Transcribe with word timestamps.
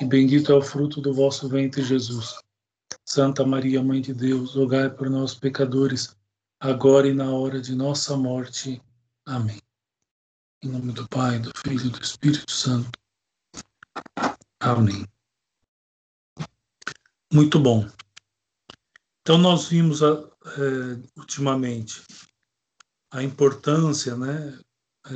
e 0.00 0.04
bendito 0.04 0.52
é 0.52 0.54
o 0.54 0.62
fruto 0.62 1.00
do 1.00 1.14
vosso 1.14 1.48
ventre, 1.48 1.82
Jesus. 1.82 2.34
Santa 3.04 3.44
Maria, 3.44 3.82
Mãe 3.82 4.00
de 4.00 4.12
Deus, 4.12 4.54
rogai 4.54 4.90
por 4.90 5.08
nós, 5.08 5.34
pecadores, 5.34 6.16
agora 6.60 7.08
e 7.08 7.14
na 7.14 7.30
hora 7.30 7.60
de 7.60 7.74
nossa 7.74 8.16
morte. 8.16 8.82
Amém. 9.24 9.60
Em 10.62 10.68
nome 10.68 10.92
do 10.92 11.08
Pai, 11.08 11.38
do 11.38 11.52
Filho 11.64 11.86
e 11.86 11.90
do 11.90 12.02
Espírito 12.02 12.50
Santo. 12.50 12.90
Amém. 14.60 15.06
Muito 17.32 17.58
bom. 17.60 17.88
Então, 19.20 19.38
nós 19.38 19.68
vimos 19.68 20.02
é, 20.02 20.06
ultimamente 21.16 22.02
a 23.10 23.22
importância 23.22 24.16
né, 24.16 24.58
é, 25.06 25.10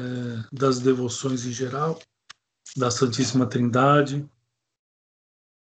das 0.52 0.80
devoções 0.80 1.45
em 1.45 1.52
geral, 1.52 1.98
da 2.77 2.91
Santíssima 2.91 3.46
Trindade, 3.46 4.29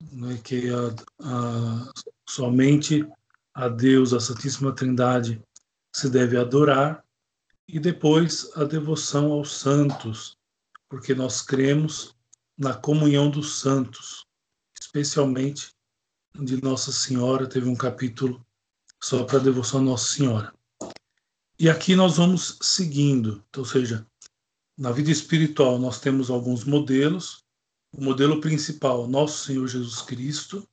né, 0.00 0.38
que 0.42 0.70
a, 0.70 0.94
a, 1.20 1.92
somente 2.28 3.06
a 3.54 3.68
Deus, 3.68 4.12
a 4.12 4.20
Santíssima 4.20 4.74
Trindade, 4.74 5.42
se 5.94 6.08
deve 6.08 6.36
adorar, 6.36 7.04
e 7.68 7.78
depois 7.78 8.50
a 8.56 8.64
devoção 8.64 9.32
aos 9.32 9.52
santos, 9.54 10.36
porque 10.88 11.14
nós 11.14 11.42
cremos 11.42 12.16
na 12.58 12.74
comunhão 12.74 13.30
dos 13.30 13.58
santos, 13.60 14.26
especialmente 14.80 15.72
de 16.34 16.62
Nossa 16.62 16.92
Senhora, 16.92 17.48
teve 17.48 17.68
um 17.68 17.76
capítulo 17.76 18.44
só 19.00 19.24
para 19.24 19.38
devoção 19.38 19.80
a 19.80 19.84
Nossa 19.84 20.14
Senhora. 20.14 20.54
E 21.58 21.68
aqui 21.68 21.94
nós 21.94 22.16
vamos 22.16 22.58
seguindo, 22.62 23.44
então, 23.48 23.62
ou 23.62 23.68
seja, 23.68 24.06
na 24.76 24.90
vida 24.90 25.10
espiritual 25.10 25.78
nós 25.78 26.00
temos 26.00 26.30
alguns 26.30 26.64
modelos, 26.64 27.44
o 27.92 28.02
modelo 28.02 28.40
principal, 28.40 29.06
nosso 29.06 29.44
Senhor 29.44 29.66
Jesus 29.66 30.02
Cristo. 30.02 30.68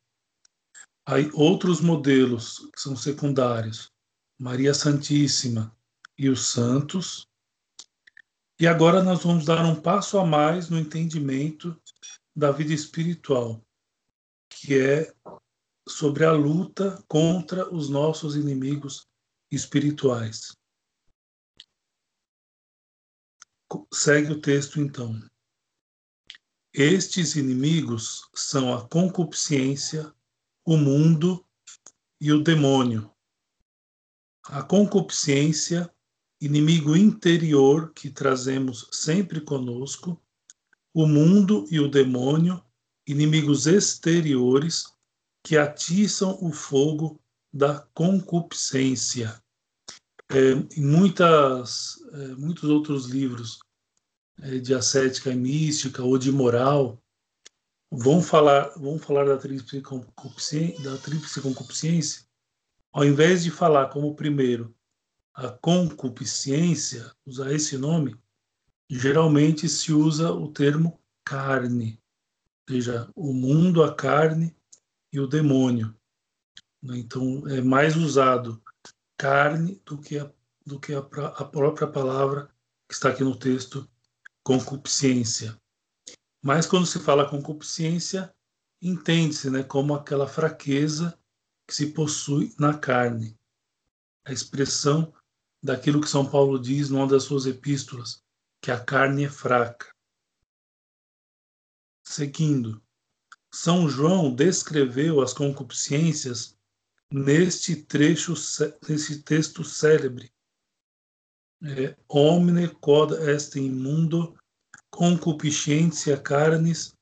Aí 1.06 1.30
outros 1.34 1.82
modelos 1.82 2.70
que 2.74 2.82
são 2.82 2.96
secundários, 2.96 3.92
Maria 4.38 4.74
Santíssima 4.74 5.76
e 6.18 6.30
os 6.30 6.48
santos. 6.48 7.28
E 8.59 8.68
agora 8.68 9.02
nós 9.02 9.24
vamos 9.24 9.46
dar 9.46 9.64
um 9.66 9.80
passo 9.80 10.18
a 10.18 10.26
mais 10.26 10.70
no 10.70 10.78
entendimento 10.78 11.80
da 12.36 12.52
vida 12.52 12.74
espiritual, 12.74 13.64
que 14.50 14.80
é 14.80 15.14
sobre 15.88 16.26
a 16.26 16.31
luta 16.31 17.04
contra 17.08 17.74
os 17.74 17.90
nossos 17.90 18.36
inimigos 18.36 19.08
espirituais. 19.50 20.56
Segue 23.94 24.34
o 24.34 24.42
texto 24.42 24.80
então. 24.80 25.20
Estes 26.73 27.36
inimigos 27.36 28.30
são 28.36 28.73
a 28.73 28.88
concupiscência, 28.88 30.14
o 30.66 30.78
mundo 30.78 31.44
e 32.20 32.32
o 32.32 32.44
demônio. 32.44 33.09
A 34.44 34.62
concupiscência, 34.62 35.92
inimigo 36.40 36.96
interior 36.96 37.92
que 37.94 38.09
trazemos 38.09 38.88
sempre 38.92 39.42
conosco, 39.42 40.22
o 40.94 41.08
mundo 41.08 41.66
e 41.72 41.80
o 41.80 41.88
demônio, 41.88 42.64
inimigos 43.08 43.66
exteriores 43.66 44.86
que 45.44 45.58
atiçam 45.58 46.38
o 46.42 46.52
fogo 46.52 47.20
da 47.54 47.80
concupiscência. 47.94 49.42
É, 50.30 50.52
em 50.78 50.86
muitas, 50.86 51.98
é, 52.12 52.28
muitos 52.36 52.66
outros 52.66 53.06
livros 53.06 53.59
de 54.38 54.74
ascética 54.74 55.32
e 55.32 55.36
mística 55.36 56.04
ou 56.04 56.18
de 56.18 56.32
moral 56.32 57.02
vão 57.92 58.22
falar 58.22 58.70
vão 58.78 59.00
falar 59.00 59.26
da 59.26 59.38
tríplice 59.38 59.82
concupiscência, 59.82 60.84
da 60.84 60.98
tríplice 60.98 61.42
concupiscência 61.42 62.26
ao 62.92 63.04
invés 63.04 63.44
de 63.44 63.52
falar 63.52 63.88
como 63.88 64.16
primeiro 64.16 64.76
a 65.34 65.50
concupiscência 65.50 67.12
usar 67.26 67.52
esse 67.52 67.78
nome 67.78 68.16
geralmente 68.90 69.68
se 69.68 69.92
usa 69.92 70.31
o 70.31 70.52
termo 70.52 71.00
carne 71.24 72.00
ou 72.70 72.76
seja 72.76 73.09
o 73.16 73.34
mundo 73.34 73.84
a 73.84 73.94
carne 73.96 74.56
e 75.12 75.20
o 75.20 75.28
demônio 75.28 75.96
né? 76.81 76.97
então 76.97 77.47
é 77.47 77.62
mais 77.62 77.96
usado 77.96 78.62
carne 79.18 79.81
do 79.84 79.97
que 79.97 80.20
a, 80.20 80.31
do 80.66 80.80
que 80.80 80.94
a, 80.94 81.00
a 81.00 81.46
própria 81.46 81.88
palavra 81.88 82.50
que 82.88 82.94
está 82.94 83.09
aqui 83.09 83.24
no 83.24 83.36
texto 83.36 83.90
concupiscência. 84.47 85.59
Mas 86.41 86.66
quando 86.66 86.85
se 86.85 87.00
fala 87.00 87.30
concupiscência, 87.30 88.34
entende-se 88.81 89.50
né, 89.50 89.62
como 89.62 89.94
aquela 89.94 90.25
fraqueza 90.25 91.19
que 91.68 91.75
se 91.75 91.88
possui 91.88 92.56
na 92.58 92.78
carne. 92.78 93.38
A 94.24 94.31
expressão 94.31 95.13
daquilo 95.62 96.00
que 96.00 96.09
São 96.09 96.25
Paulo 96.25 96.58
diz 96.58 96.90
numa 96.90 97.06
das 97.06 97.24
suas 97.24 97.46
epístolas, 97.46 98.24
que 98.62 98.72
a 98.72 98.80
carne 98.80 99.25
é 99.25 99.30
fraca. 99.30 99.94
Seguindo, 102.06 102.81
São 103.52 103.90
João 103.90 104.34
descreveu 104.34 105.19
as 105.19 105.34
concupiscências 105.34 106.58
neste 107.12 107.75
trecho, 107.75 108.34
nesse 108.88 109.24
texto 109.24 109.62
célebre. 109.66 110.31
É, 111.63 111.95
Omne 112.07 112.68
quod 112.68 113.13
est 113.13 113.56
in 113.56 113.72
mundo 113.72 114.38
concupiscentia 114.91 116.18
carnis 116.18 116.94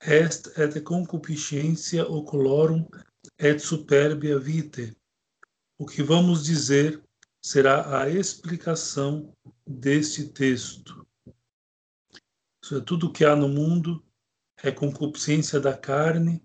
est 0.00 0.56
et 0.56 0.80
concupiscentia 0.84 2.08
oculorum 2.08 2.86
et 3.38 3.58
superbia 3.58 4.38
vitae. 4.38 4.94
O 5.76 5.84
que 5.84 6.02
vamos 6.02 6.44
dizer 6.44 7.02
será 7.42 8.00
a 8.00 8.08
explicação 8.08 9.32
deste 9.66 10.28
texto. 10.28 11.04
Isso 12.62 12.76
é 12.76 12.80
tudo 12.80 13.12
que 13.12 13.24
há 13.24 13.34
no 13.34 13.48
mundo 13.48 14.02
é 14.62 14.70
concupiscência 14.70 15.58
da 15.58 15.76
carne, 15.76 16.40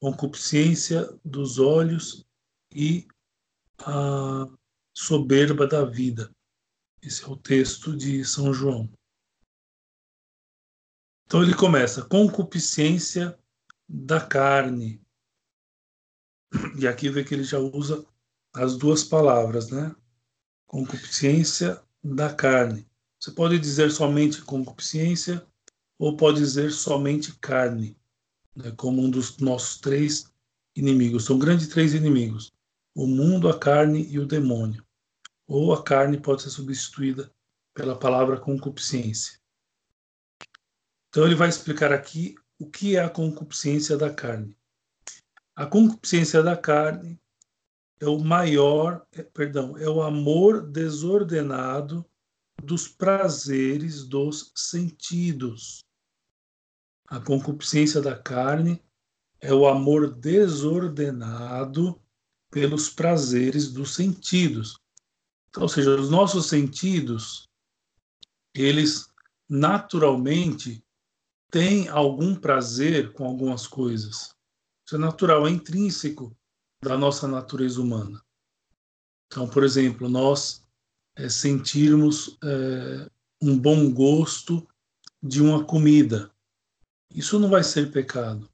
concupiscência 0.00 1.06
dos 1.24 1.58
olhos 1.58 2.24
e 2.74 3.06
a 3.78 4.48
soberba 4.96 5.66
da 5.66 5.84
vida. 5.84 6.30
Esse 7.02 7.24
é 7.24 7.28
o 7.28 7.36
texto 7.36 7.96
de 7.96 8.24
São 8.24 8.52
João. 8.52 8.90
Então 11.24 11.42
ele 11.42 11.54
começa 11.54 12.04
concupiscência 12.04 13.38
da 13.88 14.20
carne. 14.20 15.00
E 16.78 16.86
aqui 16.86 17.08
vê 17.08 17.24
que 17.24 17.32
ele 17.34 17.44
já 17.44 17.58
usa 17.58 18.04
as 18.52 18.76
duas 18.76 19.04
palavras, 19.04 19.70
né? 19.70 19.94
Concupiscência 20.66 21.82
da 22.02 22.34
carne. 22.34 22.86
Você 23.18 23.30
pode 23.30 23.58
dizer 23.58 23.90
somente 23.90 24.42
concupiscência 24.42 25.46
ou 25.98 26.16
pode 26.16 26.38
dizer 26.38 26.72
somente 26.72 27.38
carne, 27.38 27.96
né? 28.56 28.72
como 28.72 29.02
um 29.02 29.10
dos 29.10 29.38
nossos 29.38 29.78
três 29.78 30.30
inimigos. 30.74 31.26
São 31.26 31.38
grandes 31.38 31.68
três 31.68 31.94
inimigos: 31.94 32.52
o 32.94 33.06
mundo, 33.06 33.48
a 33.48 33.58
carne 33.58 34.06
e 34.10 34.18
o 34.18 34.26
demônio. 34.26 34.84
Ou 35.52 35.72
a 35.72 35.82
carne 35.82 36.16
pode 36.16 36.42
ser 36.42 36.50
substituída 36.50 37.28
pela 37.74 37.98
palavra 37.98 38.38
concupiscência. 38.38 39.36
Então 41.08 41.26
ele 41.26 41.34
vai 41.34 41.48
explicar 41.48 41.92
aqui 41.92 42.36
o 42.56 42.70
que 42.70 42.94
é 42.94 43.02
a 43.02 43.10
concupiscência 43.10 43.96
da 43.96 44.14
carne. 44.14 44.56
A 45.56 45.66
concupiscência 45.66 46.40
da 46.40 46.56
carne 46.56 47.20
é 47.98 48.06
o 48.06 48.20
maior, 48.20 49.04
é, 49.10 49.24
perdão, 49.24 49.76
é 49.76 49.88
o 49.88 50.00
amor 50.00 50.62
desordenado 50.70 52.06
dos 52.62 52.86
prazeres 52.86 54.04
dos 54.04 54.52
sentidos. 54.54 55.84
A 57.08 57.18
concupiscência 57.18 58.00
da 58.00 58.16
carne 58.16 58.80
é 59.40 59.52
o 59.52 59.66
amor 59.66 60.14
desordenado 60.14 62.00
pelos 62.52 62.88
prazeres 62.88 63.72
dos 63.72 63.96
sentidos. 63.96 64.78
Então, 65.50 65.64
ou 65.64 65.68
seja, 65.68 65.94
os 65.98 66.10
nossos 66.10 66.46
sentidos, 66.46 67.48
eles 68.54 69.08
naturalmente 69.48 70.82
tem 71.50 71.88
algum 71.88 72.34
prazer 72.34 73.12
com 73.12 73.24
algumas 73.24 73.66
coisas. 73.66 74.34
Isso 74.86 74.96
é 74.96 74.98
natural, 74.98 75.46
é 75.46 75.50
intrínseco 75.50 76.36
da 76.82 76.96
nossa 76.96 77.26
natureza 77.26 77.80
humana. 77.80 78.22
Então, 79.26 79.48
por 79.48 79.64
exemplo, 79.64 80.08
nós 80.08 80.64
é, 81.16 81.28
sentirmos 81.28 82.38
é, 82.42 83.10
um 83.42 83.58
bom 83.58 83.92
gosto 83.92 84.66
de 85.22 85.42
uma 85.42 85.64
comida. 85.64 86.32
Isso 87.12 87.38
não 87.38 87.50
vai 87.50 87.62
ser 87.62 87.90
pecado. 87.90 88.48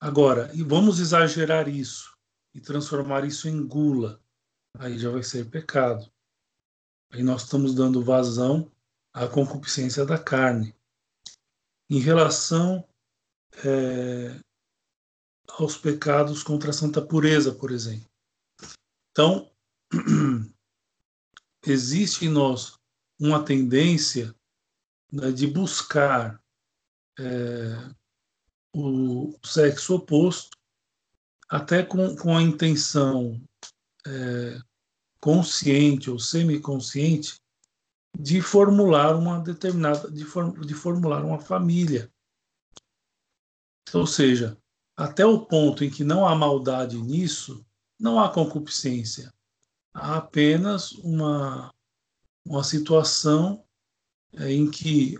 Agora, 0.00 0.50
e 0.54 0.62
vamos 0.62 1.00
exagerar 1.00 1.68
isso 1.68 2.16
e 2.54 2.60
transformar 2.60 3.24
isso 3.24 3.48
em 3.48 3.66
gula. 3.66 4.21
Aí 4.78 4.98
já 4.98 5.10
vai 5.10 5.22
ser 5.22 5.50
pecado. 5.50 6.10
Aí 7.10 7.22
nós 7.22 7.42
estamos 7.42 7.74
dando 7.74 8.02
vazão 8.02 8.70
à 9.12 9.28
concupiscência 9.28 10.04
da 10.04 10.18
carne 10.18 10.74
em 11.90 11.98
relação 11.98 12.88
é, 13.64 14.40
aos 15.58 15.76
pecados 15.76 16.42
contra 16.42 16.70
a 16.70 16.72
santa 16.72 17.02
pureza, 17.02 17.54
por 17.54 17.70
exemplo. 17.70 18.08
Então, 19.10 19.50
existe 21.66 22.24
em 22.24 22.30
nós 22.30 22.78
uma 23.20 23.44
tendência 23.44 24.34
né, 25.12 25.30
de 25.30 25.46
buscar 25.46 26.42
é, 27.18 27.92
o 28.74 29.38
sexo 29.44 29.96
oposto, 29.96 30.56
até 31.46 31.84
com, 31.84 32.16
com 32.16 32.34
a 32.34 32.42
intenção 32.42 33.38
é, 34.06 34.60
consciente 35.20 36.10
ou 36.10 36.18
semiconsciente 36.18 37.36
de 38.18 38.42
formular 38.42 39.16
uma 39.16 39.40
determinada, 39.40 40.10
de, 40.10 40.24
form, 40.24 40.60
de 40.60 40.74
formular 40.74 41.24
uma 41.24 41.38
família. 41.38 42.10
Ou 43.92 44.06
seja, 44.06 44.56
até 44.96 45.24
o 45.24 45.46
ponto 45.46 45.84
em 45.84 45.90
que 45.90 46.04
não 46.04 46.26
há 46.26 46.34
maldade 46.34 47.00
nisso, 47.00 47.64
não 47.98 48.20
há 48.20 48.28
concupiscência. 48.32 49.32
Há 49.94 50.16
apenas 50.16 50.92
uma, 50.92 51.72
uma 52.44 52.64
situação 52.64 53.64
é, 54.34 54.50
em 54.52 54.70
que 54.70 55.18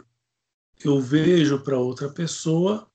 eu 0.85 1.01
vejo 1.01 1.63
para 1.63 1.79
outra 1.79 2.13
pessoa 2.13 2.91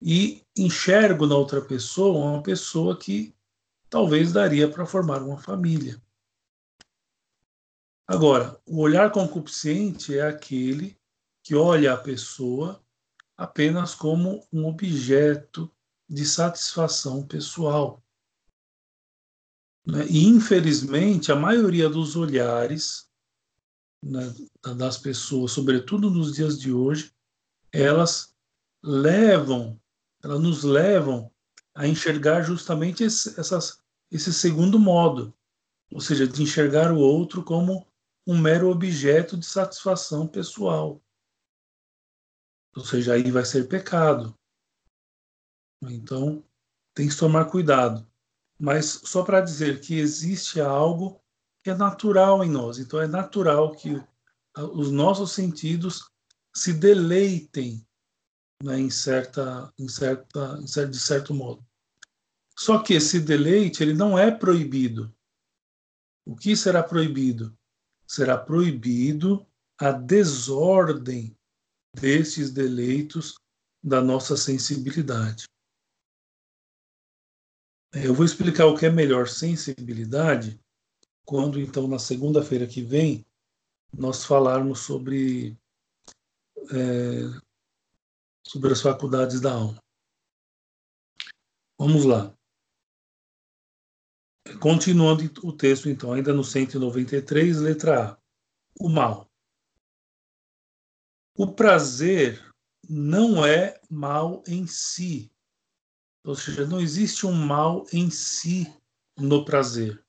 e 0.00 0.42
enxergo 0.56 1.26
na 1.26 1.36
outra 1.36 1.60
pessoa 1.60 2.32
uma 2.32 2.42
pessoa 2.42 2.96
que 2.96 3.34
talvez 3.94 4.32
daria 4.32 4.68
para 4.68 4.84
formar 4.84 5.22
uma 5.22 5.38
família. 5.38 6.02
Agora, 8.08 8.60
o 8.66 8.80
olhar 8.80 9.12
concupiscente 9.12 10.18
é 10.18 10.26
aquele 10.26 10.98
que 11.44 11.54
olha 11.54 11.92
a 11.92 11.96
pessoa 11.96 12.84
apenas 13.36 13.94
como 13.94 14.44
um 14.52 14.66
objeto 14.66 15.70
de 16.08 16.26
satisfação 16.26 17.24
pessoal. 17.24 18.02
Né? 19.86 20.04
E, 20.08 20.24
infelizmente, 20.26 21.30
a 21.30 21.36
maioria 21.36 21.88
dos 21.88 22.16
olhares 22.16 23.08
né, 24.02 24.34
das 24.76 24.98
pessoas, 24.98 25.52
sobretudo 25.52 26.10
nos 26.10 26.34
dias 26.34 26.58
de 26.58 26.72
hoje, 26.72 27.14
elas 27.70 28.34
levam, 28.82 29.80
elas 30.20 30.40
nos 30.40 30.64
levam 30.64 31.30
a 31.72 31.86
enxergar 31.86 32.42
justamente 32.42 33.04
essas, 33.04 33.83
esse 34.10 34.32
segundo 34.32 34.78
modo, 34.78 35.34
ou 35.92 36.00
seja, 36.00 36.26
de 36.26 36.42
enxergar 36.42 36.92
o 36.92 36.98
outro 36.98 37.42
como 37.42 37.86
um 38.26 38.38
mero 38.38 38.70
objeto 38.70 39.36
de 39.36 39.44
satisfação 39.44 40.26
pessoal. 40.26 41.02
Ou 42.76 42.84
seja, 42.84 43.14
aí 43.14 43.30
vai 43.30 43.44
ser 43.44 43.68
pecado. 43.68 44.36
Então, 45.82 46.44
tem 46.94 47.08
que 47.08 47.16
tomar 47.16 47.44
cuidado. 47.46 48.06
Mas 48.58 48.86
só 49.04 49.22
para 49.22 49.40
dizer 49.40 49.80
que 49.80 49.98
existe 49.98 50.60
algo 50.60 51.20
que 51.62 51.70
é 51.70 51.74
natural 51.74 52.44
em 52.44 52.50
nós. 52.50 52.78
Então, 52.78 53.00
é 53.00 53.06
natural 53.06 53.74
que 53.74 54.02
os 54.56 54.90
nossos 54.90 55.32
sentidos 55.32 56.10
se 56.54 56.72
deleitem 56.72 57.86
né, 58.62 58.78
em, 58.78 58.90
certa, 58.90 59.72
em, 59.78 59.88
certa, 59.88 60.58
em 60.60 60.66
certo, 60.66 60.90
de 60.90 61.00
certo 61.00 61.34
modo. 61.34 61.64
Só 62.56 62.82
que 62.82 62.94
esse 62.94 63.20
deleite 63.20 63.82
ele 63.82 63.94
não 63.94 64.18
é 64.18 64.30
proibido. 64.30 65.14
O 66.24 66.36
que 66.36 66.56
será 66.56 66.82
proibido? 66.82 67.56
Será 68.06 68.38
proibido 68.38 69.46
a 69.78 69.90
desordem 69.90 71.36
destes 71.94 72.50
deleitos 72.50 73.34
da 73.82 74.00
nossa 74.00 74.36
sensibilidade. 74.36 75.44
Eu 77.92 78.14
vou 78.14 78.24
explicar 78.24 78.66
o 78.66 78.76
que 78.76 78.86
é 78.86 78.90
melhor 78.90 79.28
sensibilidade 79.28 80.60
quando, 81.24 81.60
então, 81.60 81.86
na 81.86 81.98
segunda-feira 81.98 82.66
que 82.66 82.82
vem, 82.82 83.24
nós 83.92 84.24
falarmos 84.24 84.80
sobre, 84.80 85.56
é, 86.70 87.40
sobre 88.46 88.72
as 88.72 88.80
faculdades 88.80 89.40
da 89.40 89.52
alma. 89.52 89.78
Vamos 91.78 92.04
lá. 92.04 92.33
Continuando 94.60 95.30
o 95.42 95.52
texto, 95.52 95.88
então, 95.88 96.12
ainda 96.12 96.32
no 96.32 96.44
193, 96.44 97.58
letra 97.58 98.10
A. 98.10 98.18
O 98.78 98.88
mal. 98.88 99.30
O 101.36 101.52
prazer 101.52 102.44
não 102.88 103.44
é 103.44 103.80
mal 103.90 104.42
em 104.46 104.66
si, 104.66 105.30
ou 106.24 106.34
seja, 106.34 106.66
não 106.66 106.80
existe 106.80 107.26
um 107.26 107.32
mal 107.32 107.84
em 107.92 108.10
si 108.10 108.72
no 109.16 109.44
prazer. 109.44 110.04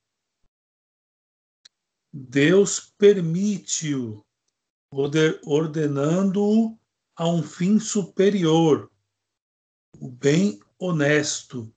Deus 2.12 2.80
permite-o, 2.96 4.24
ordenando-o 5.44 6.78
a 7.14 7.28
um 7.28 7.42
fim 7.42 7.78
superior, 7.78 8.90
o 9.98 10.08
bem 10.08 10.60
honesto. 10.78 11.74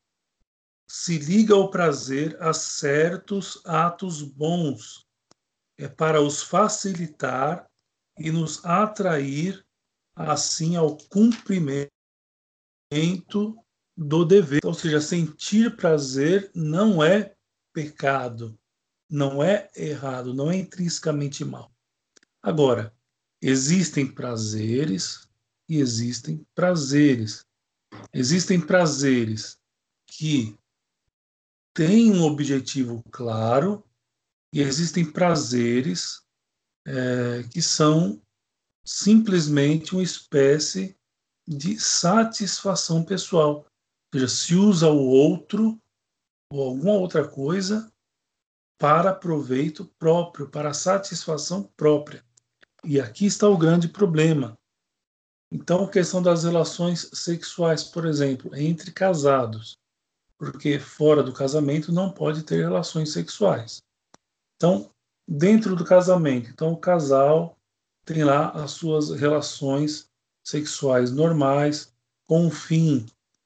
Se 0.92 1.20
liga 1.20 1.54
ao 1.54 1.70
prazer 1.70 2.36
a 2.42 2.52
certos 2.52 3.62
atos 3.64 4.24
bons, 4.24 5.06
é 5.78 5.88
para 5.88 6.20
os 6.20 6.42
facilitar 6.42 7.70
e 8.18 8.32
nos 8.32 8.66
atrair 8.66 9.64
assim 10.16 10.76
ao 10.76 10.98
cumprimento 10.98 11.92
do 13.96 14.26
dever. 14.26 14.62
Ou 14.66 14.74
seja, 14.74 15.00
sentir 15.00 15.76
prazer 15.76 16.50
não 16.56 17.04
é 17.04 17.36
pecado, 17.72 18.60
não 19.08 19.44
é 19.44 19.70
errado, 19.76 20.34
não 20.34 20.50
é 20.50 20.58
intrinsecamente 20.58 21.46
mal. 21.46 21.72
Agora, 22.42 22.92
existem 23.40 24.12
prazeres 24.12 25.30
e 25.70 25.78
existem 25.78 26.44
prazeres. 26.56 27.46
Existem 28.12 28.60
prazeres 28.60 29.60
que 30.08 30.59
têm 31.80 32.12
um 32.12 32.24
objetivo 32.24 33.02
claro 33.10 33.82
e 34.54 34.60
existem 34.60 35.10
prazeres 35.10 36.22
é, 36.86 37.44
que 37.44 37.62
são 37.62 38.22
simplesmente 38.86 39.94
uma 39.94 40.04
espécie 40.04 40.98
de 41.48 41.80
satisfação 41.80 43.06
pessoal 43.06 43.66
seja, 44.14 44.28
se 44.28 44.56
usa 44.56 44.90
o 44.90 45.08
outro 45.08 45.80
ou 46.52 46.68
alguma 46.68 46.96
outra 46.96 47.26
coisa 47.26 47.90
para 48.78 49.16
proveito 49.16 49.86
próprio, 49.98 50.50
para 50.50 50.74
satisfação 50.74 51.64
própria. 51.78 52.26
E 52.84 53.00
aqui 53.00 53.26
está 53.26 53.48
o 53.48 53.58
grande 53.58 53.88
problema. 53.88 54.58
Então, 55.50 55.86
a 55.86 55.90
questão 55.90 56.22
das 56.22 56.44
relações 56.44 57.10
sexuais, 57.14 57.86
por 57.86 58.06
exemplo, 58.06 58.54
entre 58.54 58.92
casados, 58.92 59.80
porque 60.40 60.80
fora 60.80 61.22
do 61.22 61.34
casamento 61.34 61.92
não 61.92 62.10
pode 62.10 62.44
ter 62.44 62.64
relações 62.64 63.12
sexuais. 63.12 63.84
Então, 64.56 64.90
dentro 65.28 65.76
do 65.76 65.84
casamento, 65.84 66.50
então 66.50 66.72
o 66.72 66.78
casal 66.78 67.58
tem 68.06 68.24
lá 68.24 68.50
as 68.52 68.72
suas 68.72 69.12
relações 69.12 70.10
sexuais 70.44 71.12
normais 71.12 71.94
com 72.26 72.48
o 72.48 72.52
fim 72.52 73.06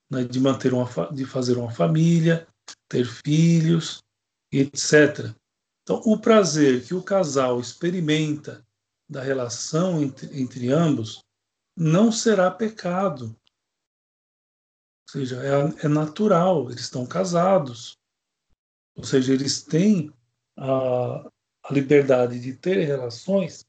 né, 0.09 0.23
de 0.23 0.39
manter 0.39 0.73
uma 0.73 0.88
de 1.12 1.25
fazer 1.25 1.57
uma 1.57 1.71
família, 1.71 2.47
ter 2.88 3.05
filhos, 3.05 4.03
etc. 4.51 5.33
Então, 5.81 6.01
o 6.05 6.17
prazer 6.17 6.85
que 6.85 6.93
o 6.93 7.01
casal 7.01 7.59
experimenta 7.59 8.65
da 9.09 9.21
relação 9.21 10.01
entre, 10.01 10.39
entre 10.39 10.71
ambos 10.71 11.23
não 11.75 12.12
será 12.12 12.50
pecado. 12.51 13.35
Ou 15.07 15.12
seja, 15.12 15.41
é, 15.43 15.86
é 15.86 15.88
natural, 15.88 16.69
eles 16.69 16.81
estão 16.81 17.05
casados. 17.05 17.98
Ou 18.95 19.03
seja, 19.03 19.33
eles 19.33 19.62
têm 19.62 20.12
a, 20.57 21.29
a 21.63 21.74
liberdade 21.74 22.39
de 22.39 22.53
ter 22.53 22.86
relações 22.86 23.65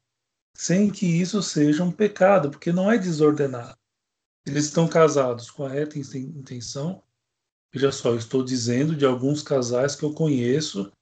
sem 0.57 0.91
que 0.91 1.07
isso 1.07 1.43
seja 1.43 1.83
um 1.83 1.91
pecado, 1.91 2.51
porque 2.51 2.73
não 2.73 2.91
é 2.91 2.97
desordenado. 2.97 3.77
Eles 4.47 4.67
estão 4.67 4.87
casados 4.87 5.51
com 5.51 5.65
a 5.65 5.69
reta 5.69 5.99
intenção. 5.99 7.03
Veja 7.73 7.91
só, 7.91 8.11
eu 8.11 8.19
estou 8.19 8.45
dizendo 8.45 8.95
de 8.95 9.05
alguns 9.05 9.43
casais 9.43 9.97
que 9.97 10.05
eu 10.05 10.13
conheço 10.13 10.93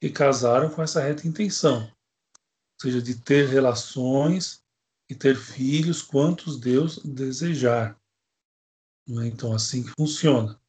que 0.00 0.08
casaram 0.08 0.70
com 0.70 0.82
essa 0.82 1.00
reta 1.00 1.28
intenção. 1.28 1.82
Ou 1.82 2.80
seja, 2.80 3.02
de 3.02 3.20
ter 3.20 3.48
relações 3.48 4.62
e 5.10 5.14
ter 5.14 5.36
filhos 5.36 6.00
quantos 6.00 6.58
Deus 6.58 6.98
desejar. 7.04 8.00
É? 9.20 9.26
Então, 9.26 9.52
assim 9.52 9.82
que 9.82 9.90
funciona. 9.90 10.60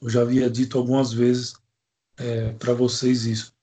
Eu 0.00 0.10
já 0.10 0.22
havia 0.22 0.50
dito 0.50 0.76
algumas 0.76 1.12
vezes 1.12 1.54
é, 2.18 2.52
para 2.52 2.74
vocês 2.74 3.24
isso. 3.24 3.54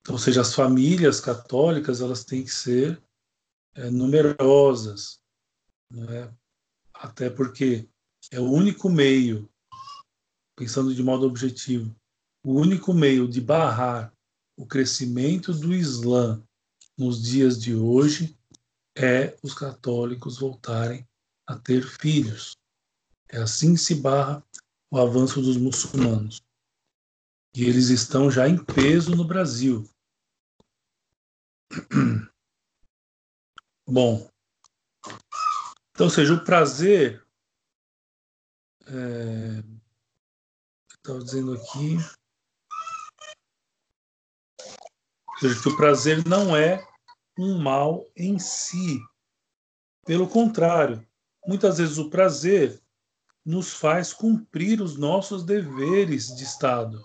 Então, 0.00 0.14
ou 0.14 0.18
seja, 0.18 0.40
as 0.40 0.54
famílias 0.54 1.20
católicas 1.20 2.00
elas 2.00 2.24
têm 2.24 2.44
que 2.44 2.50
ser 2.50 3.00
é, 3.74 3.88
numerosas, 3.88 5.20
né? 5.90 6.32
até 6.92 7.30
porque 7.30 7.88
é 8.30 8.40
o 8.40 8.50
único 8.50 8.88
meio, 8.88 9.48
pensando 10.56 10.94
de 10.94 11.02
modo 11.02 11.26
objetivo, 11.26 11.94
o 12.44 12.54
único 12.54 12.92
meio 12.92 13.28
de 13.28 13.40
barrar 13.40 14.12
o 14.56 14.66
crescimento 14.66 15.52
do 15.52 15.72
Islã 15.72 16.42
nos 16.98 17.22
dias 17.22 17.60
de 17.60 17.74
hoje 17.74 18.36
é 18.96 19.36
os 19.42 19.54
católicos 19.54 20.38
voltarem 20.38 21.06
a 21.46 21.56
ter 21.56 21.82
filhos. 21.82 22.56
É 23.32 23.38
assim 23.38 23.76
se 23.76 23.94
barra 23.94 24.44
o 24.90 24.98
avanço 24.98 25.40
dos 25.40 25.56
muçulmanos. 25.56 26.42
E 27.56 27.64
eles 27.64 27.88
estão 27.88 28.30
já 28.30 28.48
em 28.48 28.62
peso 28.62 29.16
no 29.16 29.24
Brasil. 29.24 29.88
Bom, 33.88 34.30
então, 35.94 36.10
seja, 36.10 36.34
o 36.34 36.44
prazer. 36.44 37.24
É, 38.86 39.62
Estava 40.96 41.22
dizendo 41.22 41.52
aqui. 41.52 41.96
Ou 45.28 45.38
seja, 45.38 45.62
que 45.62 45.68
o 45.68 45.76
prazer 45.76 46.26
não 46.26 46.56
é 46.56 46.84
um 47.38 47.58
mal 47.58 48.04
em 48.16 48.38
si. 48.38 48.98
Pelo 50.04 50.28
contrário, 50.28 51.06
muitas 51.46 51.78
vezes 51.78 51.98
o 51.98 52.10
prazer 52.10 52.81
nos 53.44 53.72
faz 53.72 54.12
cumprir 54.12 54.80
os 54.80 54.96
nossos 54.96 55.44
deveres 55.44 56.34
de 56.34 56.44
Estado, 56.44 57.04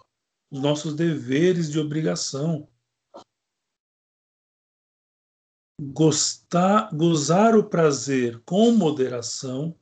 os 0.51 0.62
nossos 0.62 0.94
deveres 0.94 1.72
de 1.72 1.79
obrigação. 1.79 2.67
Gostar, 5.79 6.89
gozar 6.96 7.56
o 7.56 7.70
prazer 7.70 8.41
com 8.46 8.72
moderação, 8.72 9.77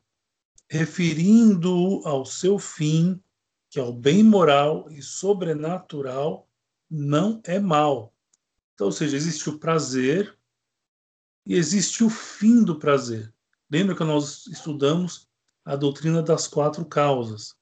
referindo-o 0.70 2.06
ao 2.08 2.26
seu 2.26 2.58
fim, 2.58 3.22
que 3.70 3.80
é 3.80 3.84
o 3.84 3.94
bem 3.94 4.24
moral 4.24 4.90
e 4.92 5.02
sobrenatural, 5.02 6.50
não 6.90 7.42
é 7.46 7.60
mal. 7.60 8.14
Então, 8.74 8.88
ou 8.88 8.92
seja, 8.92 9.16
existe 9.16 9.50
o 9.50 9.60
prazer 9.60 10.38
e 11.46 11.56
existe 11.56 12.04
o 12.04 12.10
fim 12.10 12.64
do 12.64 12.78
prazer. 12.78 13.34
Lembra 13.70 13.96
que 13.96 14.04
nós 14.04 14.48
estudamos 14.48 15.28
a 15.66 15.76
doutrina 15.76 16.22
das 16.22 16.48
quatro 16.48 16.86
causas. 16.86 17.56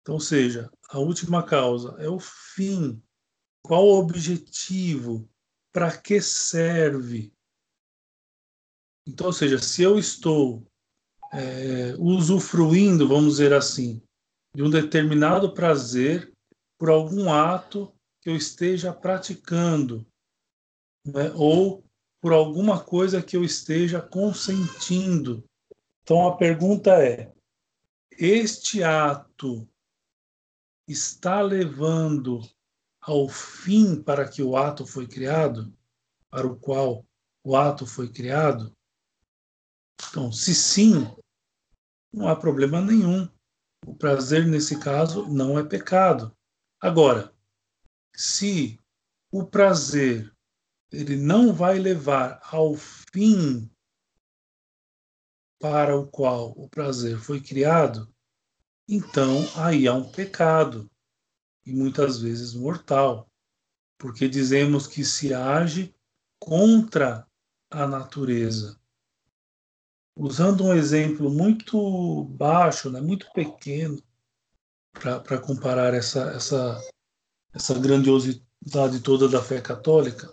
Então, 0.00 0.20
seja, 0.20 0.70
a 0.88 1.00
última 1.00 1.42
causa 1.42 1.96
é 1.98 2.08
o 2.08 2.20
fim. 2.20 3.02
Qual 3.62 3.84
o 3.84 3.98
objetivo? 3.98 5.28
Para 5.72 5.96
que 5.98 6.20
serve? 6.22 7.32
Então, 9.06 9.26
ou 9.26 9.32
seja, 9.32 9.58
se 9.58 9.82
eu 9.82 9.98
estou 9.98 10.64
é, 11.32 11.94
usufruindo, 11.98 13.08
vamos 13.08 13.32
dizer 13.32 13.52
assim, 13.52 14.00
de 14.54 14.62
um 14.62 14.70
determinado 14.70 15.52
prazer 15.52 16.32
por 16.78 16.88
algum 16.88 17.32
ato 17.32 17.92
que 18.22 18.30
eu 18.30 18.36
esteja 18.36 18.92
praticando, 18.92 20.06
né? 21.04 21.30
ou 21.34 21.84
por 22.20 22.32
alguma 22.32 22.82
coisa 22.82 23.22
que 23.22 23.36
eu 23.36 23.44
esteja 23.44 24.00
consentindo. 24.00 25.44
Então 26.06 26.28
a 26.28 26.36
pergunta 26.36 27.02
é: 27.02 27.34
este 28.12 28.80
ato 28.80 29.68
está 30.86 31.42
levando 31.42 32.48
ao 33.00 33.28
fim 33.28 34.00
para 34.00 34.28
que 34.28 34.40
o 34.40 34.56
ato 34.56 34.86
foi 34.86 35.08
criado, 35.08 35.76
para 36.30 36.46
o 36.46 36.56
qual 36.56 37.04
o 37.42 37.56
ato 37.56 37.84
foi 37.88 38.08
criado? 38.08 38.72
Então, 40.08 40.30
se 40.30 40.54
sim, 40.54 41.12
não 42.12 42.28
há 42.28 42.36
problema 42.36 42.80
nenhum. 42.80 43.28
O 43.84 43.92
prazer, 43.92 44.46
nesse 44.46 44.78
caso, 44.78 45.26
não 45.26 45.58
é 45.58 45.64
pecado. 45.64 46.32
Agora, 46.80 47.34
se 48.14 48.78
o 49.32 49.44
prazer 49.44 50.32
ele 50.92 51.16
não 51.16 51.52
vai 51.52 51.80
levar 51.80 52.38
ao 52.44 52.76
fim 52.76 53.68
para 55.68 55.96
o 55.96 56.06
qual 56.06 56.52
o 56.56 56.68
prazer 56.68 57.18
foi 57.18 57.40
criado, 57.40 58.08
então 58.88 59.44
aí 59.56 59.88
há 59.88 59.92
um 59.92 60.08
pecado, 60.08 60.88
e 61.66 61.72
muitas 61.72 62.20
vezes 62.20 62.54
mortal, 62.54 63.28
porque 63.98 64.28
dizemos 64.28 64.86
que 64.86 65.04
se 65.04 65.34
age 65.34 65.92
contra 66.38 67.26
a 67.68 67.84
natureza. 67.84 68.78
Usando 70.16 70.66
um 70.66 70.72
exemplo 70.72 71.28
muito 71.28 72.22
baixo, 72.26 72.88
né, 72.88 73.00
muito 73.00 73.28
pequeno, 73.32 74.00
para 74.92 75.40
comparar 75.40 75.94
essa, 75.94 76.30
essa, 76.30 76.80
essa 77.52 77.76
grandiosidade 77.76 79.00
toda 79.02 79.28
da 79.28 79.42
fé 79.42 79.60
católica, 79.60 80.32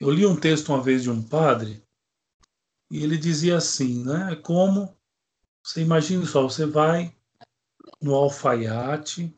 eu 0.00 0.10
li 0.10 0.26
um 0.26 0.38
texto 0.38 0.70
uma 0.70 0.82
vez 0.82 1.04
de 1.04 1.10
um 1.10 1.22
padre 1.22 1.86
e 2.90 3.02
ele 3.02 3.18
dizia 3.18 3.56
assim, 3.56 4.04
né? 4.04 4.36
Como 4.36 4.96
você 5.62 5.82
imagina 5.82 6.24
só, 6.24 6.42
você 6.42 6.64
vai 6.64 7.14
no 8.00 8.14
alfaiate, 8.14 9.34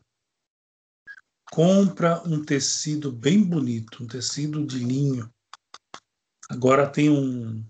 compra 1.51 2.21
um 2.25 2.43
tecido 2.43 3.11
bem 3.11 3.43
bonito, 3.43 4.03
um 4.03 4.07
tecido 4.07 4.65
de 4.65 4.79
linho. 4.79 5.31
Agora 6.49 6.89
tem 6.89 7.09
um, 7.09 7.65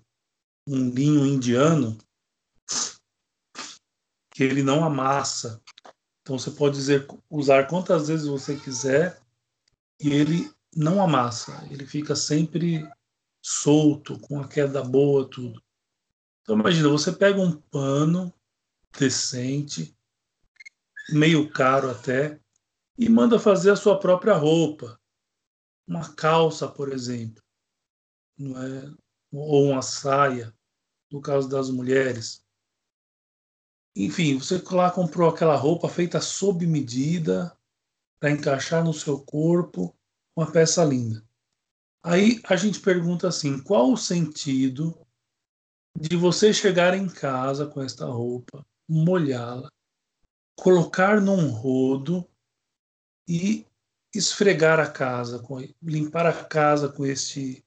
um 0.67 0.89
linho 0.89 1.25
indiano 1.25 1.97
que 4.31 4.43
ele 4.43 4.61
não 4.61 4.83
amassa. 4.83 5.61
Então 6.21 6.37
você 6.37 6.51
pode 6.51 6.75
dizer, 6.75 7.07
usar 7.29 7.67
quantas 7.67 8.07
vezes 8.07 8.27
você 8.27 8.55
quiser 8.55 9.19
e 9.99 10.09
ele 10.09 10.53
não 10.75 11.01
amassa. 11.01 11.67
Ele 11.71 11.85
fica 11.85 12.15
sempre 12.15 12.87
solto, 13.43 14.19
com 14.19 14.39
a 14.39 14.47
queda 14.47 14.83
boa, 14.83 15.27
tudo. 15.29 15.61
Então 16.41 16.59
imagina, 16.59 16.89
você 16.89 17.11
pega 17.11 17.39
um 17.39 17.55
pano 17.55 18.33
decente, 18.97 19.95
meio 21.09 21.49
caro 21.51 21.89
até, 21.89 22.39
e 22.97 23.09
manda 23.09 23.39
fazer 23.39 23.71
a 23.71 23.75
sua 23.75 23.99
própria 23.99 24.33
roupa. 24.33 24.99
Uma 25.87 26.13
calça, 26.13 26.67
por 26.67 26.91
exemplo, 26.91 27.43
não 28.37 28.61
é? 28.61 28.93
ou 29.31 29.71
uma 29.71 29.81
saia, 29.81 30.53
no 31.11 31.21
caso 31.21 31.47
das 31.47 31.69
mulheres. 31.69 32.45
Enfim, 33.95 34.37
você 34.37 34.61
lá 34.71 34.89
comprou 34.91 35.29
aquela 35.29 35.55
roupa 35.55 35.89
feita 35.89 36.21
sob 36.21 36.65
medida 36.65 37.57
para 38.19 38.31
encaixar 38.31 38.83
no 38.83 38.93
seu 38.93 39.19
corpo, 39.19 39.95
uma 40.35 40.49
peça 40.51 40.83
linda. 40.83 41.25
Aí 42.03 42.41
a 42.45 42.55
gente 42.55 42.79
pergunta 42.79 43.27
assim: 43.27 43.61
qual 43.61 43.91
o 43.91 43.97
sentido 43.97 45.00
de 45.95 46.15
você 46.15 46.53
chegar 46.53 46.95
em 46.95 47.07
casa 47.07 47.67
com 47.67 47.81
esta 47.81 48.05
roupa, 48.05 48.65
molhá-la, 48.87 49.69
colocar 50.55 51.21
num 51.21 51.49
rodo 51.49 52.27
e 53.27 53.65
esfregar 54.13 54.79
a 54.79 54.89
casa, 54.89 55.41
limpar 55.81 56.25
a 56.25 56.45
casa 56.45 56.89
com 56.89 57.05
este 57.05 57.63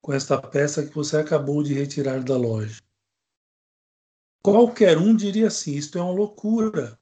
com 0.00 0.12
esta 0.12 0.40
peça 0.40 0.86
que 0.86 0.94
você 0.94 1.16
acabou 1.16 1.64
de 1.64 1.74
retirar 1.74 2.22
da 2.22 2.36
loja. 2.36 2.80
Qualquer 4.40 4.98
um 4.98 5.16
diria 5.16 5.48
assim: 5.48 5.72
isto 5.74 5.98
é 5.98 6.00
uma 6.00 6.12
loucura, 6.12 6.96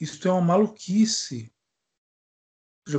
isto 0.00 0.26
é 0.26 0.32
uma 0.32 0.40
maluquice. 0.40 1.52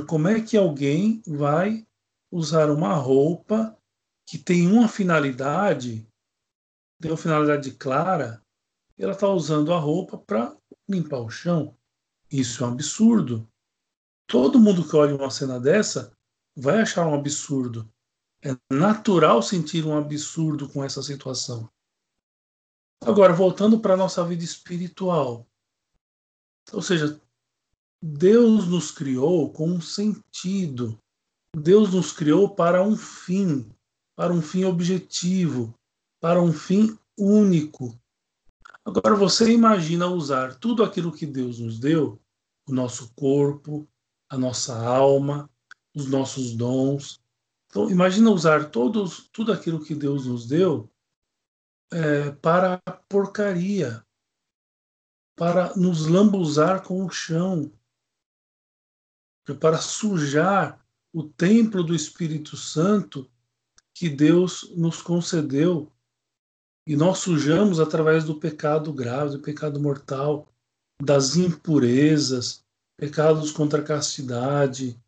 Como 0.06 0.28
é 0.28 0.40
que 0.40 0.56
alguém 0.56 1.20
vai 1.26 1.84
usar 2.30 2.70
uma 2.70 2.94
roupa 2.94 3.76
que 4.24 4.38
tem 4.38 4.68
uma 4.68 4.88
finalidade 4.88 6.08
deu 7.00 7.16
finalidade 7.16 7.72
clara, 7.72 8.44
ela 8.98 9.12
está 9.12 9.26
usando 9.26 9.72
a 9.72 9.78
roupa 9.78 10.18
para 10.18 10.54
limpar 10.86 11.20
o 11.20 11.30
chão. 11.30 11.74
Isso 12.30 12.62
é 12.62 12.66
um 12.66 12.72
absurdo. 12.72 13.48
Todo 14.26 14.60
mundo 14.60 14.86
que 14.86 14.94
olha 14.94 15.16
uma 15.16 15.30
cena 15.30 15.58
dessa 15.58 16.12
vai 16.54 16.82
achar 16.82 17.06
um 17.06 17.14
absurdo. 17.14 17.90
É 18.44 18.54
natural 18.70 19.42
sentir 19.42 19.84
um 19.86 19.96
absurdo 19.96 20.68
com 20.68 20.84
essa 20.84 21.02
situação. 21.02 21.68
Agora, 23.02 23.32
voltando 23.32 23.80
para 23.80 23.94
a 23.94 23.96
nossa 23.96 24.22
vida 24.24 24.44
espiritual. 24.44 25.46
Ou 26.72 26.82
seja, 26.82 27.18
Deus 28.02 28.68
nos 28.68 28.90
criou 28.90 29.50
com 29.50 29.68
um 29.68 29.80
sentido. 29.80 30.98
Deus 31.56 31.92
nos 31.92 32.12
criou 32.12 32.54
para 32.54 32.82
um 32.82 32.96
fim, 32.96 33.74
para 34.14 34.32
um 34.32 34.42
fim 34.42 34.64
objetivo, 34.64 35.74
para 36.20 36.40
um 36.40 36.52
fim 36.52 36.96
único. 37.16 37.98
Agora 38.84 39.14
você 39.14 39.52
imagina 39.52 40.06
usar 40.06 40.54
tudo 40.56 40.84
aquilo 40.84 41.12
que 41.12 41.26
Deus 41.26 41.58
nos 41.58 41.78
deu, 41.78 42.20
o 42.68 42.72
nosso 42.72 43.12
corpo, 43.14 43.88
a 44.28 44.38
nossa 44.38 44.78
alma, 44.78 45.50
os 45.94 46.06
nossos 46.06 46.54
dons. 46.54 47.20
Então 47.66 47.90
imagina 47.90 48.30
usar 48.30 48.70
todos, 48.70 49.28
tudo 49.32 49.52
aquilo 49.52 49.82
que 49.82 49.94
Deus 49.94 50.26
nos 50.26 50.46
deu 50.46 50.90
é, 51.92 52.30
para 52.30 52.80
a 52.86 52.92
porcaria, 52.92 54.04
para 55.36 55.74
nos 55.76 56.06
lambuzar 56.06 56.82
com 56.82 57.04
o 57.04 57.10
chão, 57.10 57.72
para 59.58 59.78
sujar 59.78 60.84
o 61.12 61.24
templo 61.24 61.82
do 61.82 61.94
Espírito 61.94 62.56
Santo 62.56 63.28
que 63.92 64.08
Deus 64.08 64.70
nos 64.76 65.02
concedeu. 65.02 65.92
E 66.90 66.96
nós 66.96 67.18
sujamos 67.18 67.78
através 67.78 68.24
do 68.24 68.34
pecado 68.34 68.92
grave, 68.92 69.36
do 69.36 69.38
pecado 69.38 69.78
mortal, 69.78 70.52
das 71.00 71.36
impurezas, 71.36 72.64
pecados 72.96 73.52
contra 73.52 73.80
a 73.80 73.84
castidade, 73.84 75.00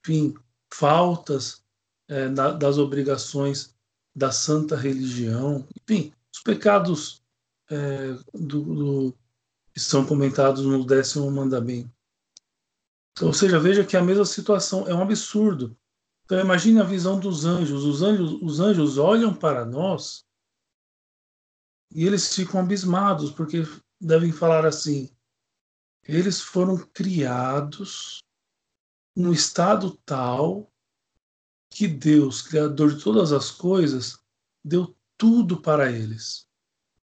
enfim, 0.00 0.34
faltas 0.74 1.62
é, 2.08 2.28
da, 2.28 2.50
das 2.50 2.78
obrigações 2.78 3.72
da 4.12 4.32
santa 4.32 4.74
religião, 4.74 5.64
enfim, 5.80 6.12
os 6.34 6.42
pecados 6.42 7.22
é, 7.70 8.12
do, 8.34 8.62
do, 8.64 9.14
que 9.72 9.78
são 9.78 10.04
comentados 10.04 10.64
no 10.64 10.84
décimo 10.84 11.30
mandamento. 11.30 11.92
Ou 13.22 13.32
seja, 13.32 13.60
veja 13.60 13.84
que 13.84 13.96
a 13.96 14.02
mesma 14.02 14.24
situação 14.24 14.88
é 14.88 14.92
um 14.92 15.02
absurdo. 15.02 15.76
Então 16.24 16.40
imagine 16.40 16.80
a 16.80 16.84
visão 16.84 17.20
dos 17.20 17.44
anjos. 17.44 17.84
Os 17.84 18.02
anjos, 18.02 18.32
os 18.42 18.58
anjos 18.58 18.98
olham 18.98 19.32
para 19.32 19.64
nós 19.64 20.28
e 21.92 22.06
eles 22.06 22.34
ficam 22.34 22.60
abismados, 22.60 23.30
porque 23.30 23.62
devem 24.00 24.32
falar 24.32 24.64
assim: 24.64 25.10
eles 26.04 26.40
foram 26.40 26.78
criados 26.78 28.22
num 29.16 29.32
estado 29.32 29.98
tal 30.04 30.72
que 31.68 31.86
Deus, 31.86 32.42
Criador 32.42 32.94
de 32.94 33.02
todas 33.02 33.32
as 33.32 33.50
coisas, 33.50 34.18
deu 34.64 34.96
tudo 35.16 35.60
para 35.60 35.90
eles. 35.90 36.48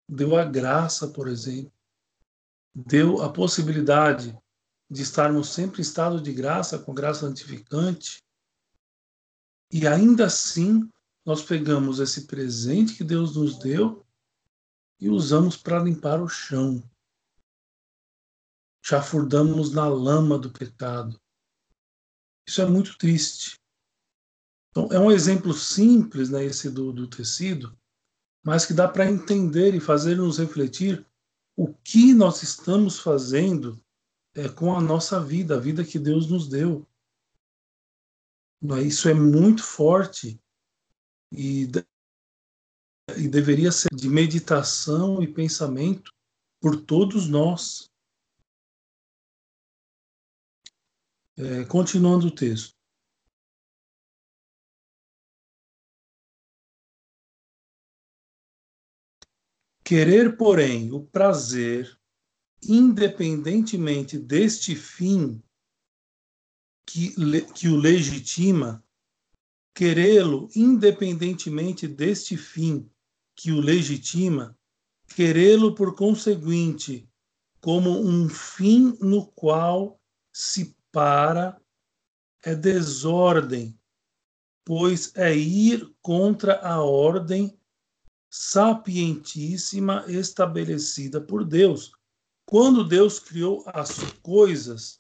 Deu 0.08 0.36
a 0.36 0.44
graça, 0.44 1.08
por 1.10 1.28
exemplo, 1.28 1.72
deu 2.74 3.22
a 3.22 3.32
possibilidade 3.32 4.38
de 4.90 5.04
estarmos 5.04 5.50
sempre 5.50 5.80
em 5.80 5.82
estado 5.82 6.20
de 6.20 6.34
graça, 6.34 6.80
com 6.80 6.94
graça 6.94 7.28
santificante, 7.28 8.24
e 9.72 9.86
ainda 9.88 10.26
assim 10.26 10.90
nós 11.24 11.44
pegamos 11.44 12.00
esse 12.00 12.26
presente 12.26 12.96
que 12.96 13.04
Deus 13.04 13.36
nos 13.36 13.60
deu 13.60 14.04
e 15.00 15.10
usamos 15.10 15.56
para 15.56 15.80
limpar 15.80 16.22
o 16.22 16.28
chão. 16.28 16.84
Chafurdamos 18.84 19.72
na 19.72 19.88
lama 19.88 20.38
do 20.38 20.52
pecado. 20.52 21.20
Isso 22.48 22.62
é 22.62 22.66
muito 22.66 22.98
triste. 22.98 23.60
Então, 24.72 24.88
é 24.92 25.00
um 25.00 25.12
exemplo 25.12 25.54
simples, 25.54 26.30
né, 26.30 26.44
esse 26.44 26.70
do, 26.70 26.92
do 26.92 27.08
tecido, 27.08 27.78
mas 28.44 28.66
que 28.66 28.74
dá 28.74 28.88
para 28.88 29.10
entender 29.10 29.74
e 29.74 29.80
fazer 29.80 30.18
nos 30.18 30.38
refletir 30.38 31.06
o 31.56 31.74
que 31.74 32.14
nós 32.14 32.42
estamos 32.42 33.00
fazendo 33.00 33.84
é, 34.34 34.48
com 34.48 34.76
a 34.76 34.82
nossa 34.82 35.24
vida, 35.24 35.56
a 35.56 35.60
vida 35.60 35.84
que 35.84 36.00
Deus 36.00 36.30
nos 36.30 36.48
deu. 36.48 36.88
Isso 38.86 39.10
é 39.10 39.14
muito 39.14 39.64
forte 39.64 40.42
e, 41.32 41.68
e 43.18 43.28
deveria 43.28 43.72
ser 43.72 43.90
de 43.94 44.10
meditação 44.10 45.22
e 45.22 45.28
pensamento 45.28 46.12
por 46.62 46.86
todos 46.86 47.28
nós. 47.28 47.90
É, 51.38 51.64
continuando 51.66 52.28
o 52.28 52.36
texto. 52.36 52.74
Querer, 59.84 60.38
porém, 60.38 60.92
o 60.92 61.04
prazer, 61.08 62.00
independentemente 62.62 64.20
deste 64.20 64.76
fim 64.76 65.42
que, 66.86 67.16
que 67.56 67.68
o 67.68 67.76
legitima, 67.76 68.84
querê-lo 69.74 70.50
independentemente 70.56 71.88
deste 71.88 72.36
fim 72.36 72.92
que 73.40 73.54
o 73.54 73.62
legitima, 73.62 74.54
querê-lo 75.16 75.74
por 75.74 75.96
conseguinte 75.96 77.10
como 77.62 77.90
um 77.90 78.28
fim 78.28 78.98
no 79.00 79.28
qual 79.28 79.98
se 80.30 80.76
para 80.92 81.58
é 82.44 82.54
desordem, 82.54 83.80
pois 84.66 85.16
é 85.16 85.34
ir 85.34 85.90
contra 86.02 86.60
a 86.60 86.84
ordem 86.84 87.58
sapientíssima 88.30 90.04
estabelecida 90.10 91.22
por 91.22 91.46
Deus. 91.46 91.94
Quando 92.46 92.84
Deus 92.84 93.20
criou 93.20 93.64
as 93.68 94.00
coisas, 94.22 95.00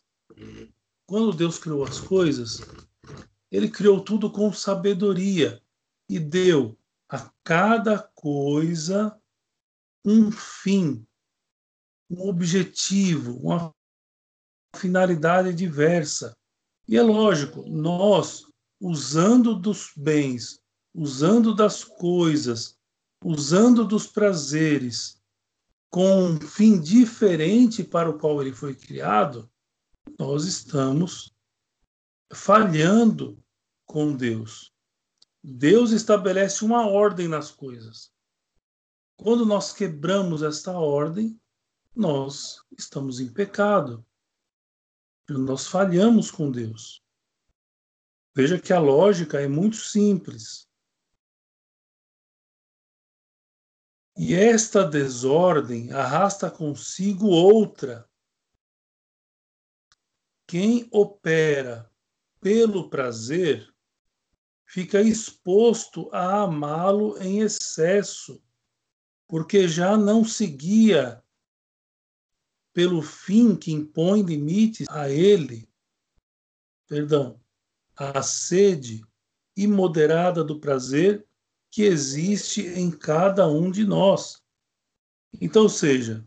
quando 1.05 1.33
Deus 1.33 1.59
criou 1.59 1.83
as 1.83 1.99
coisas, 1.99 2.61
ele 3.51 3.69
criou 3.69 3.99
tudo 3.99 4.31
com 4.31 4.53
sabedoria 4.53 5.61
e 6.07 6.17
deu 6.17 6.78
a 7.09 7.31
cada 7.43 7.97
coisa 7.97 9.19
um 10.05 10.31
fim, 10.31 11.05
um 12.09 12.29
objetivo, 12.29 13.37
uma 13.39 13.73
finalidade 14.75 15.53
diversa. 15.53 16.37
E 16.87 16.95
é 16.95 17.01
lógico, 17.01 17.67
nós, 17.67 18.45
usando 18.79 19.55
dos 19.55 19.91
bens, 19.95 20.61
usando 20.93 21.53
das 21.53 21.83
coisas, 21.83 22.77
usando 23.23 23.85
dos 23.85 24.07
prazeres, 24.07 25.19
com 25.89 26.23
um 26.23 26.39
fim 26.39 26.79
diferente 26.79 27.83
para 27.83 28.09
o 28.09 28.17
qual 28.17 28.41
ele 28.41 28.53
foi 28.53 28.75
criado, 28.75 29.49
nós 30.19 30.45
estamos 30.45 31.33
falhando 32.31 33.43
com 33.87 34.15
Deus. 34.15 34.71
Deus 35.43 35.91
estabelece 35.91 36.65
uma 36.65 36.87
ordem 36.87 37.27
nas 37.27 37.51
coisas. 37.51 38.11
Quando 39.15 39.45
nós 39.45 39.73
quebramos 39.73 40.43
esta 40.43 40.71
ordem, 40.71 41.39
nós 41.95 42.63
estamos 42.77 43.19
em 43.19 43.31
pecado. 43.31 44.05
Nós 45.29 45.67
falhamos 45.67 46.31
com 46.31 46.51
Deus. 46.51 47.03
Veja 48.35 48.59
que 48.59 48.73
a 48.73 48.79
lógica 48.79 49.41
é 49.41 49.47
muito 49.47 49.77
simples. 49.77 50.69
E 54.17 54.33
esta 54.33 54.85
desordem 54.85 55.91
arrasta 55.93 56.51
consigo 56.51 57.27
outra 57.27 58.09
quem 60.45 60.89
opera 60.91 61.89
pelo 62.41 62.89
prazer 62.89 63.73
fica 64.69 65.01
exposto 65.01 66.13
a 66.13 66.43
amá-lo 66.43 67.17
em 67.23 67.39
excesso, 67.39 68.39
porque 69.27 69.67
já 69.67 69.97
não 69.97 70.23
seguia 70.23 71.23
pelo 72.71 73.01
fim 73.01 73.55
que 73.55 73.71
impõe 73.71 74.21
limites 74.21 74.87
a 74.87 75.09
ele, 75.09 75.67
perdão, 76.87 77.41
a 77.95 78.21
sede 78.21 79.03
imoderada 79.57 80.43
do 80.43 80.59
prazer 80.59 81.27
que 81.71 81.81
existe 81.81 82.61
em 82.61 82.91
cada 82.91 83.47
um 83.47 83.71
de 83.71 83.83
nós. 83.83 84.39
Então, 85.41 85.67
seja, 85.67 86.23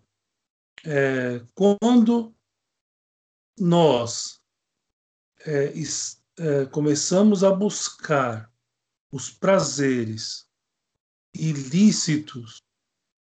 é, 0.85 1.47
quando 1.55 2.35
nós 3.57 4.41
é, 5.47 5.73
é, 6.43 6.67
começamos 6.67 7.45
a 7.45 7.55
buscar 7.55 8.53
os 9.13 9.31
prazeres 9.31 10.45
ilícitos, 11.33 12.61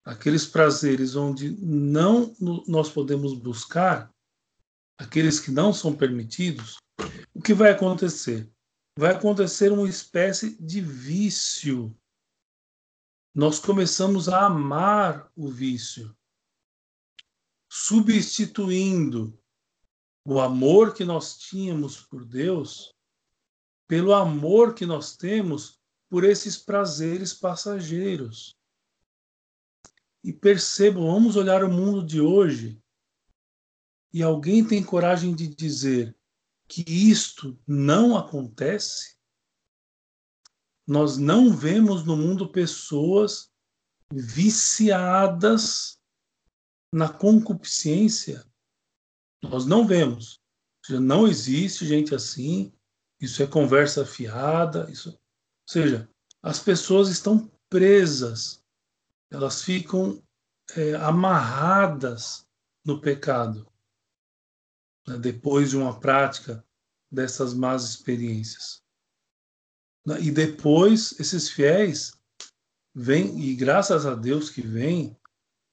aqueles 0.04 0.48
prazeres 0.48 1.16
onde 1.16 1.52
não 1.64 2.36
nós 2.68 2.90
podemos 2.90 3.36
buscar, 3.36 4.12
aqueles 4.98 5.40
que 5.40 5.52
não 5.52 5.72
são 5.72 5.96
permitidos, 5.96 6.78
o 7.32 7.42
que 7.44 7.54
vai 7.54 7.70
acontecer? 7.70 8.52
Vai 8.98 9.14
acontecer 9.14 9.72
uma 9.72 9.88
espécie 9.88 10.60
de 10.60 10.82
vício. 10.82 11.96
Nós 13.36 13.60
começamos 13.60 14.28
a 14.28 14.48
amar 14.48 15.32
o 15.36 15.48
vício, 15.48 16.18
substituindo 17.72 19.38
o 20.28 20.40
amor 20.40 20.96
que 20.96 21.06
nós 21.06 21.38
tínhamos 21.38 22.02
por 22.02 22.26
Deus 22.26 22.95
pelo 23.88 24.14
amor 24.14 24.74
que 24.74 24.86
nós 24.86 25.16
temos 25.16 25.80
por 26.10 26.24
esses 26.24 26.58
prazeres 26.58 27.34
passageiros. 27.34 28.56
E 30.24 30.34
percebam, 30.34 31.06
vamos 31.06 31.36
olhar 31.36 31.64
o 31.64 31.72
mundo 31.72 32.04
de 32.04 32.20
hoje 32.20 32.82
e 34.16 34.24
alguém 34.24 34.66
tem 34.66 34.84
coragem 34.84 35.36
de 35.36 35.48
dizer 35.48 36.18
que 36.68 36.84
isto 36.88 37.60
não 37.68 38.18
acontece? 38.18 39.18
Nós 40.88 41.18
não 41.18 41.52
vemos 41.52 42.06
no 42.06 42.16
mundo 42.16 42.52
pessoas 42.52 43.52
viciadas 44.12 46.00
na 46.94 47.10
concupiscência. 47.10 48.46
Nós 49.42 49.66
não 49.66 49.86
vemos. 49.86 50.40
Não 50.90 51.28
existe 51.28 51.86
gente 51.86 52.16
assim. 52.16 52.75
Isso 53.20 53.42
é 53.42 53.48
conversa 53.48 54.06
fiada. 54.06 54.90
Isso... 54.92 55.10
Ou 55.10 55.18
seja, 55.68 56.10
as 56.42 56.60
pessoas 56.60 57.10
estão 57.10 57.52
presas. 57.70 58.64
Elas 59.32 59.64
ficam 59.64 60.22
é, 60.76 60.96
amarradas 60.96 62.46
no 62.86 63.02
pecado 63.02 63.68
né, 65.08 65.18
depois 65.18 65.70
de 65.70 65.78
uma 65.78 66.00
prática 66.00 66.64
dessas 67.12 67.54
más 67.54 67.84
experiências. 67.84 68.84
E 70.20 70.30
depois 70.30 71.20
esses 71.20 71.50
fiéis 71.50 72.14
vêm, 72.94 73.40
e 73.40 73.56
graças 73.56 74.06
a 74.06 74.14
Deus 74.14 74.50
que 74.50 74.62
vêm, 74.62 75.18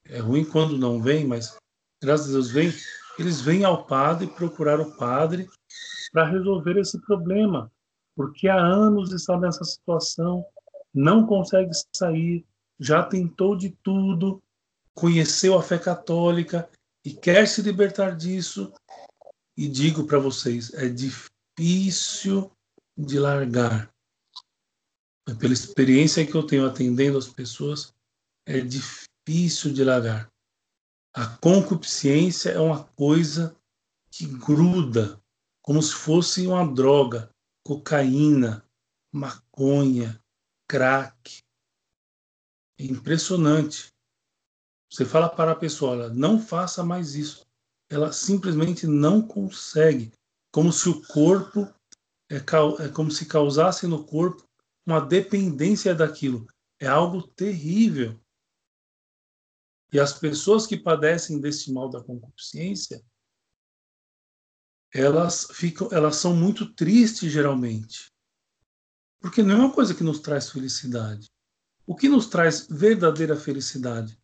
é 0.05 0.19
ruim 0.19 0.45
quando 0.45 0.79
não 0.79 1.03
vem, 1.03 1.27
mas 1.27 1.57
graças 2.03 2.31
a 2.31 2.33
Deus 2.33 2.51
vem, 2.51 2.73
eles 3.19 3.41
vêm 3.41 3.65
ao 3.65 3.87
padre 3.87 4.27
procurar 4.27 4.81
o 4.81 4.97
padre 4.97 5.49
para 6.13 6.29
resolver 6.29 6.79
esse 6.79 7.01
problema, 7.01 7.73
porque 8.15 8.47
há 8.47 8.57
anos 8.57 9.13
está 9.13 9.39
nessa 9.39 9.65
situação, 9.65 10.45
não 10.95 11.27
consegue 11.27 11.71
sair, 11.97 12.45
já 12.79 13.03
tentou 13.03 13.57
de 13.57 13.71
tudo, 13.83 14.43
conheceu 14.95 15.59
a 15.59 15.63
fé 15.63 15.79
católica 15.79 16.69
e 17.05 17.13
quer 17.13 17.49
se 17.49 17.63
libertar 17.63 18.15
disso. 18.15 18.73
E 19.57 19.67
digo 19.69 20.07
para 20.07 20.19
vocês, 20.19 20.73
é 20.75 20.89
difícil 20.89 22.51
de 22.97 23.19
largar. 23.19 23.91
Pela 25.39 25.53
experiência 25.53 26.27
que 26.27 26.35
eu 26.35 26.45
tenho 26.45 26.67
atendendo 26.67 27.17
as 27.17 27.29
pessoas, 27.29 27.95
é 28.47 28.61
difícil 28.61 29.73
de 29.73 29.85
largar. 29.85 30.31
A 31.15 31.27
concupiscência 31.27 32.51
é 32.51 32.59
uma 32.59 32.85
coisa 32.85 33.55
que 34.11 34.27
gruda, 34.27 35.22
como 35.63 35.81
se 35.81 35.95
fosse 35.95 36.47
uma 36.47 36.67
droga, 36.67 37.31
cocaína, 37.65 38.69
maconha, 39.13 40.21
crack. 40.69 41.43
É 42.79 42.85
impressionante. 42.85 43.93
Você 44.91 45.05
fala 45.05 45.29
para 45.29 45.53
a 45.53 45.57
pessoa, 45.57 46.09
não 46.11 46.39
faça 46.39 46.83
mais 46.85 47.15
isso. 47.15 47.47
Ela 47.89 48.13
simplesmente 48.13 48.87
não 48.87 49.27
consegue, 49.27 50.13
como 50.53 50.73
se 50.73 50.89
o 50.89 51.07
corpo 51.07 51.73
é, 52.31 52.37
é 52.37 52.89
como 52.89 53.11
se 53.11 53.27
causasse 53.27 53.87
no 53.87 54.05
corpo 54.05 54.47
uma 54.87 55.01
dependência 55.01 55.95
daquilo. 55.95 56.47
É 56.81 56.87
algo 56.87 57.23
terrível. 57.23 58.19
E 59.93 60.01
as 60.01 60.19
pessoas 60.19 60.67
que 60.67 60.77
padecem 60.77 61.39
desse 61.39 61.71
mal 61.71 61.89
da 61.89 62.03
concupiscência, 62.03 63.05
elas 64.93 65.49
ficam, 65.53 65.89
elas 65.91 66.17
são 66.17 66.37
muito 66.37 66.67
tristes 66.75 67.33
geralmente. 67.33 68.13
Porque 69.21 69.43
não 69.43 69.55
é 69.55 69.59
uma 69.59 69.73
coisa 69.73 69.95
que 69.95 70.05
nos 70.05 70.21
traz 70.21 70.51
felicidade. 70.51 71.31
O 71.87 71.97
que 71.97 72.09
nos 72.09 72.27
traz 72.27 72.67
verdadeira 72.69 73.37
felicidade? 73.37 74.19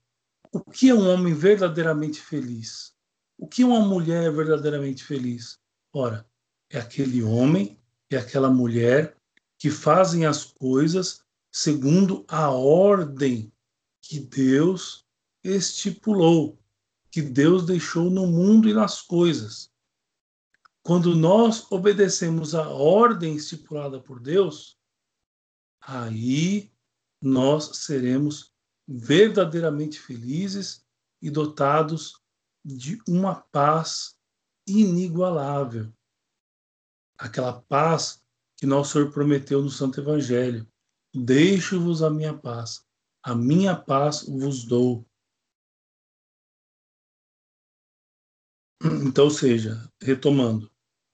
O 0.53 0.61
que 0.61 0.91
é 0.91 0.95
um 0.95 1.09
homem 1.09 1.35
verdadeiramente 1.35 2.21
feliz? 2.21 2.93
O 3.37 3.47
que 3.47 3.63
é 3.63 3.67
uma 3.67 3.81
mulher 3.81 4.33
verdadeiramente 4.33 5.05
feliz? 5.05 5.59
Ora, 5.93 6.27
é 6.71 6.79
aquele 6.79 7.23
homem 7.23 7.79
e 8.11 8.17
aquela 8.17 8.51
mulher 8.51 9.17
que 9.59 9.71
fazem 9.71 10.27
as 10.27 10.45
coisas 10.45 11.23
segundo 11.51 12.25
a 12.29 12.51
ordem 12.51 13.53
que 14.01 14.21
Deus 14.21 15.05
estipulou, 15.43 16.59
que 17.11 17.23
Deus 17.23 17.65
deixou 17.65 18.11
no 18.11 18.27
mundo 18.27 18.69
e 18.69 18.75
nas 18.75 19.03
coisas. 19.03 19.71
Quando 20.89 21.15
nós 21.15 21.71
obedecemos 21.71 22.55
a 22.55 22.67
ordem 22.71 23.37
estipulada 23.37 24.01
por 24.01 24.19
Deus, 24.19 24.81
aí 25.83 26.73
nós 27.23 27.81
seremos 27.81 28.55
verdadeiramente 28.89 30.01
felizes 30.01 30.83
e 31.21 31.29
dotados 31.29 32.23
de 32.65 32.99
uma 33.07 33.35
paz 33.35 34.19
inigualável. 34.67 35.93
Aquela 37.19 37.61
paz 37.61 38.25
que 38.57 38.65
nosso 38.65 38.95
Senhor 38.95 39.13
prometeu 39.13 39.61
no 39.61 39.69
Santo 39.69 40.01
Evangelho. 40.01 40.67
Deixo-vos 41.15 42.03
a 42.03 42.09
minha 42.09 42.33
paz, 42.33 42.83
a 43.23 43.35
minha 43.35 43.77
paz 43.77 44.23
vos 44.27 44.65
dou. 44.65 45.07
Então, 49.07 49.29
seja, 49.29 49.87
retomando, 50.01 50.71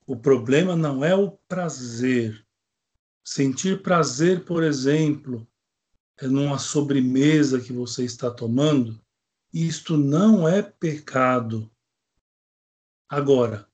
o 0.06 0.16
problema 0.16 0.76
não 0.76 1.04
é 1.04 1.14
o 1.14 1.30
prazer. 1.30 2.46
Sentir 3.24 3.82
prazer, 3.82 4.44
por 4.44 4.62
exemplo, 4.62 5.48
é 6.18 6.26
numa 6.26 6.58
sobremesa 6.58 7.60
que 7.60 7.72
você 7.72 8.04
está 8.04 8.30
tomando, 8.30 9.02
isto 9.52 9.96
não 9.96 10.48
é 10.48 10.62
pecado. 10.62 11.70
Agora, 13.08 13.68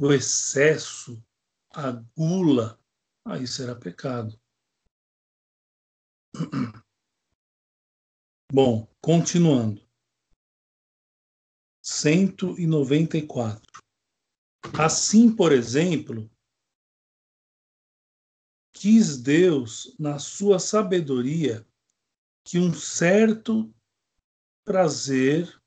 o 0.00 0.12
excesso, 0.12 1.22
a 1.70 1.90
gula, 2.16 2.80
aí 3.24 3.46
será 3.46 3.74
pecado. 3.74 4.38
Bom, 8.52 8.88
continuando. 9.00 9.86
194. 11.82 13.87
Assim, 14.78 15.34
por 15.34 15.52
exemplo, 15.52 16.30
quis 18.72 19.16
Deus, 19.18 19.94
na 19.98 20.18
sua 20.18 20.58
sabedoria, 20.58 21.66
que 22.44 22.58
um 22.58 22.72
certo 22.72 23.72
prazer 24.64 25.60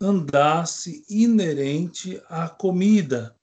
andasse 0.00 1.04
inerente 1.08 2.22
à 2.26 2.48
comida, 2.48 3.36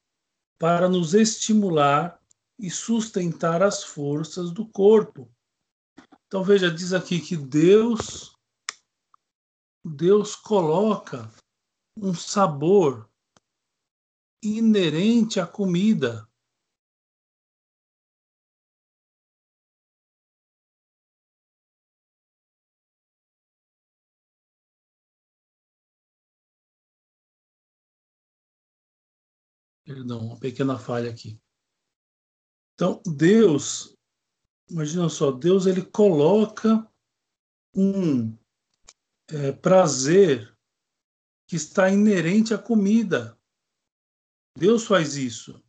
para 0.58 0.88
nos 0.88 1.14
estimular 1.14 2.20
e 2.58 2.68
sustentar 2.68 3.62
as 3.62 3.84
forças 3.84 4.50
do 4.50 4.66
corpo. 4.66 5.30
Então 6.26 6.42
veja, 6.42 6.70
diz 6.70 6.92
aqui 6.92 7.20
que 7.20 7.36
Deus 7.36 8.36
Deus 9.84 10.34
coloca 10.34 11.32
um 11.96 12.12
sabor 12.12 13.07
inerente 14.42 15.40
à 15.40 15.46
comida. 15.46 16.28
Perdão, 29.84 30.26
uma 30.26 30.38
pequena 30.38 30.78
falha 30.78 31.10
aqui. 31.10 31.40
Então, 32.74 33.02
Deus, 33.06 33.96
imagina 34.68 35.08
só, 35.08 35.32
Deus 35.32 35.66
ele 35.66 35.82
coloca 35.82 36.86
um 37.74 38.36
é, 39.28 39.50
prazer 39.52 40.54
que 41.46 41.56
está 41.56 41.90
inerente 41.90 42.52
à 42.52 42.58
comida. 42.58 43.37
Deus 44.58 44.86
faz 44.86 45.16
isso. 45.16 45.62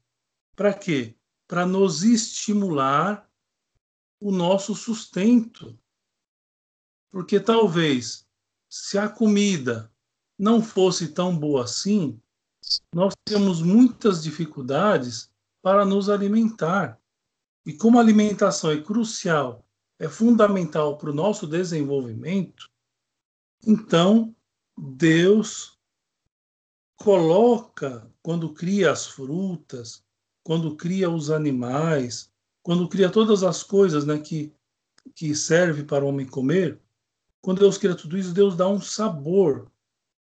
Para 0.55 0.73
quê? 0.73 1.15
Para 1.47 1.65
nos 1.65 2.03
estimular 2.03 3.29
o 4.19 4.31
nosso 4.31 4.73
sustento. 4.73 5.79
Porque 7.11 7.39
talvez, 7.39 8.27
se 8.67 8.97
a 8.97 9.07
comida 9.07 9.91
não 10.37 10.61
fosse 10.61 11.13
tão 11.13 11.37
boa 11.37 11.63
assim, 11.63 12.19
nós 12.93 13.13
temos 13.25 13.61
muitas 13.61 14.23
dificuldades 14.23 15.31
para 15.61 15.85
nos 15.85 16.09
alimentar. 16.09 16.99
E 17.65 17.73
como 17.73 17.97
a 17.97 18.01
alimentação 18.01 18.71
é 18.71 18.81
crucial, 18.81 19.65
é 19.99 20.07
fundamental 20.07 20.97
para 20.97 21.11
o 21.11 21.13
nosso 21.13 21.45
desenvolvimento, 21.45 22.71
então 23.67 24.35
Deus 24.77 25.77
coloca, 26.95 28.08
quando 28.21 28.53
cria 28.53 28.91
as 28.91 29.07
frutas, 29.07 30.03
quando 30.43 30.75
cria 30.75 31.09
os 31.09 31.29
animais, 31.29 32.31
quando 32.61 32.87
cria 32.87 33.09
todas 33.09 33.43
as 33.43 33.63
coisas 33.63 34.05
né, 34.05 34.19
que, 34.19 34.53
que 35.15 35.33
serve 35.35 35.83
para 35.83 36.03
o 36.03 36.07
homem 36.07 36.25
comer, 36.25 36.79
quando 37.41 37.59
Deus 37.59 37.77
cria 37.77 37.95
tudo 37.95 38.17
isso, 38.17 38.33
Deus 38.33 38.55
dá 38.55 38.67
um 38.67 38.81
sabor, 38.81 39.71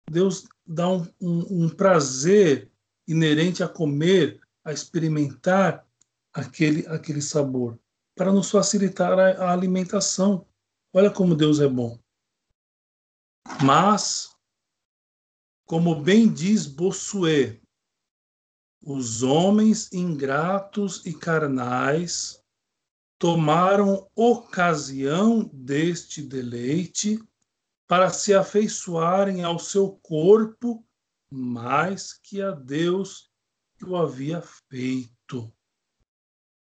Deus 0.10 0.48
dá 0.66 0.90
um, 0.90 1.08
um, 1.20 1.64
um 1.64 1.70
prazer 1.70 2.72
inerente 3.08 3.64
a 3.64 3.68
comer, 3.68 4.40
a 4.64 4.72
experimentar 4.72 5.86
aquele, 6.34 6.86
aquele 6.88 7.22
sabor, 7.22 7.80
para 8.16 8.32
nos 8.32 8.52
facilitar 8.52 9.18
a, 9.18 9.46
a 9.46 9.52
alimentação. 9.52 10.46
Olha 10.94 11.10
como 11.10 11.36
Deus 11.36 11.60
é 11.60 11.68
bom. 11.68 11.98
Mas, 13.64 14.36
como 15.66 16.02
bem 16.02 16.32
diz 16.32 16.68
Bossuet, 16.68 17.62
os 18.90 19.22
homens 19.22 19.92
ingratos 19.92 21.06
e 21.06 21.14
carnais 21.14 22.42
tomaram 23.20 24.10
ocasião 24.16 25.44
deste 25.52 26.22
deleite 26.22 27.22
para 27.86 28.10
se 28.12 28.34
afeiçoarem 28.34 29.44
ao 29.44 29.60
seu 29.60 29.92
corpo 30.02 30.88
mais 31.30 32.14
que 32.14 32.42
a 32.42 32.52
Deus 32.52 33.30
que 33.78 33.84
o 33.84 33.98
havia 33.98 34.42
feito. 34.70 35.52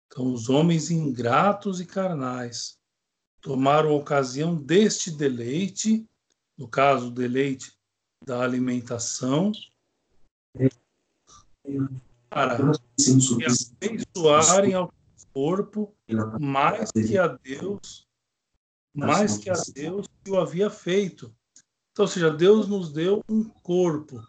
Então, 0.07 0.33
os 0.33 0.48
homens 0.48 0.92
ingratos 0.92 1.81
e 1.81 1.85
carnais 1.85 2.79
tomaram 3.40 3.92
ocasião 3.92 4.55
deste 4.55 5.11
deleite, 5.11 6.09
no 6.57 6.68
caso, 6.68 7.11
deleite 7.11 7.77
da 8.24 8.40
alimentação, 8.40 9.50
para 12.29 12.72
se 12.98 13.16
afeiçoarem 13.44 14.74
ao 14.74 14.92
corpo 15.33 15.94
mais 16.40 16.90
que 16.90 17.18
a 17.18 17.29
Deus, 17.29 18.07
mais 18.94 19.38
que 19.38 19.50
a 19.50 19.55
Deus 19.74 20.07
que 20.22 20.31
o 20.31 20.38
havia 20.38 20.70
feito. 20.70 21.35
Então, 21.92 22.05
ou 22.05 22.09
seja, 22.09 22.31
Deus 22.31 22.68
nos 22.68 22.92
deu 22.92 23.22
um 23.29 23.44
corpo. 23.44 24.20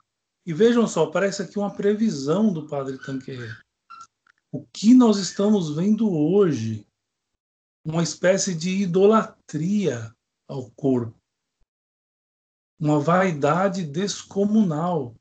E 0.46 0.54
vejam 0.54 0.88
só, 0.88 1.08
parece 1.08 1.42
aqui 1.42 1.58
uma 1.58 1.74
previsão 1.74 2.54
do 2.54 2.68
Padre 2.68 3.00
Tanqueray. 3.00 3.50
O 4.52 4.66
que 4.68 4.94
nós 4.94 5.18
estamos 5.18 5.76
vendo 5.76 6.12
hoje? 6.12 6.88
Uma 7.84 8.04
espécie 8.04 8.54
de 8.54 8.70
idolatria 8.84 10.16
ao 10.48 10.70
corpo. 10.72 11.20
Uma 12.80 13.00
vaidade 13.00 13.84
descomunal. 13.84 15.16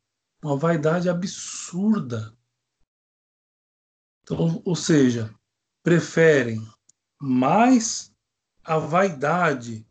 Uma 0.45 0.59
vaidade 0.59 1.09
absurda. 1.09 2.37
Então, 4.23 4.61
ou 4.63 4.77
seja, 4.77 5.35
preferem 5.83 6.61
mais 7.19 8.15
a 8.63 8.77
vaidade, 8.77 9.89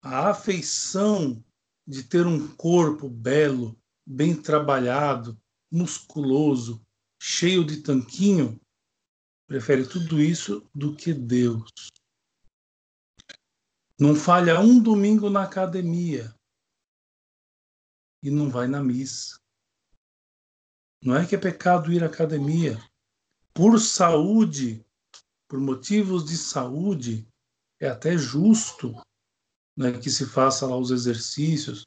a 0.00 0.30
afeição 0.30 1.44
de 1.84 2.04
ter 2.04 2.28
um 2.28 2.54
corpo 2.54 3.08
belo, 3.08 3.76
bem 4.06 4.40
trabalhado, 4.40 5.36
musculoso, 5.68 6.80
cheio 7.20 7.64
de 7.64 7.82
tanquinho, 7.82 8.60
prefere 9.48 9.84
tudo 9.84 10.20
isso 10.20 10.64
do 10.72 10.94
que 10.94 11.12
Deus. 11.12 11.90
Não 13.98 14.14
falha 14.14 14.60
um 14.60 14.80
domingo 14.80 15.28
na 15.28 15.42
academia 15.42 16.32
e 18.22 18.30
não 18.30 18.48
vai 18.48 18.68
na 18.68 18.80
missa. 18.80 19.39
Não 21.02 21.16
é 21.16 21.26
que 21.26 21.34
é 21.34 21.38
pecado 21.38 21.92
ir 21.92 22.02
à 22.02 22.06
academia. 22.06 22.78
Por 23.54 23.78
saúde, 23.80 24.84
por 25.48 25.58
motivos 25.58 26.24
de 26.24 26.36
saúde, 26.36 27.26
é 27.80 27.88
até 27.88 28.16
justo 28.16 28.94
né, 29.76 29.98
que 29.98 30.10
se 30.10 30.26
faça 30.26 30.66
lá 30.66 30.76
os 30.76 30.90
exercícios, 30.90 31.86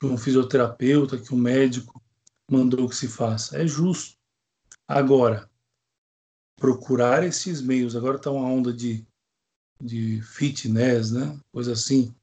que 0.00 0.06
um 0.06 0.18
fisioterapeuta, 0.18 1.18
que 1.18 1.34
um 1.34 1.38
médico 1.38 2.02
mandou 2.50 2.88
que 2.88 2.96
se 2.96 3.08
faça. 3.08 3.56
É 3.56 3.66
justo. 3.66 4.16
Agora, 4.86 5.48
procurar 6.56 7.22
esses 7.22 7.60
meios, 7.60 7.94
agora 7.94 8.16
está 8.16 8.30
uma 8.30 8.48
onda 8.48 8.72
de, 8.72 9.06
de 9.80 10.20
fitness, 10.22 11.12
né? 11.12 11.38
coisa 11.52 11.72
assim, 11.72 12.14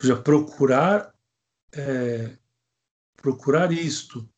já 0.00 0.20
procurar 0.20 1.14
é, 1.72 2.38
procurar 3.16 3.72
isto 3.72 4.28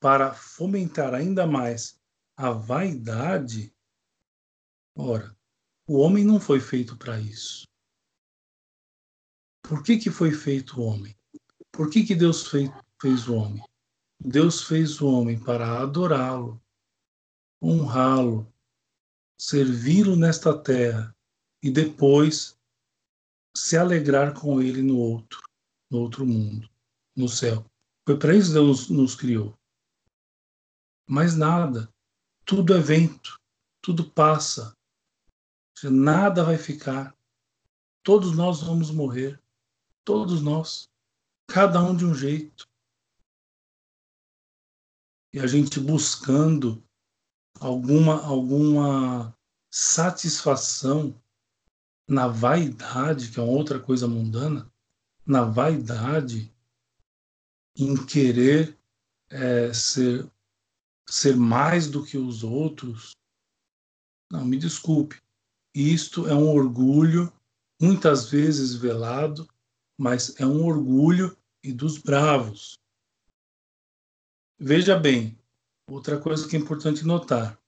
para 0.00 0.32
fomentar 0.32 1.14
ainda 1.14 1.46
mais 1.46 2.00
a 2.36 2.50
vaidade, 2.50 3.74
ora, 4.96 5.36
o 5.86 5.98
homem 5.98 6.24
não 6.24 6.38
foi 6.38 6.60
feito 6.60 6.96
para 6.96 7.18
isso. 7.18 7.66
Por 9.62 9.82
que, 9.82 9.98
que 9.98 10.10
foi 10.10 10.32
feito 10.32 10.80
o 10.80 10.84
homem? 10.84 11.16
Por 11.72 11.90
que, 11.90 12.04
que 12.04 12.14
Deus 12.14 12.46
fez, 12.46 12.70
fez 13.00 13.28
o 13.28 13.34
homem? 13.34 13.62
Deus 14.20 14.62
fez 14.62 15.00
o 15.00 15.08
homem 15.08 15.38
para 15.38 15.80
adorá-lo, 15.80 16.60
honrá-lo, 17.62 18.52
servi-lo 19.38 20.16
nesta 20.16 20.56
terra 20.56 21.14
e 21.62 21.70
depois 21.70 22.58
se 23.56 23.76
alegrar 23.76 24.32
com 24.32 24.62
ele 24.62 24.82
no 24.82 24.96
outro, 24.96 25.42
no 25.90 25.98
outro 25.98 26.24
mundo, 26.24 26.68
no 27.16 27.28
céu. 27.28 27.64
Foi 28.06 28.16
para 28.18 28.34
isso 28.34 28.48
que 28.48 28.54
Deus 28.54 28.88
nos 28.88 29.14
criou. 29.14 29.57
Mas 31.08 31.34
nada, 31.34 31.92
tudo 32.44 32.74
é 32.74 32.80
vento, 32.80 33.40
tudo 33.80 34.10
passa, 34.10 34.76
nada 35.84 36.44
vai 36.44 36.58
ficar. 36.58 37.16
Todos 38.02 38.36
nós 38.36 38.62
vamos 38.62 38.90
morrer, 38.90 39.40
todos 40.04 40.42
nós 40.42 40.90
cada 41.46 41.82
um 41.82 41.96
de 41.96 42.04
um 42.04 42.14
jeito. 42.14 42.68
E 45.32 45.40
a 45.40 45.46
gente 45.46 45.80
buscando 45.80 46.82
alguma 47.58 48.22
alguma 48.24 49.34
satisfação 49.70 51.18
na 52.06 52.26
vaidade, 52.28 53.30
que 53.30 53.38
é 53.38 53.42
outra 53.42 53.78
coisa 53.78 54.08
mundana, 54.08 54.70
na 55.26 55.42
vaidade, 55.42 56.54
em 57.76 57.94
querer 58.06 58.78
é, 59.28 59.72
ser, 59.72 60.30
ser 61.08 61.36
mais 61.36 61.90
do 61.90 62.04
que 62.04 62.18
os 62.18 62.44
outros. 62.44 63.12
Não, 64.30 64.44
me 64.44 64.58
desculpe. 64.58 65.20
Isto 65.74 66.26
é 66.26 66.34
um 66.34 66.48
orgulho, 66.48 67.32
muitas 67.80 68.30
vezes 68.30 68.74
velado, 68.74 69.48
mas 69.98 70.38
é 70.38 70.46
um 70.46 70.64
orgulho 70.64 71.36
e 71.62 71.72
dos 71.72 71.98
bravos. 71.98 72.74
Veja 74.58 74.98
bem, 74.98 75.38
outra 75.88 76.20
coisa 76.20 76.48
que 76.48 76.56
é 76.56 76.58
importante 76.58 77.04
notar. 77.04 77.58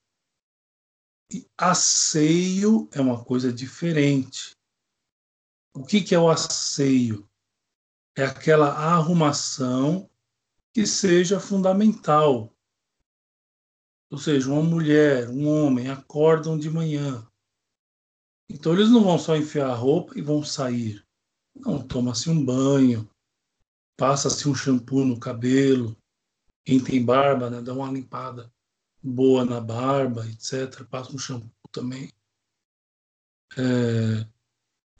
Asseio 1.56 2.88
é 2.92 3.00
uma 3.00 3.24
coisa 3.24 3.52
diferente. 3.52 4.50
O 5.72 5.84
que, 5.84 6.02
que 6.02 6.14
é 6.14 6.18
o 6.18 6.28
asseio? 6.28 7.28
É 8.16 8.24
aquela 8.24 8.72
arrumação 8.72 10.10
que 10.74 10.84
seja 10.84 11.38
fundamental. 11.38 12.52
Ou 14.10 14.18
seja, 14.18 14.50
uma 14.50 14.62
mulher, 14.62 15.28
um 15.30 15.48
homem 15.48 15.88
acordam 15.88 16.58
de 16.58 16.68
manhã. 16.68 17.26
Então 18.48 18.72
eles 18.72 18.90
não 18.90 19.04
vão 19.04 19.16
só 19.18 19.36
enfiar 19.36 19.70
a 19.70 19.74
roupa 19.74 20.18
e 20.18 20.22
vão 20.22 20.42
sair. 20.42 21.06
Não, 21.54 21.80
toma-se 21.86 22.28
um 22.28 22.44
banho, 22.44 23.08
passa-se 23.96 24.48
um 24.48 24.54
shampoo 24.54 25.04
no 25.04 25.18
cabelo, 25.18 25.96
quem 26.64 26.82
tem 26.82 27.04
barba, 27.04 27.48
né, 27.48 27.62
dá 27.62 27.72
uma 27.72 27.90
limpada 27.90 28.52
boa 29.02 29.44
na 29.44 29.60
barba, 29.60 30.26
etc. 30.26 30.84
Passa 30.84 31.14
um 31.14 31.18
shampoo 31.18 31.50
também. 31.70 32.12
É, 33.56 34.26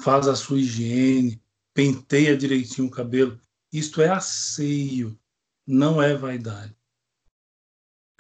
faz 0.01 0.29
a 0.29 0.35
sua 0.35 0.59
higiene, 0.59 1.43
penteia 1.75 2.37
direitinho 2.37 2.89
o 2.89 2.91
cabelo. 2.91 3.41
Isto 3.73 4.01
é 4.01 4.09
asseio, 4.09 5.19
não 5.67 6.03
é 6.03 6.17
vaidade. 6.17 6.77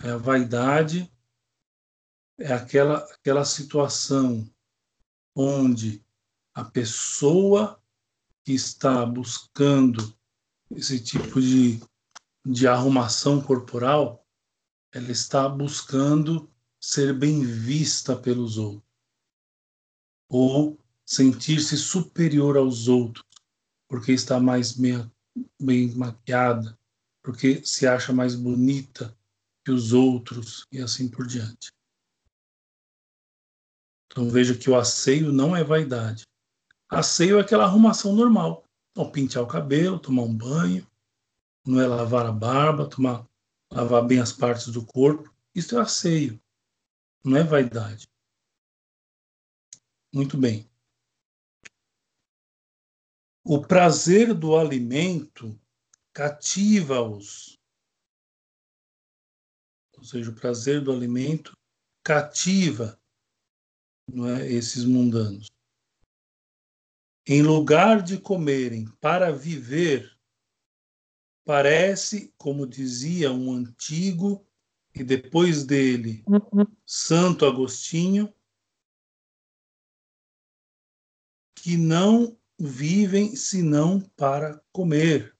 É 0.02 0.10
a 0.10 0.16
vaidade 0.16 1.12
é 2.38 2.52
aquela, 2.54 2.98
aquela 3.12 3.44
situação 3.44 4.50
onde 5.36 6.02
a 6.54 6.64
pessoa 6.64 7.82
que 8.42 8.52
está 8.52 9.04
buscando 9.04 10.16
esse 10.70 10.98
tipo 11.00 11.40
de, 11.40 11.80
de 12.44 12.66
arrumação 12.66 13.42
corporal, 13.42 14.26
ela 14.90 15.10
está 15.10 15.46
buscando 15.48 16.50
ser 16.80 17.12
bem 17.12 17.44
vista 17.44 18.16
pelos 18.16 18.56
outros 18.56 18.88
ou 20.30 20.78
sentir-se 21.04 21.76
superior 21.76 22.56
aos 22.56 22.88
outros 22.88 23.26
porque 23.86 24.12
está 24.12 24.38
mais 24.38 24.72
bem, 24.72 25.92
maquiada, 25.96 26.78
porque 27.20 27.60
se 27.64 27.86
acha 27.88 28.12
mais 28.12 28.36
bonita 28.36 29.14
os 29.70 29.92
outros 29.92 30.66
e 30.72 30.80
assim 30.80 31.08
por 31.08 31.26
diante. 31.26 31.72
Então 34.06 34.28
veja 34.28 34.56
que 34.56 34.68
o 34.68 34.76
asseio 34.76 35.32
não 35.32 35.54
é 35.56 35.62
vaidade. 35.62 36.24
Asseio 36.88 37.38
é 37.38 37.42
aquela 37.42 37.64
arrumação 37.64 38.14
normal. 38.14 38.64
Então, 38.90 39.10
pentear 39.10 39.44
o 39.44 39.48
cabelo, 39.48 40.00
tomar 40.00 40.22
um 40.22 40.36
banho, 40.36 40.86
não 41.64 41.80
é 41.80 41.86
lavar 41.86 42.26
a 42.26 42.32
barba, 42.32 42.88
tomar, 42.88 43.24
lavar 43.70 44.04
bem 44.04 44.18
as 44.18 44.32
partes 44.32 44.66
do 44.68 44.84
corpo. 44.84 45.32
Isso 45.54 45.78
é 45.78 45.80
asseio, 45.80 46.40
não 47.24 47.36
é 47.36 47.44
vaidade. 47.44 48.08
Muito 50.12 50.36
bem. 50.36 50.70
o 53.44 53.60
prazer 53.60 54.34
do 54.34 54.56
alimento 54.56 55.58
cativa-os. 56.12 57.58
Ou 60.00 60.04
seja, 60.04 60.30
o 60.30 60.34
prazer 60.34 60.82
do 60.82 60.90
alimento 60.90 61.52
cativa 62.02 62.98
não 64.08 64.26
é, 64.26 64.50
esses 64.50 64.84
mundanos. 64.84 65.50
Em 67.26 67.42
lugar 67.42 68.02
de 68.02 68.18
comerem 68.18 68.86
para 69.00 69.30
viver, 69.30 70.18
parece, 71.44 72.32
como 72.38 72.66
dizia 72.66 73.30
um 73.30 73.52
antigo 73.52 74.44
e 74.94 75.04
depois 75.04 75.64
dele, 75.64 76.24
Santo 76.84 77.44
Agostinho, 77.44 78.32
que 81.54 81.76
não 81.76 82.36
vivem 82.58 83.36
senão 83.36 84.00
para 84.16 84.58
comer. 84.72 85.36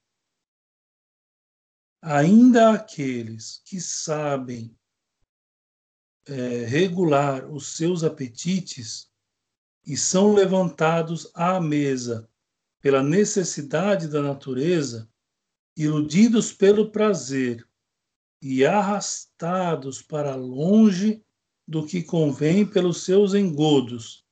Ainda 2.03 2.73
aqueles 2.73 3.61
que 3.65 3.81
sabem 3.81 4.75
é, 6.27 6.65
regular 6.65 7.51
os 7.51 7.77
seus 7.77 8.03
apetites 8.03 9.11
e 9.87 9.97
são 9.97 10.33
levantados 10.33 11.31
à 11.35 11.61
mesa 11.61 12.29
pela 12.81 13.03
necessidade 13.03 14.09
da 14.09 14.23
natureza, 14.23 15.11
iludidos 15.77 16.53
pelo 16.53 16.91
prazer 16.91 17.67
e 18.41 18.65
arrastados 18.65 20.01
para 20.01 20.35
longe 20.35 21.23
do 21.69 21.87
que 21.87 22.03
convém 22.03 22.67
pelos 22.67 23.05
seus 23.05 23.35
engodos, 23.35 24.25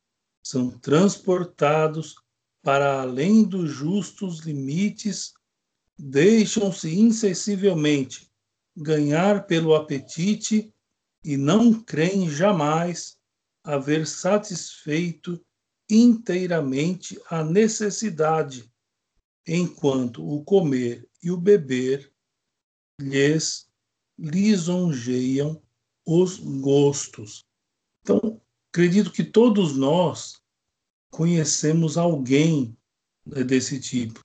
são 0.42 0.70
transportados 0.70 2.14
para 2.62 3.02
além 3.02 3.44
dos 3.44 3.70
justos 3.70 4.40
limites, 4.40 5.35
deixam-se 5.98 6.94
insensivelmente 6.94 8.30
ganhar 8.76 9.46
pelo 9.46 9.74
apetite 9.74 10.72
e 11.24 11.37
não 11.37 11.82
creem 11.82 12.30
jamais 12.30 13.18
haver 13.64 14.06
satisfeito 14.06 15.44
inteiramente 15.90 17.20
a 17.28 17.42
necessidade, 17.42 18.70
enquanto 19.46 20.26
o 20.26 20.44
comer 20.44 21.08
e 21.22 21.30
o 21.30 21.37
beber 21.37 22.12
lhes 23.00 23.68
lisonjeiam 24.18 25.61
os 26.06 26.38
gostos. 26.38 27.44
Então, 28.02 28.40
acredito 28.70 29.11
que 29.11 29.24
todos 29.24 29.76
nós 29.76 30.40
conhecemos 31.11 31.96
alguém 31.96 32.76
né, 33.26 33.42
desse 33.42 33.80
tipo. 33.80 34.24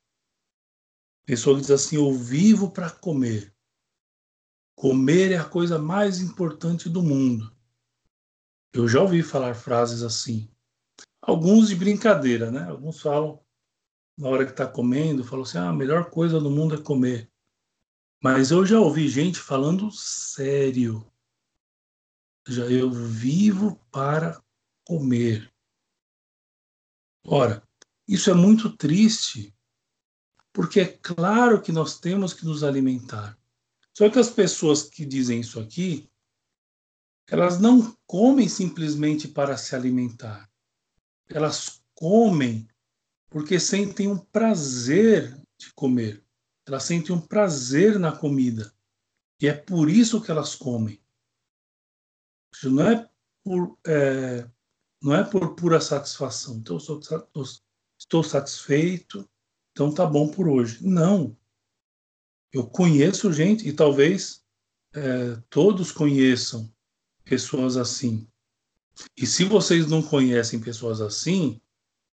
Pessoa 1.26 1.56
que 1.56 1.62
diz 1.62 1.72
assim: 1.72 1.96
Eu 1.96 2.14
vivo 2.14 2.72
para 2.72 2.90
comer. 2.90 3.54
Comer 4.76 5.32
é 5.32 5.38
a 5.38 5.46
coisa 5.46 5.80
mais 5.80 6.20
importante 6.20 6.90
do 6.90 7.02
mundo. 7.02 7.56
Eu 8.74 8.88
já 8.88 9.02
ouvi 9.02 9.22
falar 9.22 9.54
frases 9.54 10.02
assim. 10.02 10.50
Alguns 11.22 11.70
de 11.70 11.76
brincadeira, 11.76 12.52
né? 12.52 12.64
Alguns 12.70 13.00
falam, 13.00 13.40
na 14.18 14.28
hora 14.28 14.46
que 14.46 14.52
está 14.52 14.68
comendo, 14.68 15.24
falam 15.24 15.44
assim: 15.44 15.58
ah, 15.58 15.70
a 15.70 15.74
melhor 15.74 16.10
coisa 16.10 16.40
do 16.40 16.50
mundo 16.50 16.76
é 16.76 16.82
comer. 16.82 17.32
Mas 18.22 18.52
eu 18.52 18.66
já 18.66 18.80
ouvi 18.80 19.08
gente 19.08 19.40
falando 19.40 19.92
sério. 19.92 21.10
Já 22.48 22.66
eu 22.66 22.92
vivo 22.92 23.80
para 23.92 24.42
comer. 24.86 25.54
Ora, 27.26 27.66
isso 28.08 28.30
é 28.30 28.34
muito 28.34 28.76
triste, 28.76 29.53
porque 30.54 30.80
é 30.80 30.86
claro 30.86 31.62
que 31.62 31.72
nós 31.72 32.00
temos 32.00 32.34
que 32.34 32.46
nos 32.46 32.64
alimentar. 32.64 33.38
Só 33.92 34.10
que 34.10 34.20
as 34.20 34.30
pessoas 34.30 34.84
que 34.84 35.06
dizem 35.06 35.40
isso 35.40 35.60
aqui, 35.60 36.10
elas 37.28 37.60
não 37.60 37.98
comem 38.06 38.48
simplesmente 38.48 39.28
para 39.28 39.58
se 39.58 39.76
alimentar. 39.76 40.50
Elas 41.28 41.84
comem 41.96 42.68
porque 43.30 43.60
sentem 43.60 44.08
um 44.08 44.18
prazer 44.18 45.36
de 45.58 45.74
comer. 45.74 46.24
Elas 46.66 46.84
sentem 46.84 47.16
um 47.16 47.22
prazer 47.22 47.98
na 47.98 48.12
comida. 48.12 48.74
E 49.42 49.48
é 49.48 49.54
por 49.54 49.90
isso 49.90 50.22
que 50.22 50.30
elas 50.30 50.56
comem. 50.56 51.02
Não 52.64 52.88
é 52.88 53.10
por 53.44 53.78
é, 53.86 54.48
não 55.02 55.14
é 55.14 55.24
por 55.24 55.56
pura 55.56 55.82
satisfação. 55.82 56.58
Então, 56.58 56.78
estou, 56.78 57.02
estou 58.00 58.24
satisfeito, 58.24 59.28
então 59.74 59.94
tá 59.94 60.06
bom 60.06 60.30
por 60.30 60.48
hoje. 60.48 60.82
Não. 60.82 61.38
Eu 62.54 62.66
conheço 62.66 63.34
gente, 63.34 63.68
e 63.68 63.74
talvez 63.74 64.42
é, 64.94 65.36
todos 65.50 65.92
conheçam 65.92 66.74
pessoas 67.26 67.76
assim. 67.76 68.26
E 69.18 69.26
se 69.26 69.44
vocês 69.44 69.90
não 69.90 70.02
conhecem 70.02 70.62
pessoas 70.62 71.02
assim, 71.02 71.60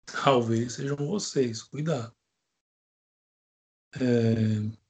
talvez 0.06 0.74
sejam 0.74 0.98
vocês. 0.98 1.64
Cuidado. 1.64 2.14
É... 4.00 4.86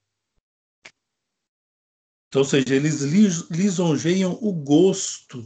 Então, 2.27 2.41
ou 2.41 2.45
seja, 2.45 2.75
eles 2.75 3.01
lisonjeiam 3.49 4.37
o 4.41 4.51
gosto. 4.51 5.39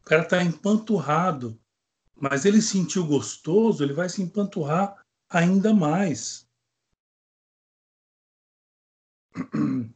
O 0.00 0.04
cara 0.04 0.22
está 0.22 0.42
empanturrado 0.42 1.58
mas 2.22 2.44
ele 2.44 2.62
sentiu 2.62 3.04
gostoso, 3.04 3.82
ele 3.82 3.92
vai 3.92 4.08
se 4.08 4.22
empanturrar 4.22 5.04
ainda 5.28 5.74
mais. 5.74 6.41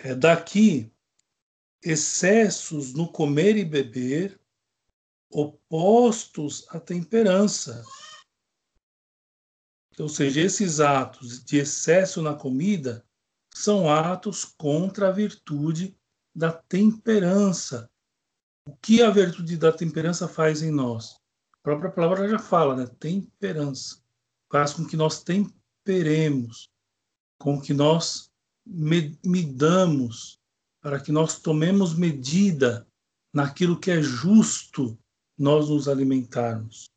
É 0.00 0.14
daqui 0.14 0.92
excessos 1.82 2.94
no 2.94 3.10
comer 3.10 3.56
e 3.56 3.64
beber, 3.64 4.40
opostos 5.28 6.64
à 6.68 6.78
temperança. 6.78 7.84
Ou 9.98 10.08
seja, 10.08 10.40
esses 10.40 10.78
atos 10.78 11.44
de 11.44 11.58
excesso 11.58 12.22
na 12.22 12.32
comida 12.32 13.04
são 13.52 13.92
atos 13.92 14.44
contra 14.44 15.08
a 15.08 15.12
virtude 15.12 15.98
da 16.32 16.52
temperança, 16.52 17.90
o 18.68 18.76
que 18.76 19.02
a 19.02 19.10
virtude 19.10 19.56
da 19.56 19.72
temperança 19.72 20.28
faz 20.28 20.62
em 20.62 20.70
nós? 20.70 21.16
A 21.54 21.58
própria 21.62 21.90
palavra 21.90 22.28
já 22.28 22.38
fala, 22.38 22.76
né? 22.76 22.86
Temperança. 23.00 24.02
Faz 24.52 24.74
com 24.74 24.86
que 24.86 24.96
nós 24.96 25.22
temperemos, 25.88 26.70
com 27.38 27.58
que 27.58 27.72
nós 27.72 28.30
medamos, 29.24 30.38
para 30.82 31.00
que 31.00 31.10
nós 31.10 31.40
tomemos 31.40 31.94
medida 31.94 32.86
naquilo 33.32 33.80
que 33.80 33.90
é 33.90 34.02
justo 34.02 34.98
nós 35.38 35.70
nos 35.70 35.88
alimentarmos, 35.88 36.90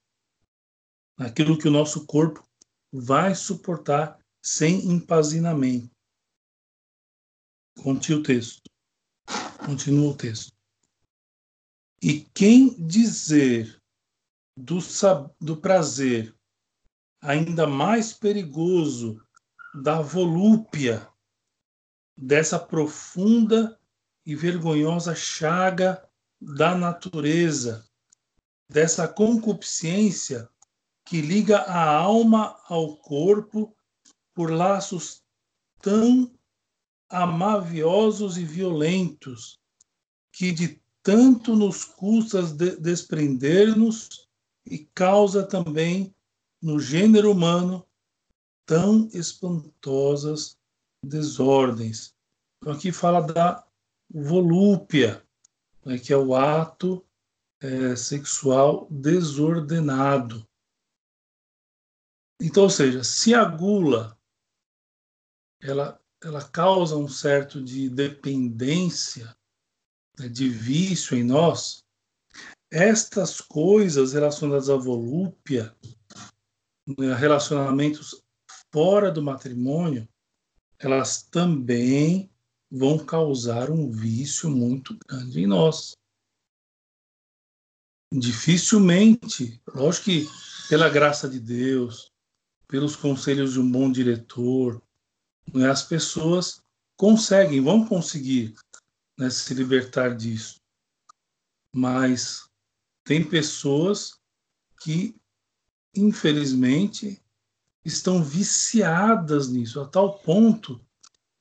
naquilo 1.18 1.58
que 1.58 1.70
o 1.70 1.72
nosso 1.72 2.06
corpo 2.06 2.46
vai 2.92 3.34
suportar 3.34 4.20
sem 4.44 4.92
empazinamento. 4.92 5.90
Continua 7.82 8.20
o 8.20 8.24
texto. 8.24 8.62
Continua 9.66 10.12
o 10.12 10.18
texto. 10.18 10.52
E 12.04 12.26
quem 12.34 12.76
dizer 12.86 13.82
do, 14.58 14.80
do 15.40 15.56
prazer 15.56 16.36
ainda 17.22 17.68
mais 17.68 18.12
perigoso 18.12 19.22
da 19.76 20.02
volúpia, 20.02 21.08
dessa 22.18 22.60
profunda 22.60 23.80
e 24.26 24.36
vergonhosa 24.36 25.16
chaga 25.16 26.04
da 26.42 26.76
natureza, 26.76 27.88
dessa 28.68 29.08
concupiscência 29.08 30.50
que 31.06 31.22
liga 31.22 31.60
a 31.60 31.90
alma 31.90 32.60
ao 32.68 32.98
corpo 32.98 33.76
por 34.34 34.52
laços 34.52 35.24
tão 35.82 36.32
amaviosos 37.10 38.38
e 38.38 38.46
violentos, 38.46 39.60
que 40.32 40.52
de 40.52 40.82
tanto 41.04 41.56
nos 41.56 41.84
custa 41.84 42.44
de 42.44 42.78
desprender-nos 42.78 44.30
e 44.66 44.80
causa 44.94 45.44
também 45.44 46.16
no 46.62 46.80
gênero 46.80 47.32
humano 47.32 47.88
tão 48.66 49.10
espantosas 49.14 50.58
desordens. 51.04 52.14
Então, 52.58 52.74
aqui 52.74 52.92
fala 52.92 53.22
da 53.22 53.68
volúpia, 54.10 55.26
né, 55.84 55.98
que 55.98 56.14
é 56.14 56.18
o 56.18 56.36
ato 56.36 57.06
é, 57.60 57.96
sexual 57.96 58.88
desordenado. 58.90 60.48
Então, 62.40 62.64
ou 62.64 62.70
seja, 62.70 63.04
se 63.04 63.34
a 63.34 63.44
gula 63.44 64.18
ela, 65.62 66.02
ela 66.24 66.48
causa 66.48 66.96
um 66.96 67.08
certo 67.08 67.64
de 67.64 67.90
dependência, 67.90 69.36
né, 70.20 70.28
de 70.28 70.50
vício 70.50 71.18
em 71.18 71.24
nós, 71.24 71.84
estas 72.72 73.42
coisas 73.42 74.14
relacionadas 74.14 74.70
à 74.70 74.76
volúpia 74.76 75.76
relacionamentos 77.18 78.22
fora 78.72 79.12
do 79.12 79.22
matrimônio, 79.22 80.08
elas 80.80 81.24
também 81.24 82.30
vão 82.70 82.98
causar 82.98 83.70
um 83.70 83.92
vício 83.92 84.50
muito 84.50 84.98
grande 85.08 85.42
em 85.42 85.48
nós. 85.48 85.96
Dificilmente, 88.14 89.62
lógico 89.74 90.06
que 90.06 90.28
pela 90.70 90.90
graça 90.90 91.30
de 91.30 91.40
Deus, 91.40 92.12
pelos 92.68 92.96
conselhos 92.96 93.54
de 93.54 93.60
um 93.60 93.70
bom 93.70 93.92
diretor, 93.92 94.82
né, 95.54 95.70
as 95.70 95.84
pessoas 95.84 96.62
conseguem, 96.98 97.62
vão 97.62 97.86
conseguir 97.86 98.56
né, 99.18 99.30
se 99.30 99.54
libertar 99.54 100.16
disso. 100.16 100.60
Mas 101.74 102.50
tem 103.04 103.28
pessoas 103.28 104.18
que, 104.82 105.16
infelizmente, 105.96 107.22
estão 107.84 108.24
viciadas 108.24 109.50
nisso, 109.50 109.82
a 109.82 109.88
tal 109.88 110.20
ponto 110.20 110.80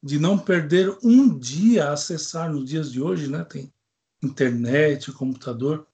de 0.02 0.18
não 0.18 0.38
perder 0.38 0.96
um 1.02 1.38
dia 1.38 1.88
a 1.88 1.92
acessar 1.92 2.50
nos 2.50 2.68
dias 2.68 2.90
de 2.90 3.00
hoje, 3.00 3.28
né? 3.28 3.44
Tem 3.44 3.72
internet, 4.22 5.12
computador, 5.12 5.86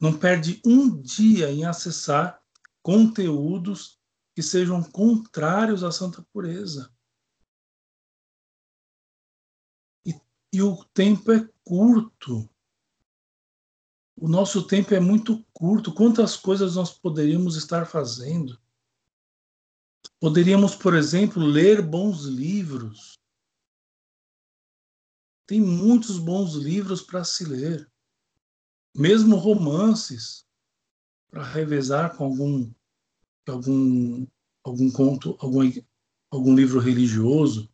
não 0.00 0.16
perde 0.16 0.60
um 0.64 1.00
dia 1.00 1.50
em 1.50 1.64
acessar 1.64 2.42
conteúdos 2.82 4.00
que 4.34 4.42
sejam 4.42 4.82
contrários 4.82 5.84
à 5.84 5.92
santa 5.92 6.22
pureza. 6.32 6.92
E, 10.04 10.14
e 10.52 10.62
o 10.62 10.84
tempo 10.86 11.30
é 11.30 11.48
curto. 11.62 12.48
O 14.22 14.28
nosso 14.28 14.62
tempo 14.62 14.94
é 14.94 15.00
muito 15.00 15.44
curto. 15.52 15.92
Quantas 15.92 16.36
coisas 16.36 16.76
nós 16.76 16.92
poderíamos 16.92 17.56
estar 17.56 17.86
fazendo? 17.86 18.56
Poderíamos, 20.20 20.76
por 20.76 20.94
exemplo, 20.94 21.42
ler 21.42 21.82
bons 21.82 22.22
livros. 22.26 23.14
Tem 25.44 25.60
muitos 25.60 26.20
bons 26.20 26.54
livros 26.54 27.02
para 27.02 27.24
se 27.24 27.44
ler. 27.44 27.90
Mesmo 28.96 29.34
romances, 29.34 30.46
para 31.28 31.42
revezar 31.42 32.16
com 32.16 32.26
algum, 32.26 32.72
algum, 33.48 34.24
algum 34.62 34.90
conto, 34.92 35.36
algum, 35.40 35.68
algum 36.30 36.54
livro 36.54 36.78
religioso. 36.78 37.68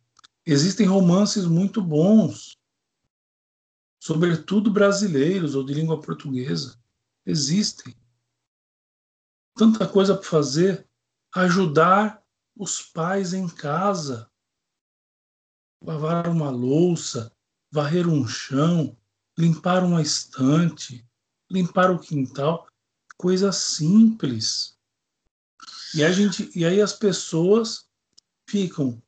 Existem 0.47 0.87
romances 0.87 1.45
muito 1.45 1.79
bons, 1.79 2.57
sobretudo 4.09 4.71
brasileiros 4.71 5.53
ou 5.53 5.63
de 5.63 5.71
língua 5.71 6.01
portuguesa. 6.01 6.81
Existem. 7.23 7.95
Tanta 9.55 9.87
coisa 9.87 10.15
para 10.15 10.27
fazer. 10.27 10.89
Ajudar 11.35 12.19
os 12.57 12.81
pais 12.81 13.33
em 13.33 13.47
casa, 13.47 14.27
lavar 15.79 16.27
uma 16.27 16.49
louça, 16.49 17.31
varrer 17.71 18.09
um 18.09 18.27
chão, 18.27 18.97
limpar 19.37 19.83
uma 19.83 20.01
estante, 20.01 21.07
limpar 21.47 21.91
o 21.91 21.99
quintal, 21.99 22.67
coisa 23.15 23.51
simples. 23.51 24.75
E 25.93 26.03
a 26.03 26.11
gente, 26.11 26.49
e 26.55 26.65
aí 26.65 26.81
as 26.81 26.93
pessoas 26.93 27.87
ficam 28.49 28.99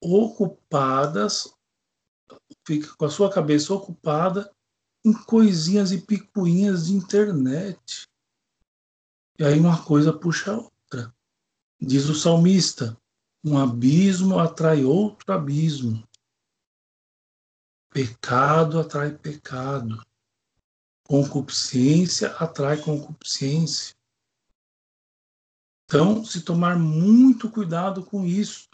ocupadas, 0.00 1.54
fica 2.66 2.94
com 2.96 3.04
a 3.04 3.10
sua 3.10 3.30
cabeça 3.32 3.72
ocupada 3.72 4.52
em 5.04 5.12
coisinhas 5.12 5.92
e 5.92 6.00
picuinhas 6.00 6.86
de 6.86 6.94
internet. 6.94 8.06
E 9.38 9.44
aí 9.44 9.58
uma 9.58 9.82
coisa 9.84 10.12
puxa 10.12 10.52
a 10.52 10.58
outra. 10.58 11.14
Diz 11.80 12.08
o 12.08 12.14
salmista: 12.14 13.00
um 13.42 13.56
abismo 13.56 14.38
atrai 14.38 14.84
outro 14.84 15.32
abismo. 15.32 16.06
Pecado 17.90 18.78
atrai 18.78 19.16
pecado. 19.16 20.04
Concupiscência 21.04 22.32
atrai 22.36 22.80
concupiscência. 22.80 23.94
Então, 25.84 26.24
se 26.24 26.42
tomar 26.42 26.78
muito 26.78 27.50
cuidado 27.50 28.04
com 28.04 28.24
isso. 28.24 28.68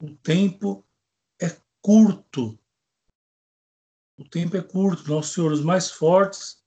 O 0.00 0.16
tempo 0.16 0.85
curto. 1.86 2.58
O 4.18 4.28
tempo 4.28 4.56
é 4.56 4.60
curto. 4.60 5.08
Nossos 5.08 5.34
senhores 5.34 5.60
mais 5.60 5.88
fortes 5.88 6.60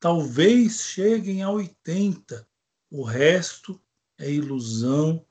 talvez 0.00 0.80
cheguem 0.80 1.44
a 1.44 1.50
80. 1.50 2.44
O 2.90 3.04
resto 3.04 3.80
é 4.18 4.28
ilusão 4.28 5.24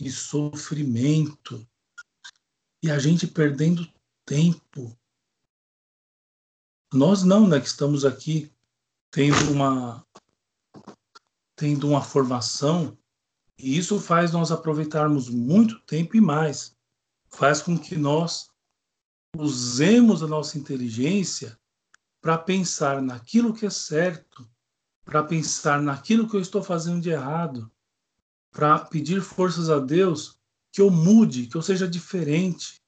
e 0.00 0.10
sofrimento. 0.10 1.64
E 2.82 2.90
a 2.90 2.98
gente 2.98 3.24
perdendo 3.24 3.88
tempo. 4.26 4.98
Nós 6.92 7.22
não, 7.22 7.46
né, 7.46 7.60
que 7.60 7.68
estamos 7.68 8.04
aqui 8.04 8.52
tendo 9.12 9.52
uma 9.52 10.04
tendo 11.54 11.88
uma 11.88 12.02
formação, 12.02 12.96
e 13.58 13.76
isso 13.76 14.00
faz 14.00 14.30
nós 14.32 14.52
aproveitarmos 14.52 15.28
muito 15.28 15.80
tempo 15.82 16.16
e 16.16 16.20
mais. 16.20 16.76
Faz 17.28 17.60
com 17.60 17.76
que 17.76 17.96
nós 17.96 18.48
usemos 19.38 20.20
a 20.22 20.26
nossa 20.26 20.58
inteligência 20.58 21.56
para 22.20 22.36
pensar 22.36 23.00
naquilo 23.00 23.54
que 23.54 23.66
é 23.66 23.70
certo, 23.70 24.48
para 25.04 25.22
pensar 25.22 25.80
naquilo 25.80 26.28
que 26.28 26.34
eu 26.34 26.40
estou 26.40 26.62
fazendo 26.62 27.00
de 27.00 27.10
errado, 27.10 27.70
para 28.50 28.80
pedir 28.80 29.22
forças 29.22 29.70
a 29.70 29.78
Deus 29.78 30.36
que 30.72 30.80
eu 30.80 30.90
mude, 30.90 31.46
que 31.46 31.56
eu 31.56 31.62
seja 31.62 31.86
diferente. 31.86 32.82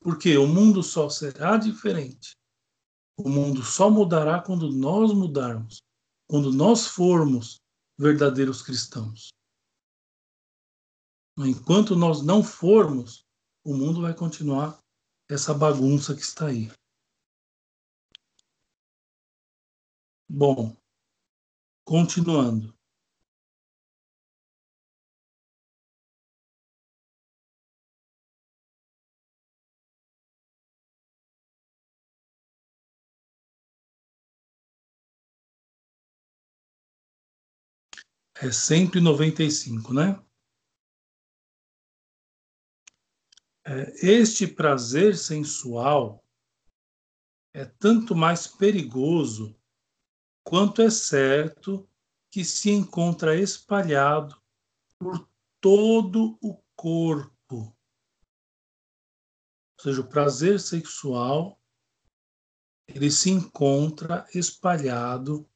Porque 0.00 0.36
o 0.36 0.46
mundo 0.46 0.82
só 0.82 1.08
será 1.08 1.56
diferente. 1.56 2.36
O 3.16 3.30
mundo 3.30 3.62
só 3.62 3.90
mudará 3.90 4.42
quando 4.42 4.70
nós 4.70 5.12
mudarmos, 5.14 5.78
quando 6.28 6.52
nós 6.52 6.86
formos 6.86 7.58
verdadeiros 7.98 8.60
cristãos. 8.60 9.28
Enquanto 11.38 11.96
nós 11.96 12.22
não 12.22 12.44
formos, 12.44 13.25
o 13.66 13.74
mundo 13.74 14.02
vai 14.02 14.14
continuar 14.14 14.78
essa 15.28 15.52
bagunça 15.52 16.14
que 16.14 16.22
está 16.22 16.46
aí. 16.46 16.70
Bom, 20.28 20.76
continuando. 21.84 22.76
é 38.40 38.52
195, 38.52 39.92
né? 39.94 40.20
Este 44.02 44.46
prazer 44.46 45.16
sensual 45.16 46.24
é 47.52 47.64
tanto 47.64 48.14
mais 48.14 48.46
perigoso 48.46 49.58
quanto 50.44 50.82
é 50.82 50.90
certo 50.90 51.88
que 52.30 52.44
se 52.44 52.70
encontra 52.70 53.34
espalhado 53.34 54.40
por 54.98 55.28
todo 55.60 56.38
o 56.40 56.62
corpo. 56.76 57.76
Ou 59.78 59.82
seja, 59.82 60.00
o 60.00 60.08
prazer 60.08 60.60
sexual 60.60 61.60
ele 62.86 63.10
se 63.10 63.30
encontra 63.30 64.28
espalhado 64.32 65.50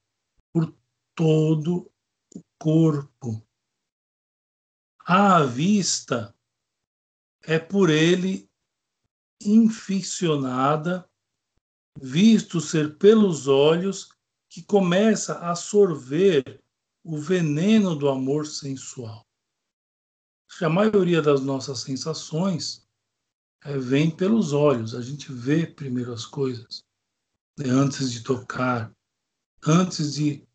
por 0.53 0.77
todo 1.15 1.93
corpo. 2.59 3.47
À 4.99 5.45
vista 5.45 6.37
é 7.43 7.59
por 7.59 7.91
ele 7.91 8.49
inficionada, 9.43 11.09
visto 12.01 12.61
ser 12.61 12.97
pelos 12.99 13.47
olhos 13.49 14.11
que 14.49 14.63
começa 14.63 15.39
a 15.39 15.55
sorver 15.55 16.61
o 17.03 17.19
veneno 17.19 17.97
do 17.97 18.09
amor 18.09 18.47
sensual. 18.47 19.27
A 20.61 20.69
maioria 20.69 21.23
das 21.23 21.41
nossas 21.41 21.81
sensações 21.81 22.87
é, 23.65 23.79
vem 23.79 24.11
pelos 24.11 24.53
olhos, 24.53 24.95
a 24.95 25.01
gente 25.01 25.33
vê 25.33 25.67
primeiro 25.67 26.13
as 26.13 26.27
coisas, 26.27 26.85
né, 27.59 27.69
antes 27.71 28.13
de 28.13 28.23
tocar, 28.23 28.93
antes 29.65 30.15
de 30.15 30.47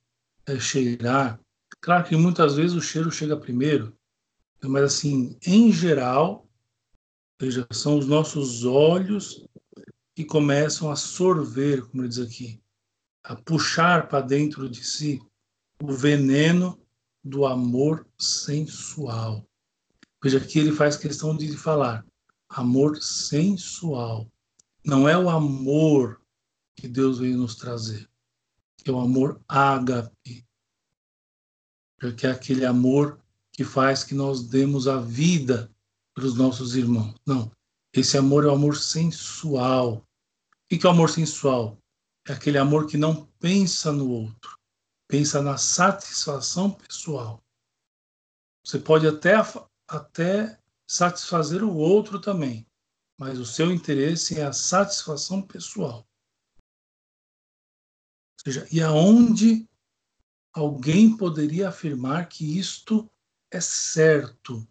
é, 0.46 0.60
cheirar, 0.60 1.40
Claro 1.86 2.04
que 2.04 2.16
muitas 2.16 2.56
vezes 2.56 2.76
o 2.76 2.82
cheiro 2.82 3.12
chega 3.12 3.38
primeiro, 3.38 3.96
mas 4.64 4.84
assim, 4.84 5.38
em 5.46 5.72
geral, 5.72 6.45
veja, 7.40 7.68
são 7.72 7.98
os 7.98 8.08
nossos 8.08 8.64
olhos 8.64 9.46
que 10.16 10.24
começam 10.24 10.90
a 10.90 10.96
sorver, 10.96 11.86
como 11.88 12.04
ele 12.04 12.10
diz 12.10 12.20
aqui, 12.20 12.62
a 13.24 13.36
puxar 13.36 14.08
para 14.08 14.22
dentro 14.22 14.70
de 14.70 14.84
si 14.84 15.22
o 15.82 15.92
veneno 15.92 16.80
do 17.24 17.46
amor 17.46 18.08
sensual. 18.18 19.46
Veja 20.24 20.38
aqui 20.38 20.60
ele 20.60 20.72
faz 20.72 20.96
questão 20.96 21.36
de 21.36 21.56
falar 21.58 22.06
amor 22.50 23.02
sensual. 23.02 24.32
Não 24.84 25.10
é 25.10 25.18
o 25.18 25.30
amor 25.30 26.22
que 26.76 26.88
Deus 26.88 27.20
veio 27.20 27.38
nos 27.38 27.56
trazer, 27.56 28.08
é 28.86 28.92
o 28.92 29.00
amor 29.00 29.42
ágape, 29.48 30.46
porque 31.98 32.28
é 32.28 32.32
aquele 32.32 32.66
amor 32.66 33.20
que 33.52 33.64
faz 33.64 34.04
que 34.04 34.14
nós 34.14 34.48
demos 34.48 34.88
a 34.88 34.98
vida 34.98 35.72
para 36.16 36.26
os 36.26 36.36
nossos 36.36 36.76
irmãos. 36.76 37.14
Não, 37.28 37.52
esse 37.94 38.18
amor 38.18 38.46
é 38.46 38.48
o 38.48 38.54
amor 38.54 38.78
sensual. 38.78 39.98
O 39.98 40.68
que 40.68 40.86
é 40.86 40.90
o 40.90 40.92
amor 40.92 41.10
sensual? 41.10 41.78
É 42.28 42.34
aquele 42.34 42.58
amor 42.58 42.88
que 42.88 42.98
não 42.98 43.26
pensa 43.40 43.92
no 43.92 44.10
outro, 44.10 44.58
pensa 45.08 45.42
na 45.42 45.58
satisfação 45.58 46.72
pessoal. 46.72 47.44
Você 48.64 48.80
pode 48.80 49.06
até, 49.08 49.36
até 49.88 50.60
satisfazer 50.88 51.64
o 51.64 51.76
outro 51.76 52.20
também, 52.20 52.66
mas 53.20 53.38
o 53.38 53.46
seu 53.46 53.72
interesse 53.72 54.40
é 54.40 54.44
a 54.44 54.54
satisfação 54.54 55.42
pessoal. 55.42 56.08
Ou 58.38 58.44
seja, 58.44 58.68
e 58.72 58.82
aonde 58.82 59.70
alguém 60.52 61.16
poderia 61.16 61.70
afirmar 61.70 62.28
que 62.28 62.58
isto 62.58 63.08
é 63.52 63.62
certo? 63.62 64.68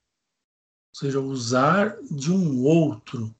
Ou 0.94 1.00
seja, 1.00 1.20
usar 1.20 2.00
de 2.04 2.30
um 2.30 2.62
outro, 2.62 3.34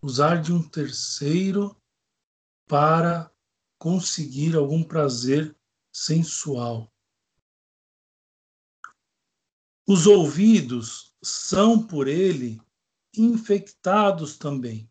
usar 0.00 0.40
de 0.40 0.52
um 0.52 0.62
terceiro 0.62 1.76
para 2.68 3.34
conseguir 3.80 4.54
algum 4.54 4.84
prazer 4.84 5.56
sensual. 5.92 6.88
Os 9.88 10.06
ouvidos 10.06 11.12
são 11.20 11.84
por 11.84 12.06
ele 12.06 12.62
infectados 13.16 14.38
também, 14.38 14.88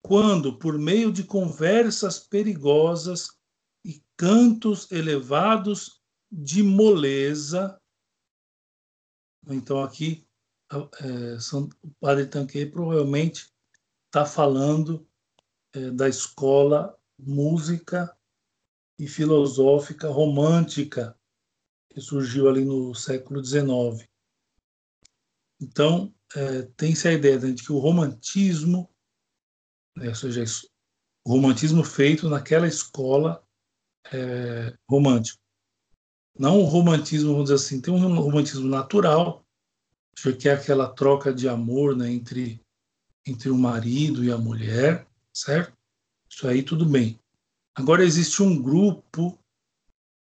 quando, 0.00 0.56
por 0.56 0.78
meio 0.78 1.12
de 1.12 1.24
conversas 1.24 2.20
perigosas 2.20 3.36
e 3.84 4.00
cantos 4.16 4.88
elevados 4.92 6.00
de 6.30 6.62
moleza, 6.62 7.82
então 9.48 9.82
aqui 9.82 10.24
é, 11.00 11.38
São, 11.38 11.68
o 11.82 11.90
padre 12.00 12.26
Tanquet 12.26 12.66
provavelmente 12.66 13.52
está 14.06 14.24
falando 14.24 15.06
é, 15.74 15.90
da 15.90 16.08
escola 16.08 16.98
música 17.18 18.16
e 18.98 19.06
filosófica 19.06 20.08
romântica 20.08 21.18
que 21.90 22.00
surgiu 22.00 22.48
ali 22.48 22.64
no 22.64 22.94
século 22.94 23.44
XIX. 23.44 24.08
Então, 25.60 26.14
é, 26.34 26.62
tem-se 26.76 27.06
a 27.08 27.12
ideia 27.12 27.38
de 27.38 27.62
que 27.62 27.72
o 27.72 27.78
romantismo, 27.78 28.90
né, 29.96 30.08
ou 30.08 30.14
seja, 30.14 30.42
o 31.24 31.30
romantismo 31.30 31.84
feito 31.84 32.28
naquela 32.28 32.66
escola 32.66 33.46
é, 34.12 34.76
romântica. 34.88 35.40
Não 36.38 36.60
o 36.60 36.64
romantismo, 36.64 37.32
vamos 37.32 37.50
dizer 37.50 37.56
assim, 37.56 37.80
tem 37.80 37.92
um 37.92 38.20
romantismo 38.20 38.68
natural, 38.68 39.41
que 40.38 40.48
é 40.48 40.52
aquela 40.52 40.88
troca 40.88 41.32
de 41.32 41.48
amor 41.48 41.96
né, 41.96 42.10
entre, 42.10 42.60
entre 43.26 43.50
o 43.50 43.58
marido 43.58 44.24
e 44.24 44.30
a 44.30 44.38
mulher, 44.38 45.06
certo? 45.32 45.76
Isso 46.30 46.46
aí 46.46 46.62
tudo 46.62 46.84
bem. 46.86 47.18
Agora 47.74 48.04
existe 48.04 48.42
um 48.42 48.60
grupo 48.60 49.38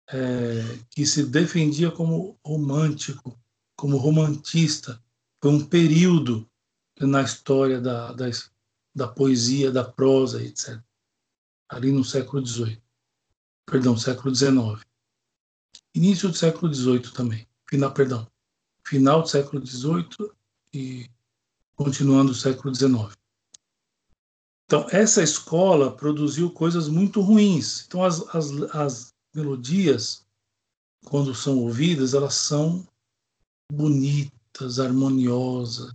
é, 0.10 0.80
que 0.90 1.06
se 1.06 1.26
defendia 1.26 1.92
como 1.92 2.38
romântico, 2.46 3.38
como 3.76 3.98
romantista. 3.98 5.02
Foi 5.42 5.52
um 5.52 5.66
período 5.66 6.50
na 7.00 7.22
história 7.22 7.80
da, 7.82 8.14
da, 8.14 8.26
da 8.96 9.08
poesia, 9.08 9.72
da 9.72 9.84
prosa, 9.84 10.44
etc. 10.44 10.80
Ali 11.70 11.92
no 11.92 12.04
século 12.04 12.46
XVIII. 12.46 12.82
Perdão, 13.66 13.98
século 13.98 14.34
XIX. 14.34 14.86
Início 15.94 16.30
do 16.30 16.36
século 16.36 16.74
XVIII 16.74 17.12
também. 17.14 17.48
Final, 17.70 17.94
perdão. 17.94 18.28
Final 18.88 19.22
do 19.22 19.28
século 19.28 19.66
XVIII 19.66 20.32
e 20.74 21.10
continuando 21.76 22.32
o 22.32 22.36
século 22.36 22.74
XIX. 22.74 23.16
Então, 24.66 24.88
essa 24.92 25.22
escola 25.22 25.96
produziu 25.96 26.52
coisas 26.52 26.88
muito 26.88 27.22
ruins. 27.22 27.86
Então, 27.86 28.04
as, 28.04 28.22
as, 28.36 28.52
as 28.74 29.14
melodias, 29.34 30.26
quando 31.06 31.36
são 31.36 31.60
ouvidas, 31.60 32.14
elas 32.14 32.34
são 32.34 32.88
bonitas, 33.72 34.80
harmoniosas, 34.80 35.92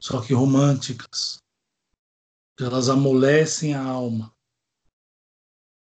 só 0.00 0.22
que 0.22 0.32
românticas. 0.32 1.42
Elas 2.58 2.88
amolecem 2.88 3.74
a 3.74 3.82
alma. 3.82 4.34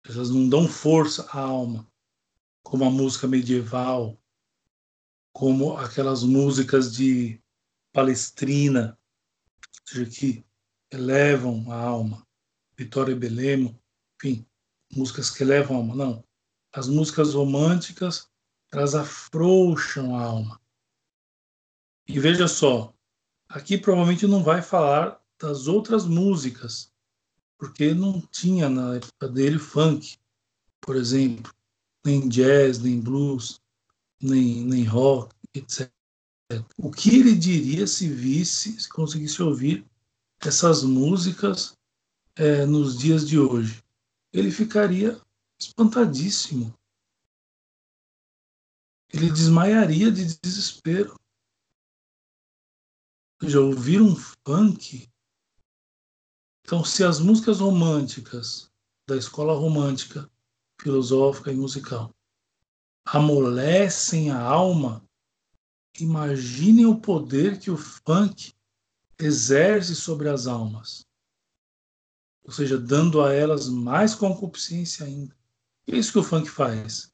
Elas 0.04 0.30
não 0.30 0.48
dão 0.48 0.68
força 0.68 1.28
à 1.30 1.40
alma, 1.40 1.86
como 2.62 2.84
a 2.84 2.90
música 2.90 3.26
medieval, 3.26 4.16
como 5.36 5.76
aquelas 5.76 6.22
músicas 6.22 6.96
de 6.96 7.38
Palestrina, 7.92 8.98
que 9.84 10.42
elevam 10.90 11.70
a 11.70 11.76
alma. 11.76 12.26
Vitória 12.74 13.12
e 13.12 13.14
Belemo, 13.14 13.78
enfim, 14.16 14.46
músicas 14.90 15.28
que 15.28 15.42
elevam 15.42 15.76
a 15.76 15.80
alma. 15.80 15.94
Não. 15.94 16.24
As 16.72 16.88
músicas 16.88 17.34
românticas, 17.34 18.30
elas 18.72 18.94
afrouxam 18.94 20.16
a 20.16 20.22
alma. 20.22 20.58
E 22.08 22.18
veja 22.18 22.48
só, 22.48 22.94
aqui 23.46 23.76
provavelmente 23.76 24.26
não 24.26 24.42
vai 24.42 24.62
falar 24.62 25.22
das 25.38 25.68
outras 25.68 26.06
músicas, 26.06 26.90
porque 27.58 27.92
não 27.92 28.22
tinha 28.22 28.70
na 28.70 28.96
época 28.96 29.28
dele 29.28 29.58
funk, 29.58 30.16
por 30.80 30.96
exemplo, 30.96 31.52
nem 32.02 32.26
jazz, 32.26 32.78
nem 32.78 32.98
blues, 32.98 33.60
nem, 34.20 34.64
nem 34.64 34.84
rock, 34.84 35.34
etc. 35.54 35.90
O 36.78 36.90
que 36.90 37.18
ele 37.18 37.34
diria 37.34 37.86
se 37.86 38.08
visse, 38.08 38.80
se 38.80 38.88
conseguisse 38.88 39.42
ouvir 39.42 39.84
essas 40.40 40.82
músicas 40.82 41.76
é, 42.36 42.64
nos 42.64 42.98
dias 42.98 43.26
de 43.26 43.38
hoje. 43.38 43.82
Ele 44.32 44.50
ficaria 44.50 45.20
espantadíssimo. 45.58 46.74
Ele 49.12 49.30
desmaiaria 49.30 50.10
de 50.10 50.38
desespero. 50.38 51.18
Já 53.42 53.60
ouvir 53.60 54.00
um 54.00 54.14
funk? 54.16 55.08
Então, 56.64 56.84
se 56.84 57.04
as 57.04 57.20
músicas 57.20 57.60
românticas 57.60 58.70
da 59.08 59.16
escola 59.16 59.54
romântica, 59.54 60.30
filosófica 60.80 61.52
e 61.52 61.56
musical 61.56 62.15
amolecem 63.06 64.30
a 64.30 64.40
alma, 64.40 65.08
imaginem 65.98 66.86
o 66.86 67.00
poder 67.00 67.60
que 67.60 67.70
o 67.70 67.76
funk 67.76 68.52
exerce 69.18 69.94
sobre 69.94 70.28
as 70.28 70.48
almas, 70.48 71.06
ou 72.44 72.50
seja, 72.50 72.76
dando 72.76 73.22
a 73.22 73.32
elas 73.32 73.68
mais 73.68 74.14
concupiscência 74.14 75.06
ainda. 75.06 75.34
É 75.86 75.96
isso 75.96 76.12
que 76.12 76.18
o 76.18 76.22
funk 76.22 76.50
faz. 76.50 77.12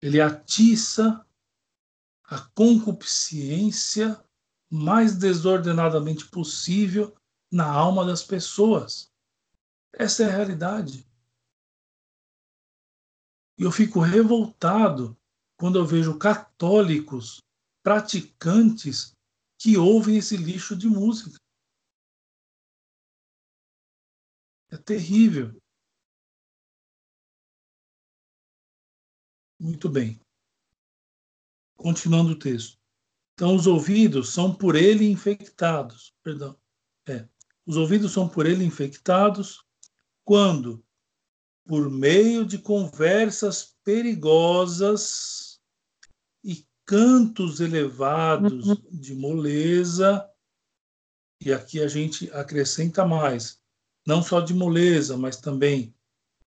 Ele 0.00 0.20
atiça 0.20 1.26
a 2.24 2.38
concupiscência 2.54 4.22
mais 4.70 5.16
desordenadamente 5.16 6.26
possível 6.26 7.14
na 7.50 7.66
alma 7.66 8.06
das 8.06 8.22
pessoas. 8.22 9.12
Essa 9.92 10.22
é 10.22 10.26
a 10.26 10.36
realidade. 10.36 11.06
E 13.62 13.64
eu 13.64 13.70
fico 13.70 14.00
revoltado 14.00 15.16
quando 15.56 15.78
eu 15.78 15.86
vejo 15.86 16.18
católicos 16.18 17.40
praticantes 17.80 19.16
que 19.56 19.76
ouvem 19.76 20.16
esse 20.16 20.36
lixo 20.36 20.74
de 20.74 20.88
música. 20.88 21.38
É 24.68 24.76
terrível. 24.76 25.56
Muito 29.60 29.88
bem. 29.88 30.20
Continuando 31.76 32.32
o 32.32 32.38
texto. 32.40 32.76
Então, 33.34 33.54
os 33.54 33.68
ouvidos 33.68 34.30
são 34.30 34.52
por 34.52 34.74
ele 34.74 35.08
infectados. 35.08 36.12
Perdão. 36.20 36.60
É. 37.06 37.28
Os 37.64 37.76
ouvidos 37.76 38.10
são 38.10 38.28
por 38.28 38.44
ele 38.44 38.64
infectados 38.64 39.64
quando, 40.24 40.84
por 41.66 41.90
meio 41.90 42.44
de 42.44 42.58
conversas 42.58 43.76
perigosas, 43.84 45.42
cantos 46.84 47.60
elevados 47.60 48.68
uhum. 48.68 48.76
de 48.90 49.14
moleza, 49.14 50.28
e 51.40 51.52
aqui 51.52 51.80
a 51.80 51.88
gente 51.88 52.30
acrescenta 52.32 53.04
mais, 53.04 53.60
não 54.06 54.22
só 54.22 54.40
de 54.40 54.54
moleza, 54.54 55.16
mas 55.16 55.36
também 55.36 55.94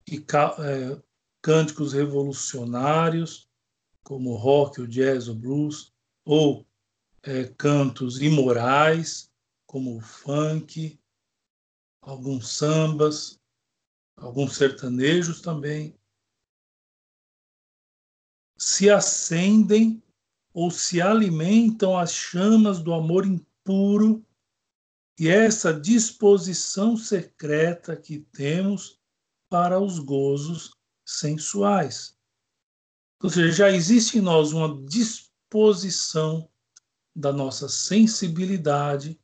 de 0.08 0.18
é, 0.18 1.02
cânticos 1.42 1.94
revolucionários, 1.94 3.50
como 4.04 4.32
o 4.32 4.36
rock, 4.36 4.82
o 4.82 4.88
jazz, 4.88 5.28
o 5.28 5.36
blues, 5.36 5.92
ou 6.24 6.66
é, 7.24 7.46
cantos 7.58 8.22
imorais, 8.22 9.32
como 9.66 9.98
o 9.98 10.02
funk, 10.02 11.00
alguns 12.02 12.50
sambas, 12.50 13.40
alguns 14.18 14.56
sertanejos 14.56 15.42
também, 15.42 15.98
se 18.58 18.90
acendem 18.90 20.02
ou 20.54 20.72
se 20.72 21.02
alimentam 21.02 21.98
as 21.98 22.14
chamas 22.14 22.80
do 22.82 22.94
amor 22.94 23.26
impuro 23.26 24.26
e 25.20 25.28
essa 25.28 25.74
disposição 25.74 26.96
secreta 26.96 27.96
que 27.96 28.20
temos 28.20 29.00
para 29.50 29.80
os 29.80 30.00
gozos 30.00 30.72
sensuais. 31.06 32.18
Ou 33.22 33.30
seja, 33.30 33.52
já 33.52 33.72
existe 33.72 34.18
em 34.18 34.22
nós 34.22 34.52
uma 34.52 34.82
disposição 34.86 36.50
da 37.16 37.32
nossa 37.32 37.70
sensibilidade, 37.70 39.20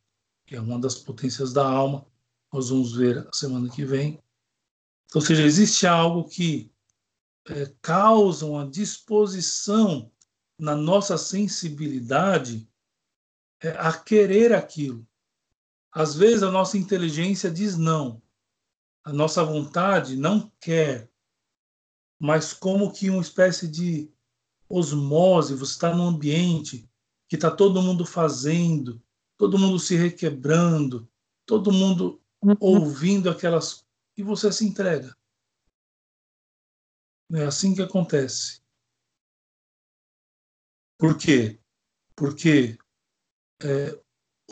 que 0.46 0.56
é 0.56 0.62
uma 0.62 0.80
das 0.80 0.96
potências 0.96 1.52
da 1.52 1.66
alma, 1.66 2.06
nós 2.52 2.70
vamos 2.70 2.94
ver 2.94 3.28
a 3.28 3.34
semana 3.34 3.70
que 3.70 3.86
vem. 3.86 4.22
Ou 5.14 5.22
seja, 5.22 5.44
existe 5.44 5.86
algo 5.86 6.28
que 6.28 6.72
é, 7.48 7.74
causa 7.82 8.46
uma 8.46 8.68
disposição 8.68 10.12
na 10.58 10.76
nossa 10.76 11.18
sensibilidade 11.18 12.70
é, 13.62 13.70
a 13.72 13.92
querer 13.94 14.54
aquilo. 14.54 15.06
Às 15.92 16.16
vezes 16.16 16.44
a 16.44 16.52
nossa 16.52 16.78
inteligência 16.78 17.52
diz 17.52 17.78
não, 17.78 18.22
a 19.04 19.12
nossa 19.12 19.44
vontade 19.44 20.16
não 20.16 20.52
quer, 20.60 21.10
mas 22.20 22.54
como 22.54 22.92
que 22.92 23.10
uma 23.10 23.22
espécie 23.22 23.68
de 23.68 24.10
osmose, 24.70 25.56
você 25.56 25.74
está 25.74 25.94
num 25.94 26.08
ambiente 26.08 26.90
que 27.28 27.36
está 27.36 27.50
todo 27.50 27.82
mundo 27.82 28.06
fazendo, 28.06 29.02
todo 29.38 29.58
mundo 29.58 29.80
se 29.80 29.96
requebrando, 29.96 31.10
todo 31.46 31.72
mundo 31.72 32.22
uhum. 32.42 32.56
ouvindo 32.60 33.30
aquelas. 33.30 33.86
E 34.22 34.24
você 34.24 34.52
se 34.52 34.64
entrega. 34.64 35.18
É 37.34 37.46
assim 37.46 37.74
que 37.74 37.82
acontece. 37.82 38.62
Por 40.98 41.18
quê? 41.18 41.60
Porque 42.16 42.78
é, 43.64 44.00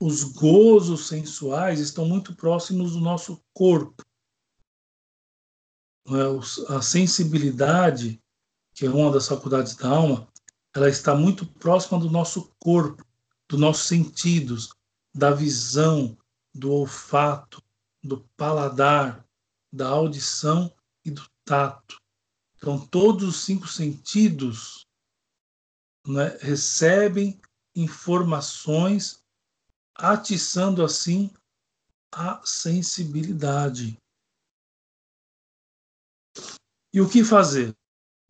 os 0.01 0.23
gozos 0.23 1.07
sensuais 1.07 1.79
estão 1.79 2.05
muito 2.05 2.35
próximos 2.35 2.93
do 2.93 2.99
nosso 2.99 3.43
corpo. 3.53 4.03
É? 6.07 6.73
A 6.75 6.81
sensibilidade, 6.81 8.19
que 8.73 8.87
é 8.87 8.89
uma 8.89 9.11
das 9.11 9.27
faculdades 9.27 9.75
da 9.75 9.89
alma, 9.89 10.27
ela 10.73 10.89
está 10.89 11.13
muito 11.13 11.45
próxima 11.45 11.99
do 11.99 12.09
nosso 12.09 12.51
corpo, 12.57 13.05
dos 13.47 13.59
nossos 13.59 13.87
sentidos, 13.87 14.73
da 15.13 15.31
visão, 15.31 16.17
do 16.53 16.71
olfato, 16.71 17.61
do 18.01 18.21
paladar, 18.35 19.28
da 19.71 19.87
audição 19.87 20.73
e 21.05 21.11
do 21.11 21.27
tato. 21.45 21.99
Então, 22.55 22.85
todos 22.87 23.23
os 23.27 23.43
cinco 23.43 23.67
sentidos 23.67 24.85
né, 26.05 26.37
recebem 26.41 27.39
informações, 27.75 29.23
atiçando 29.95 30.83
assim 30.83 31.31
a 32.11 32.45
sensibilidade. 32.45 33.97
E 36.93 36.99
o 36.99 37.09
que 37.09 37.23
fazer? 37.23 37.73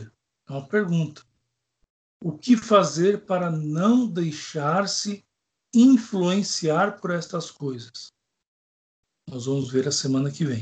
É 0.01 0.51
uma 0.51 0.67
pergunta. 0.67 1.25
O 2.21 2.37
que 2.37 2.57
fazer 2.57 3.25
para 3.25 3.49
não 3.49 4.05
deixar-se 4.05 5.25
influenciar 5.73 6.99
por 6.99 7.11
estas 7.11 7.49
coisas? 7.49 8.11
Nós 9.27 9.45
vamos 9.45 9.71
ver 9.71 9.87
a 9.87 9.91
semana 9.91 10.31
que 10.31 10.43
vem. 10.43 10.61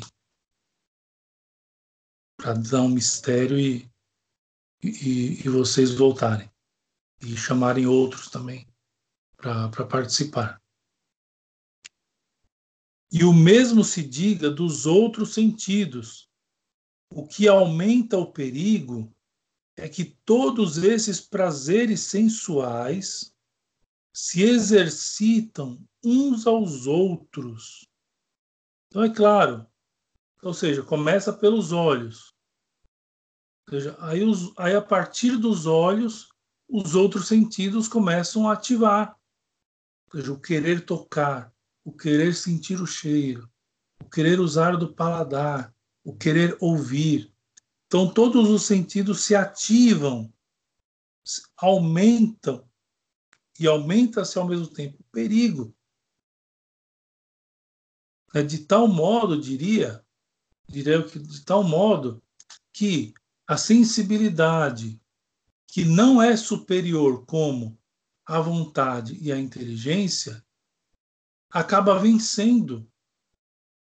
Para 2.38 2.54
dar 2.54 2.84
um 2.84 2.90
mistério 2.90 3.60
e, 3.60 3.90
e, 4.82 5.42
e 5.44 5.50
vocês 5.50 5.94
voltarem 5.94 6.50
e 7.22 7.36
chamarem 7.36 7.88
outros 7.88 8.30
também 8.30 8.68
para 9.36 9.86
participar. 9.86 10.62
E 13.12 13.24
o 13.24 13.34
mesmo 13.34 13.84
se 13.84 14.04
diga 14.04 14.50
dos 14.50 14.86
outros 14.86 15.34
sentidos. 15.34 16.30
O 17.10 17.26
que 17.26 17.48
aumenta 17.48 18.18
o 18.18 18.32
perigo 18.32 19.12
é 19.78 19.88
que 19.88 20.04
todos 20.04 20.78
esses 20.78 21.22
prazeres 21.22 22.02
sensuais 22.02 23.34
se 24.14 24.42
exercitam 24.42 25.80
uns 26.04 26.46
aos 26.46 26.86
outros. 26.88 27.88
Então, 28.88 29.04
é 29.04 29.14
claro, 29.14 29.66
ou 30.42 30.54
seja, 30.54 30.84
começa 30.84 31.34
pelos 31.34 31.72
olhos. 31.72 32.34
Ou 33.68 33.74
seja, 33.74 33.98
aí, 34.00 34.24
os, 34.24 34.54
aí 34.58 34.76
a 34.76 34.82
partir 34.82 35.38
dos 35.38 35.66
olhos 35.66 36.30
os 36.70 36.96
outros 36.96 37.28
sentidos 37.28 37.88
começam 37.88 38.50
a 38.50 38.54
ativar. 38.54 39.18
Ou 40.12 40.20
seja, 40.20 40.34
o 40.34 40.40
querer 40.40 40.86
tocar, 40.86 41.54
o 41.84 41.92
querer 41.92 42.34
sentir 42.34 42.82
o 42.82 42.88
cheiro, 42.88 43.50
o 44.02 44.10
querer 44.10 44.40
usar 44.40 44.76
do 44.76 44.94
paladar, 44.94 45.74
o 46.04 46.16
querer 46.16 46.58
ouvir. 46.60 47.34
Então, 47.86 48.14
todos 48.14 48.50
os 48.50 48.64
sentidos 48.64 49.24
se 49.24 49.34
ativam, 49.34 50.32
aumentam, 51.58 52.68
e 53.60 53.66
aumenta-se 53.66 54.38
ao 54.38 54.48
mesmo 54.48 54.68
tempo 54.68 54.98
o 55.00 55.12
perigo. 55.12 55.74
É 58.34 58.44
de 58.44 58.60
tal 58.60 58.88
modo, 58.88 59.40
diria, 59.40 60.06
diria 60.68 61.02
que 61.04 61.20
de 61.20 61.44
tal 61.44 61.64
modo 61.64 62.22
que 62.74 63.14
a 63.48 63.58
sensibilidade, 63.58 65.02
que 65.68 65.86
não 65.86 66.22
é 66.22 66.36
superior 66.36 67.26
como 67.26 67.80
a 68.26 68.40
vontade 68.40 69.18
e 69.22 69.32
a 69.32 69.40
inteligência, 69.40 70.44
acaba 71.50 71.98
vencendo. 71.98 72.90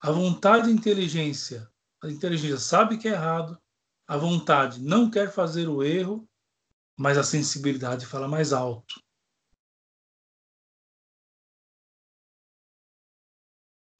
A 0.00 0.10
vontade 0.10 0.68
e 0.68 0.72
a 0.72 0.74
inteligência, 0.74 1.70
a 2.02 2.10
inteligência 2.10 2.58
sabe 2.58 2.98
que 2.98 3.06
é 3.06 3.12
errado, 3.12 3.60
a 4.06 4.16
vontade 4.16 4.80
não 4.80 5.08
quer 5.10 5.30
fazer 5.30 5.68
o 5.68 5.82
erro, 5.82 6.28
mas 6.96 7.16
a 7.16 7.22
sensibilidade 7.22 8.06
fala 8.06 8.26
mais 8.26 8.52
alto. 8.52 9.02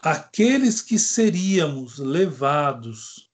Aqueles 0.04 0.82
que 0.82 0.98
seríamos 0.98 1.98
levados 1.98 3.30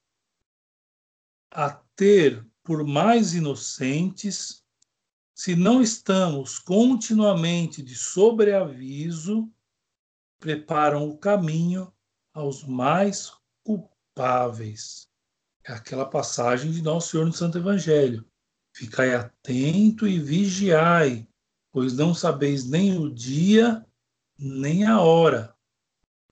a 1.50 1.70
ter 1.96 2.46
por 2.62 2.84
mais 2.84 3.32
inocentes, 3.32 4.62
se 5.34 5.56
não 5.56 5.80
estamos 5.80 6.58
continuamente 6.58 7.82
de 7.82 7.94
sobreaviso, 7.94 9.50
preparam 10.38 11.08
o 11.08 11.16
caminho 11.16 11.90
aos 12.34 12.62
mais 12.64 13.32
culpáveis. 13.64 15.08
É 15.64 15.72
aquela 15.72 16.04
passagem 16.04 16.70
de 16.70 16.82
Nosso 16.82 17.12
Senhor 17.12 17.24
no 17.24 17.32
Santo 17.32 17.56
Evangelho. 17.56 18.28
Ficai 18.74 19.14
atento 19.14 20.06
e 20.06 20.20
vigiai, 20.20 21.26
pois 21.72 21.94
não 21.94 22.12
sabeis 22.12 22.68
nem 22.68 22.98
o 22.98 23.08
dia 23.08 23.86
nem 24.38 24.84
a 24.84 25.00
hora. 25.00 25.57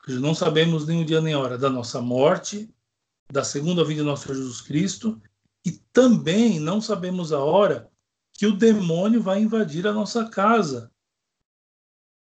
Não 0.07 0.35
sabemos 0.35 0.87
nem 0.87 1.03
o 1.03 1.05
dia 1.05 1.21
nem 1.21 1.35
a 1.35 1.39
hora 1.39 1.59
da 1.59 1.69
nossa 1.69 2.01
morte, 2.01 2.73
da 3.31 3.43
segunda 3.43 3.85
vinda 3.85 4.03
de 4.03 4.07
nosso 4.07 4.29
Jesus 4.29 4.61
Cristo 4.61 5.21
e 5.65 5.73
também 5.73 6.61
não 6.61 6.81
sabemos 6.81 7.33
a 7.33 7.41
hora 7.41 7.91
que 8.33 8.47
o 8.47 8.57
demônio 8.57 9.21
vai 9.21 9.41
invadir 9.41 9.85
a 9.87 9.93
nossa 9.93 10.29
casa, 10.29 10.93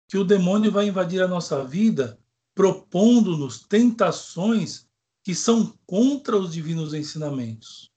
que 0.07 0.17
o 0.17 0.23
demônio 0.23 0.71
vai 0.71 0.87
invadir 0.87 1.21
a 1.21 1.27
nossa 1.27 1.65
vida, 1.65 2.17
propondo-nos 2.53 3.59
tentações 3.67 4.87
que 5.21 5.35
são 5.35 5.77
contra 5.85 6.37
os 6.37 6.53
divinos 6.53 6.93
ensinamentos. 6.93 7.91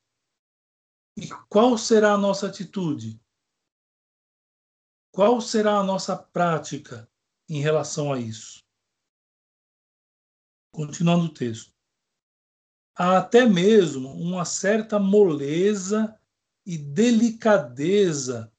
E 1.17 1.29
qual 1.49 1.79
será 1.79 2.15
a 2.15 2.19
nossa 2.19 2.49
atitude? 2.49 3.21
Qual 5.13 5.41
será 5.41 5.79
a 5.79 5.85
nossa 5.85 6.17
prática 6.17 7.09
em 7.49 7.61
relação 7.61 8.13
a 8.13 8.19
isso? 8.19 8.65
Continuando 10.79 11.25
o 11.25 11.29
texto 11.29 11.73
há 12.95 13.19
até 13.19 13.45
mesmo 13.45 14.13
uma 14.13 14.45
certa 14.45 14.97
moleza 14.97 16.17
e 16.65 16.79
delicadeza 16.79 18.53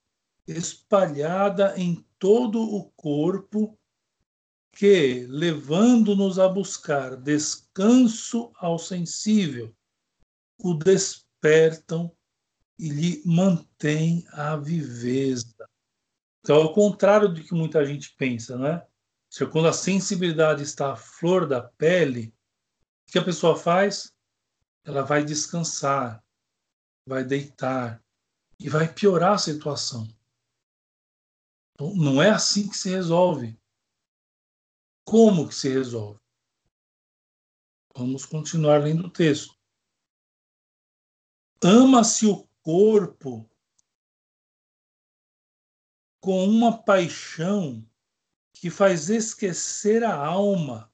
espalhada 0.46 1.76
em 1.78 2.06
todo 2.20 2.62
o 2.62 2.92
corpo 2.92 3.80
que, 4.74 5.26
levando-nos 5.30 6.38
a 6.40 6.50
buscar 6.50 7.16
descanso 7.16 8.52
ao 8.58 8.78
sensível, 8.78 9.74
o 10.58 10.74
despertam 10.74 12.14
e 12.78 12.90
lhe 12.90 13.24
mantém 13.26 14.28
a 14.34 14.58
viveza. 14.58 15.70
Então, 16.42 16.58
ao 16.58 16.74
contrário 16.74 17.30
do 17.30 17.42
que 17.42 17.54
muita 17.54 17.86
gente 17.86 18.14
pensa, 18.18 18.58
né? 18.58 18.86
Se 19.30 19.46
quando 19.46 19.68
a 19.68 19.74
sensibilidade 19.74 20.64
está 20.64 20.94
à 20.94 20.96
flor 20.96 21.48
da 21.48 21.62
pele, 21.62 22.34
o 23.08 23.12
que 23.12 23.20
a 23.20 23.24
pessoa 23.24 23.56
faz? 23.56 24.14
Ela 24.84 25.04
vai 25.04 25.24
descansar, 25.24 26.24
vai 27.06 27.24
deitar 27.24 28.04
e 28.60 28.68
vai 28.68 28.92
piorar 28.92 29.34
a 29.34 29.38
situação. 29.38 30.08
Então, 31.74 31.96
não 31.96 32.22
é 32.22 32.30
assim 32.30 32.68
que 32.68 32.76
se 32.76 32.90
resolve. 32.90 33.58
Como 35.06 35.48
que 35.48 35.56
se 35.56 35.70
resolve? 35.70 36.20
Vamos 37.96 38.26
continuar 38.26 38.84
lendo 38.84 39.08
o 39.08 39.10
texto. 39.10 39.58
Ama-se 41.64 42.26
o 42.26 42.48
corpo 42.62 43.50
com 46.22 46.46
uma 46.46 46.84
paixão 46.84 47.89
que 48.60 48.70
faz 48.70 49.10
esquecer 49.10 50.04
a 50.04 50.14
alma. 50.14 50.92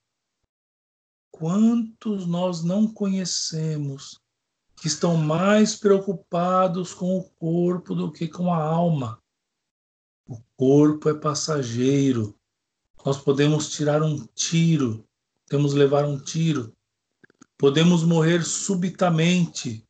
Quantos 1.32 2.28
nós 2.28 2.63
não 2.63 2.88
conhecemos 2.88 4.22
que 4.80 4.88
estão 4.88 5.18
mais 5.18 5.76
preocupados 5.76 6.93
com 6.93 7.18
o 7.18 7.24
corpo 7.24 7.95
do 7.95 8.11
que 8.11 8.28
com 8.28 8.53
a 8.53 8.63
alma? 8.63 9.20
O 10.28 10.39
corpo 10.55 11.09
é 11.09 11.16
passageiro. 11.16 12.38
Nós 13.03 13.18
podemos 13.18 13.72
tirar 13.72 14.03
um 14.03 14.28
tiro, 14.36 15.03
podemos 15.47 15.74
levar 15.74 16.05
um 16.05 16.20
tiro, 16.20 16.72
podemos 17.57 18.03
morrer 18.03 18.43
subitamente, 18.43 19.88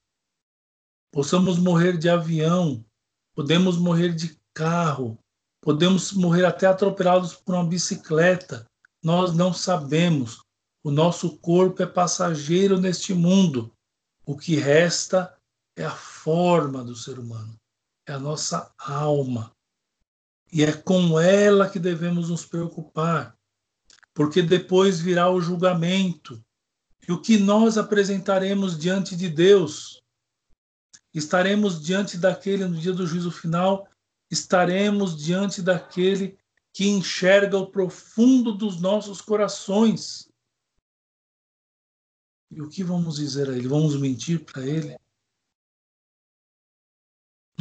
possamos 1.11 1.59
morrer 1.59 1.97
de 1.97 2.07
avião, 2.07 2.85
podemos 3.33 3.77
morrer 3.77 4.13
de 4.15 4.39
carro, 4.53 5.19
podemos 5.65 6.11
morrer 6.11 6.45
até 6.45 6.67
atropelados 6.67 7.33
por 7.33 7.55
uma 7.55 7.65
bicicleta. 7.65 8.69
Nós 9.03 9.33
não 9.33 9.51
sabemos. 9.51 10.43
O 10.83 10.91
nosso 10.91 11.39
corpo 11.39 11.81
é 11.81 11.87
passageiro 11.87 12.79
neste 12.79 13.15
mundo. 13.15 13.73
O 14.27 14.37
que 14.37 14.57
resta 14.57 15.35
é 15.75 15.83
a 15.83 15.89
forma 15.89 16.83
do 16.83 16.95
ser 16.95 17.17
humano, 17.17 17.55
é 18.07 18.13
a 18.13 18.19
nossa 18.19 18.71
alma. 18.77 19.51
E 20.53 20.63
é 20.63 20.71
com 20.71 21.19
ela 21.19 21.67
que 21.67 21.79
devemos 21.79 22.29
nos 22.29 22.45
preocupar, 22.45 23.35
porque 24.13 24.43
depois 24.43 24.99
virá 24.99 25.31
o 25.31 25.41
julgamento. 25.41 26.39
E 27.07 27.11
o 27.11 27.19
que 27.19 27.39
nós 27.39 27.75
apresentaremos 27.75 28.77
diante 28.77 29.15
de 29.15 29.29
Deus? 29.29 30.03
Estaremos 31.11 31.83
diante 31.83 32.19
daquele 32.19 32.65
no 32.65 32.77
dia 32.77 32.93
do 32.93 33.07
juízo 33.07 33.31
final, 33.31 33.87
estaremos 34.35 35.17
diante 35.17 35.61
daquele 35.61 36.37
que 36.73 36.87
enxerga 36.87 37.57
o 37.57 37.71
profundo 37.71 38.53
dos 38.53 38.81
nossos 38.81 39.21
corações. 39.21 40.29
E 42.51 42.61
o 42.61 42.69
que 42.69 42.83
vamos 42.83 43.15
dizer 43.15 43.49
a 43.49 43.57
ele? 43.57 43.67
Vamos 43.67 43.99
mentir 43.99 44.43
para 44.43 44.65
ele? 44.65 44.97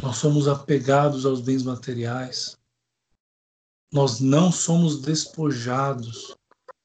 Nós 0.01 0.17
somos 0.17 0.47
apegados 0.47 1.25
aos 1.25 1.39
bens 1.39 1.63
materiais. 1.63 2.57
Nós 3.91 4.19
não 4.19 4.51
somos 4.51 5.01
despojados. 5.01 6.35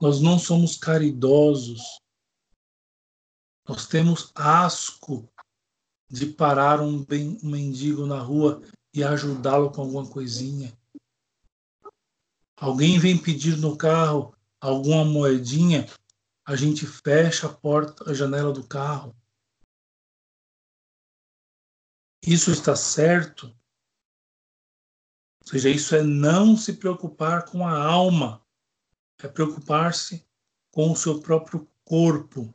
Nós 0.01 0.21
não 0.21 0.39
somos 0.39 0.77
caridosos. 0.77 2.01
Nós 3.69 3.87
temos 3.87 4.31
asco 4.37 5.29
de 6.09 6.27
parar 6.27 6.81
um, 6.81 7.05
bem, 7.05 7.39
um 7.43 7.51
mendigo 7.51 8.07
na 8.07 8.21
rua 8.21 8.63
e 8.93 9.05
ajudá-lo 9.05 9.71
com 9.71 9.83
alguma 9.83 10.07
coisinha. 10.09 10.77
Alguém 12.57 12.99
vem 12.99 13.17
pedir 13.17 13.57
no 13.57 13.77
carro 13.77 14.37
alguma 14.61 15.05
moedinha, 15.05 15.89
a 16.45 16.55
gente 16.55 16.87
fecha 16.87 17.47
a 17.47 17.53
porta, 17.53 18.11
a 18.11 18.15
janela 18.15 18.53
do 18.53 18.67
carro. 18.67 19.17
Isso 22.27 22.51
está 22.51 22.77
certo? 22.77 23.47
Ou 25.43 25.49
seja, 25.49 25.71
isso 25.71 25.95
é 25.95 26.03
não 26.03 26.57
se 26.57 26.75
preocupar 26.75 27.47
com 27.47 27.67
a 27.67 27.83
alma, 27.83 28.45
é 29.19 29.27
preocupar-se 29.27 30.27
com 30.71 30.93
o 30.93 30.97
seu 30.97 31.21
próprio 31.21 31.67
corpo. 31.83 32.55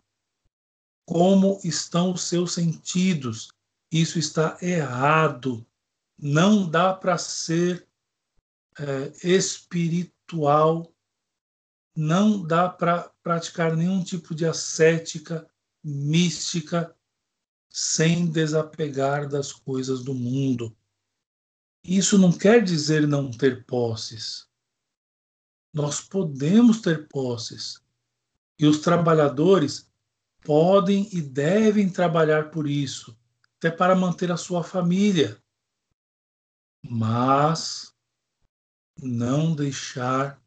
Como 1.07 1.59
estão 1.63 2.13
os 2.13 2.21
seus 2.21 2.53
sentidos? 2.53 3.49
Isso 3.91 4.19
está 4.19 4.57
errado 4.61 5.65
não 6.17 6.69
dá 6.69 6.93
para 6.93 7.17
ser 7.17 7.87
é, 8.77 9.11
espiritual, 9.23 10.93
não 11.95 12.45
dá 12.45 12.69
para 12.69 13.09
praticar 13.23 13.75
nenhum 13.75 14.03
tipo 14.03 14.33
de 14.33 14.45
ascética 14.45 15.49
mística 15.83 16.95
sem 17.69 18.25
desapegar 18.25 19.27
das 19.27 19.51
coisas 19.51 20.03
do 20.03 20.13
mundo. 20.13 20.75
Isso 21.83 22.17
não 22.17 22.31
quer 22.31 22.63
dizer 22.63 23.07
não 23.07 23.29
ter 23.29 23.65
posses. 23.65 24.47
Nós 25.73 26.01
podemos 26.01 26.81
ter 26.81 27.07
posses. 27.07 27.81
E 28.57 28.65
os 28.65 28.79
trabalhadores 28.79 29.91
podem 30.41 31.09
e 31.11 31.21
devem 31.21 31.89
trabalhar 31.89 32.49
por 32.49 32.67
isso, 32.67 33.17
até 33.57 33.69
para 33.69 33.95
manter 33.95 34.31
a 34.31 34.37
sua 34.37 34.63
família 34.63 35.41
mas 36.89 37.93
não 39.01 39.55
deixar 39.55 40.41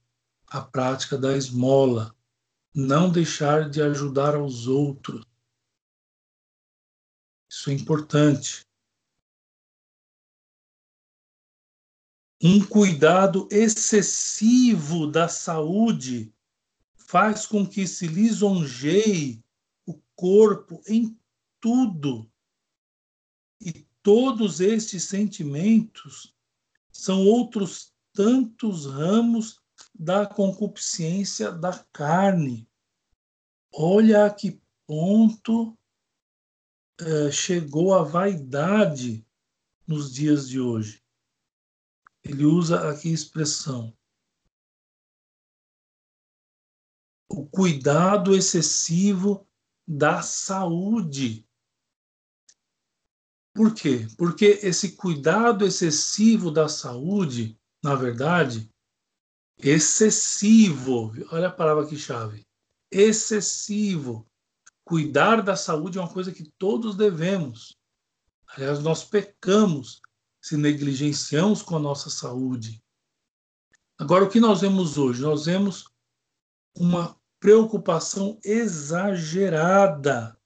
a 0.47 0.61
prática 0.61 1.18
da 1.18 1.36
esmola, 1.36 2.14
não 2.74 3.11
deixar 3.11 3.68
de 3.68 3.82
ajudar 3.82 4.34
aos 4.34 4.66
outros. 4.66 5.24
Isso 7.51 7.70
é 7.70 7.74
importante. 7.74 8.66
Um 12.41 12.64
cuidado 12.64 13.49
excessivo 13.51 15.07
da 15.07 15.28
saúde 15.28 16.32
faz 16.95 17.47
com 17.47 17.66
que 17.66 17.86
se 17.86 18.07
lisonjeie 18.07 19.43
o 19.84 20.01
corpo 20.14 20.80
em 20.86 21.18
tudo 21.61 22.30
Todos 24.11 24.59
estes 24.59 25.05
sentimentos 25.05 26.35
são 26.91 27.27
outros 27.27 27.93
tantos 28.15 28.87
ramos 28.87 29.61
da 29.95 30.27
concupiscência 30.27 31.53
da 31.53 31.79
carne. 31.93 32.67
Olha 33.71 34.25
a 34.25 34.31
que 34.33 34.63
ponto 34.87 35.79
é, 36.99 37.31
chegou 37.31 37.93
a 37.93 38.03
vaidade 38.03 39.27
nos 39.87 40.11
dias 40.11 40.49
de 40.49 40.59
hoje. 40.59 41.05
Ele 42.25 42.47
usa 42.47 42.89
aqui 42.89 43.11
a 43.11 43.15
expressão 43.15 43.95
o 47.29 47.47
cuidado 47.47 48.35
excessivo 48.35 49.47
da 49.87 50.23
saúde. 50.23 51.47
Por 53.59 53.75
quê? 53.75 54.07
Porque 54.17 54.61
esse 54.63 54.93
cuidado 54.93 55.67
excessivo 55.67 56.49
da 56.49 56.69
saúde, 56.69 57.59
na 57.83 57.97
verdade, 57.97 58.73
excessivo, 59.59 61.13
olha 61.33 61.49
a 61.49 61.53
palavra 61.53 61.83
aqui 61.83 61.97
chave, 61.97 62.47
excessivo. 62.89 64.31
Cuidar 64.85 65.43
da 65.43 65.57
saúde 65.57 65.99
é 65.99 66.01
uma 66.01 66.09
coisa 66.09 66.31
que 66.31 66.49
todos 66.57 66.95
devemos. 66.95 67.77
Aliás, 68.47 68.79
nós 68.79 69.03
pecamos 69.03 70.01
se 70.41 70.57
negligenciamos 70.57 71.61
com 71.61 71.75
a 71.75 71.81
nossa 71.81 72.09
saúde. 72.09 72.81
Agora, 73.99 74.25
o 74.25 74.31
que 74.31 74.39
nós 74.39 74.61
vemos 74.61 74.97
hoje? 74.97 75.21
Nós 75.21 75.47
vemos 75.47 75.93
uma 76.77 77.21
preocupação 77.41 78.39
exagerada 78.45 80.41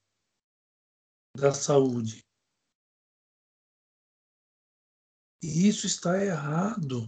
da 1.37 1.53
saúde. 1.53 2.22
E 5.43 5.67
isso 5.67 5.85
está 5.85 6.23
errado. 6.23 7.01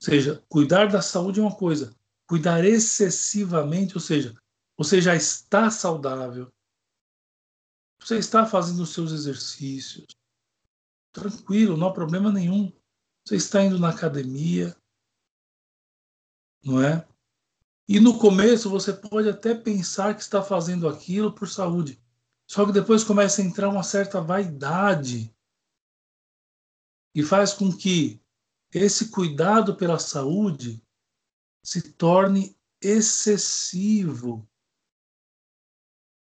Ou 0.00 0.04
seja, 0.04 0.44
cuidar 0.48 0.86
da 0.86 1.02
saúde 1.02 1.40
é 1.40 1.42
uma 1.42 1.56
coisa, 1.56 1.94
cuidar 2.28 2.64
excessivamente, 2.64 3.94
ou 3.96 4.00
seja, 4.00 4.40
você 4.76 5.00
já 5.00 5.16
está 5.16 5.68
saudável, 5.68 6.52
você 8.00 8.18
está 8.18 8.46
fazendo 8.46 8.82
os 8.82 8.92
seus 8.92 9.12
exercícios, 9.12 10.06
tranquilo, 11.12 11.76
não 11.76 11.88
há 11.88 11.92
problema 11.92 12.32
nenhum. 12.32 12.72
Você 13.24 13.36
está 13.36 13.62
indo 13.62 13.78
na 13.78 13.90
academia, 13.90 14.76
não 16.64 16.82
é? 16.82 17.06
E 17.88 18.00
no 18.00 18.18
começo 18.18 18.70
você 18.70 18.92
pode 18.92 19.28
até 19.28 19.54
pensar 19.54 20.14
que 20.14 20.22
está 20.22 20.42
fazendo 20.42 20.88
aquilo 20.88 21.32
por 21.32 21.48
saúde. 21.48 22.01
Só 22.52 22.66
que 22.66 22.72
depois 22.72 23.02
começa 23.02 23.40
a 23.40 23.44
entrar 23.46 23.70
uma 23.70 23.82
certa 23.82 24.20
vaidade 24.20 25.34
e 27.14 27.22
faz 27.22 27.54
com 27.54 27.74
que 27.74 28.20
esse 28.70 29.08
cuidado 29.08 29.74
pela 29.74 29.98
saúde 29.98 30.82
se 31.64 31.92
torne 31.94 32.54
excessivo 32.78 34.46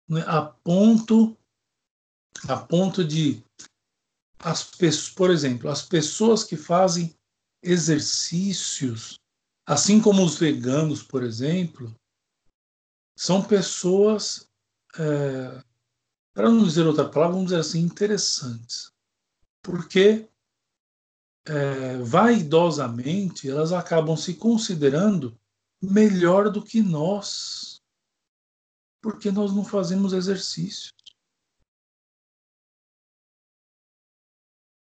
né, 0.07 0.22
a 0.28 0.43
ponto 0.43 1.36
a 2.47 2.57
ponto 2.57 3.03
de 3.03 3.43
as 4.38 4.70
por 5.16 5.32
exemplo, 5.32 5.68
as 5.68 5.82
pessoas 5.82 6.43
que 6.43 6.55
fazem 6.55 7.18
exercícios, 7.59 9.18
assim 9.66 9.99
como 9.99 10.24
os 10.24 10.38
veganos, 10.38 11.01
por 11.01 11.24
exemplo, 11.24 11.91
são 13.18 13.43
pessoas, 13.43 14.47
é, 14.95 15.73
para 16.34 16.50
não 16.50 16.64
dizer 16.64 16.86
outra 16.86 17.10
palavra, 17.10 17.36
vamos 17.36 17.52
dizer 17.52 17.62
assim, 17.62 17.80
interessantes. 17.80 18.92
Porque 19.62 20.30
é, 21.46 21.98
vaidosamente 22.00 23.50
elas 23.50 23.72
acabam 23.72 24.18
se 24.18 24.36
considerando 24.36 25.40
melhor 25.82 26.50
do 26.50 26.64
que 26.64 26.82
nós, 26.82 27.82
porque 29.02 29.32
nós 29.32 29.54
não 29.54 29.64
fazemos 29.64 30.14
exercícios. 30.14 30.94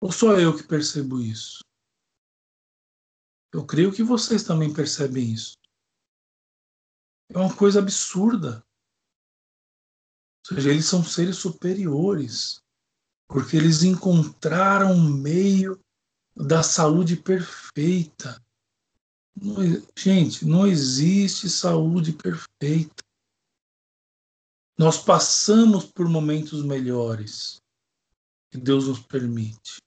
Ou 0.00 0.10
só 0.10 0.38
eu 0.38 0.56
que 0.56 0.64
percebo 0.64 1.20
isso? 1.20 1.62
Eu 3.52 3.66
creio 3.66 3.92
que 3.92 4.02
vocês 4.02 4.42
também 4.42 4.72
percebem 4.72 5.32
isso. 5.32 5.56
É 7.28 7.38
uma 7.38 7.54
coisa 7.54 7.80
absurda. 7.80 8.64
Ou 10.50 10.56
seja, 10.56 10.70
eles 10.70 10.86
são 10.86 11.04
seres 11.04 11.36
superiores, 11.36 12.60
porque 13.28 13.56
eles 13.56 13.82
encontraram 13.82 14.92
um 14.92 15.08
meio 15.08 15.80
da 16.34 16.62
saúde 16.62 17.16
perfeita. 17.16 18.42
Não, 19.34 19.56
gente, 19.96 20.44
não 20.44 20.66
existe 20.66 21.48
saúde 21.48 22.12
perfeita. 22.12 23.02
Nós 24.76 24.98
passamos 24.98 25.84
por 25.84 26.08
momentos 26.08 26.64
melhores 26.64 27.62
que 28.50 28.58
Deus 28.58 28.88
nos 28.88 29.00
permite. 29.00 29.80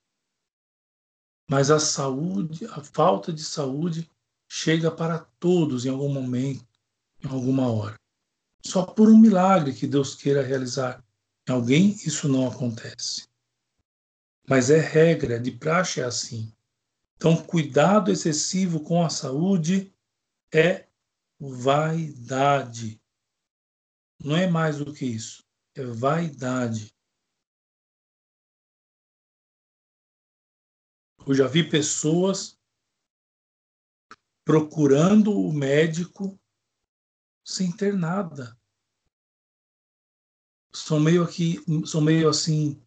Mas 1.49 1.70
a 1.70 1.80
saúde, 1.80 2.66
a 2.68 2.82
falta 2.82 3.32
de 3.32 3.43
saúde 3.43 4.10
chega 4.47 4.89
para 4.89 5.20
todos 5.39 5.86
em 5.86 5.89
algum 5.89 6.12
momento, 6.12 6.66
em 7.24 7.28
alguma 7.28 7.72
hora. 7.72 7.95
Só 8.66 8.84
por 8.84 9.09
um 9.09 9.18
milagre 9.18 9.74
que 9.74 9.86
Deus 9.86 10.16
queira 10.16 10.41
realizar 10.41 11.05
em 11.47 11.51
alguém, 11.51 11.91
isso 11.91 12.28
não 12.28 12.47
acontece. 12.47 13.30
Mas 14.49 14.72
é 14.72 14.80
regra, 14.80 15.39
de 15.39 15.51
praxe 15.51 16.01
é 16.01 16.03
assim. 16.03 16.51
Então, 17.16 17.45
cuidado 17.45 18.11
excessivo 18.11 18.84
com 18.84 19.03
a 19.03 19.09
saúde 19.09 19.93
é 20.51 20.88
vaidade. 21.39 22.99
Não 24.20 24.36
é 24.36 24.47
mais 24.47 24.80
do 24.80 24.91
que 24.91 25.05
isso. 25.05 25.43
É 25.76 25.86
vaidade. 25.86 26.91
Eu 31.28 31.34
já 31.36 31.47
vi 31.47 31.68
pessoas 31.68 32.59
procurando 34.43 35.32
o 35.32 35.53
médico 35.53 36.39
sem 37.45 37.71
ter 37.71 37.93
nada. 37.93 38.59
São 40.73 40.99
meio 40.99 41.23
aqui, 41.23 41.63
são 41.85 42.01
meio 42.01 42.27
assim 42.27 42.81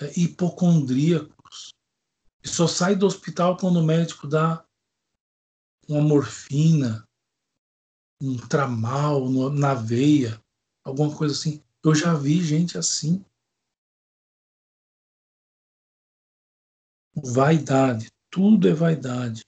é, 0.00 0.18
hipocondríacos. 0.18 1.74
E 2.42 2.48
só 2.48 2.66
sai 2.66 2.96
do 2.96 3.06
hospital 3.06 3.58
quando 3.58 3.78
o 3.78 3.84
médico 3.84 4.26
dá 4.26 4.66
uma 5.86 6.00
morfina, 6.00 7.06
um 8.20 8.36
tramal 8.48 9.28
na 9.50 9.74
veia, 9.74 10.42
alguma 10.82 11.14
coisa 11.14 11.34
assim. 11.34 11.62
Eu 11.84 11.94
já 11.94 12.14
vi 12.14 12.42
gente 12.42 12.78
assim. 12.78 13.24
Vaidade, 17.14 18.10
tudo 18.30 18.68
é 18.68 18.72
vaidade. 18.72 19.44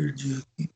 Perdi 0.00 0.40
aqui. 0.40 0.74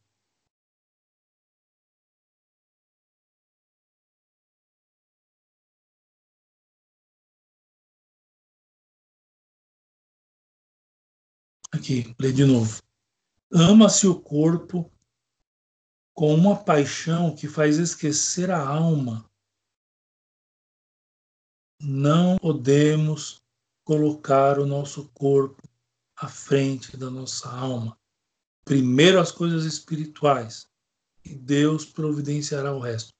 Aqui, 11.73 12.15
lê 12.21 12.33
de 12.33 12.45
novo. 12.45 12.83
Ama-se 13.51 14.07
o 14.07 14.21
corpo 14.21 14.93
com 16.13 16.35
uma 16.35 16.63
paixão 16.63 17.35
que 17.35 17.49
faz 17.49 17.79
esquecer 17.79 18.51
a 18.51 18.61
alma. 18.61 19.27
Não 21.81 22.37
podemos 22.37 23.43
colocar 23.85 24.59
o 24.59 24.67
nosso 24.67 25.09
corpo 25.15 25.67
à 26.15 26.29
frente 26.29 26.95
da 26.99 27.09
nossa 27.09 27.49
alma. 27.49 27.99
Primeiro 28.65 29.21
as 29.21 29.31
coisas 29.31 29.65
espirituais 29.65 30.67
e 31.25 31.35
Deus 31.35 31.85
providenciará 31.85 32.75
o 32.75 32.81
resto. 32.81 33.13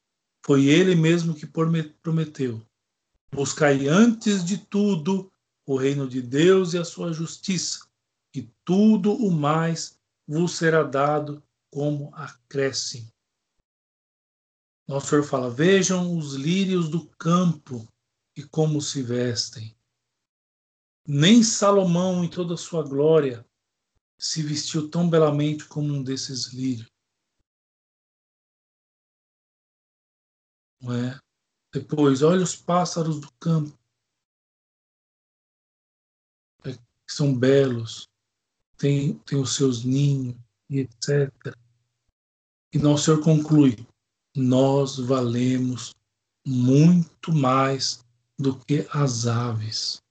Foi 0.45 0.67
Ele 0.67 0.95
mesmo 0.95 1.35
que 1.35 1.47
prometeu. 1.47 2.65
Buscai 3.31 3.89
antes 3.89 4.45
de 4.45 4.59
tudo 4.59 5.31
o 5.67 5.77
reino 5.77 6.09
de 6.09 6.21
Deus 6.23 6.75
e 6.75 6.79
a 6.79 6.85
sua 6.85 7.13
justiça, 7.13 7.87
e 8.35 8.43
tudo 8.65 9.13
o 9.15 9.31
mais 9.31 9.99
vos 10.27 10.53
será 10.53 10.83
dado 10.83 11.43
como 11.71 12.15
acréscimo. 12.15 13.11
Nosso 14.87 15.09
Senhor 15.09 15.25
fala: 15.25 15.51
Vejam 15.51 16.17
os 16.17 16.35
lírios 16.35 16.89
do 16.89 17.07
campo 17.19 17.87
e 18.37 18.43
como 18.43 18.81
se 18.81 19.03
vestem. 19.03 19.75
Nem 21.07 21.43
Salomão, 21.43 22.25
em 22.25 22.29
toda 22.29 22.55
a 22.55 22.59
sua 22.59 22.83
glória, 22.83 23.47
se 24.19 24.43
vestiu 24.43 24.91
tão 24.91 25.09
belamente 25.09 25.67
como 25.67 25.93
um 25.93 26.03
desses 26.03 26.53
lírios. 26.53 26.91
Não 30.81 30.93
é? 30.93 31.21
Depois, 31.73 32.23
olha 32.23 32.43
os 32.43 32.55
pássaros 32.55 33.21
do 33.21 33.33
campo, 33.41 33.77
é, 36.65 36.79
são 37.07 37.37
belos, 37.37 38.09
têm, 38.77 39.19
têm 39.21 39.41
os 39.41 39.55
seus 39.55 39.85
ninhos 39.85 40.37
e 40.71 40.81
etc. 40.81 41.33
E 42.73 42.79
nosso 42.79 43.05
Senhor 43.05 43.23
conclui: 43.25 43.77
nós 44.37 44.99
valemos 44.99 45.95
muito 46.47 47.33
mais 47.33 48.05
do 48.39 48.59
que 48.65 48.87
as 48.91 49.27
aves. 49.27 50.03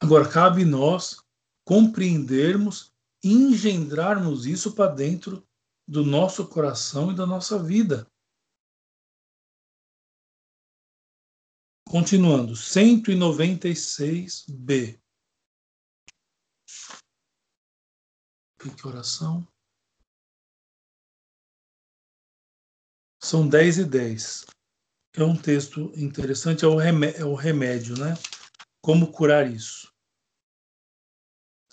Agora, 0.00 0.30
cabe 0.30 0.64
nós 0.64 1.22
compreendermos 1.68 2.96
engendrarmos 3.22 4.46
isso 4.46 4.74
para 4.74 4.90
dentro 4.90 5.46
do 5.86 6.02
nosso 6.02 6.48
coração 6.48 7.12
e 7.12 7.14
da 7.14 7.26
nossa 7.26 7.62
vida. 7.62 8.10
Continuando, 11.86 12.54
196b. 12.54 14.98
Que 18.58 18.86
oração? 18.86 19.46
São 23.22 23.46
10 23.46 23.80
e 23.80 23.84
10. 23.84 24.46
É 25.16 25.22
um 25.22 25.36
texto 25.36 25.92
interessante, 25.98 26.64
é 26.64 26.68
o, 26.68 26.76
remédio, 26.76 27.20
é 27.20 27.26
o 27.26 27.34
remédio, 27.34 27.98
né? 27.98 28.14
Como 28.80 29.12
curar 29.12 29.52
isso. 29.52 29.97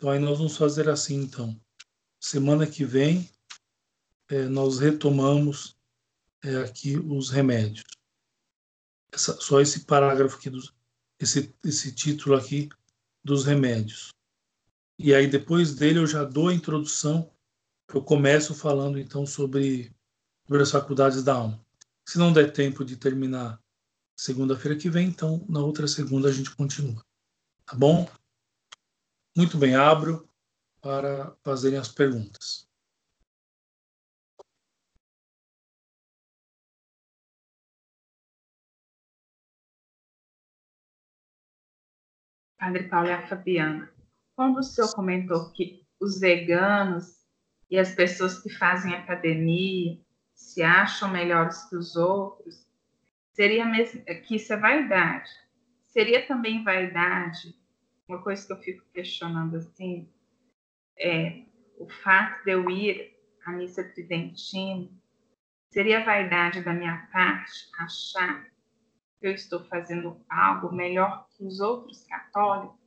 Então 0.05 0.13
aí 0.13 0.19
nós 0.19 0.37
vamos 0.37 0.55
fazer 0.55 0.87
assim 0.87 1.15
então. 1.15 1.59
Semana 2.19 2.67
que 2.67 2.85
vem 2.85 3.27
é, 4.29 4.43
nós 4.43 4.77
retomamos 4.77 5.75
é, 6.43 6.57
aqui 6.57 6.95
os 6.95 7.31
remédios. 7.31 7.87
Essa, 9.11 9.35
só 9.41 9.59
esse 9.59 9.79
parágrafo 9.85 10.37
aqui, 10.37 10.47
dos, 10.47 10.71
esse, 11.19 11.51
esse 11.63 11.91
título 11.91 12.35
aqui 12.35 12.69
dos 13.23 13.45
remédios. 13.45 14.09
E 14.99 15.11
aí 15.11 15.25
depois 15.25 15.73
dele 15.73 15.97
eu 15.97 16.05
já 16.05 16.23
dou 16.23 16.49
a 16.49 16.53
introdução. 16.53 17.33
Eu 17.91 18.03
começo 18.03 18.53
falando 18.53 18.99
então 18.99 19.25
sobre 19.25 19.91
sobre 20.45 20.61
as 20.61 20.69
faculdades 20.69 21.23
da 21.23 21.33
alma. 21.33 21.65
Se 22.07 22.19
não 22.19 22.31
der 22.31 22.53
tempo 22.53 22.85
de 22.85 22.95
terminar 22.95 23.59
segunda-feira 24.15 24.77
que 24.77 24.87
vem, 24.87 25.07
então 25.07 25.43
na 25.49 25.61
outra 25.61 25.87
segunda 25.87 26.29
a 26.29 26.31
gente 26.31 26.55
continua. 26.55 27.03
Tá 27.65 27.75
bom? 27.75 28.07
Muito 29.38 29.57
bem, 29.57 29.75
abro 29.75 30.29
para 30.81 31.36
fazerem 31.43 31.77
as 31.77 31.89
perguntas. 31.89 32.65
Padre 42.57 42.88
Paulo 42.88 43.09
e 43.09 43.11
a 43.11 43.27
Fabiana, 43.27 43.93
quando 44.38 44.59
o 44.59 44.63
senhor 44.63 44.95
comentou 44.95 45.51
que 45.51 45.86
os 45.99 46.17
veganos 46.17 47.21
e 47.69 47.77
as 47.77 47.93
pessoas 47.93 48.41
que 48.41 48.49
fazem 48.49 48.95
academia 48.95 49.99
se 50.33 50.63
acham 50.63 51.11
melhores 51.11 51.61
que 51.69 51.75
os 51.75 51.97
outros, 51.97 52.65
seria 53.33 53.65
mesmo 53.65 54.01
que 54.05 54.38
isso 54.38 54.53
é 54.53 54.57
vaidade. 54.57 55.29
Seria 55.88 56.25
também 56.25 56.63
vaidade, 56.63 57.53
uma 58.07 58.21
coisa 58.21 58.45
que 58.45 58.53
eu 58.53 58.57
fico 58.57 58.85
questionando 58.93 59.57
assim, 59.57 60.07
é 60.97 61.43
o 61.77 61.87
fato 62.03 62.43
de 62.45 62.51
eu 62.51 62.69
ir 62.69 63.15
à 63.45 63.51
missa 63.51 63.83
tridentina, 63.83 64.89
seria 65.71 66.05
vaidade 66.05 66.63
da 66.63 66.73
minha 66.73 67.07
parte 67.11 67.69
achar 67.79 68.45
que 69.19 69.27
eu 69.27 69.31
estou 69.31 69.65
fazendo 69.65 70.23
algo 70.29 70.73
melhor 70.73 71.27
que 71.29 71.43
os 71.43 71.59
outros 71.59 72.05
católicos? 72.05 72.79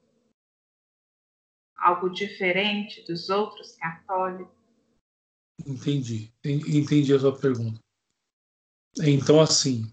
Algo 1.77 2.09
diferente 2.11 3.05
dos 3.07 3.29
outros 3.29 3.77
católicos? 3.77 4.57
Entendi, 5.67 6.33
entendi 6.45 7.13
a 7.13 7.19
sua 7.19 7.39
pergunta. 7.39 7.81
Então, 9.01 9.41
assim, 9.41 9.93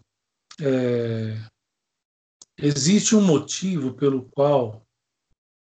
é... 0.62 1.36
existe 2.58 3.16
um 3.16 3.22
motivo 3.22 3.94
pelo 3.94 4.30
qual 4.30 4.85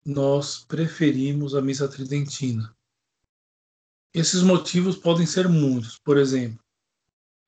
nós 0.06 0.64
preferimos 0.64 1.56
a 1.56 1.62
missa 1.62 1.88
tridentina. 1.88 2.76
Esses 4.14 4.44
motivos 4.44 4.96
podem 4.96 5.26
ser 5.26 5.50
muitos, 5.50 5.98
por 6.00 6.18
exemplo, 6.18 6.64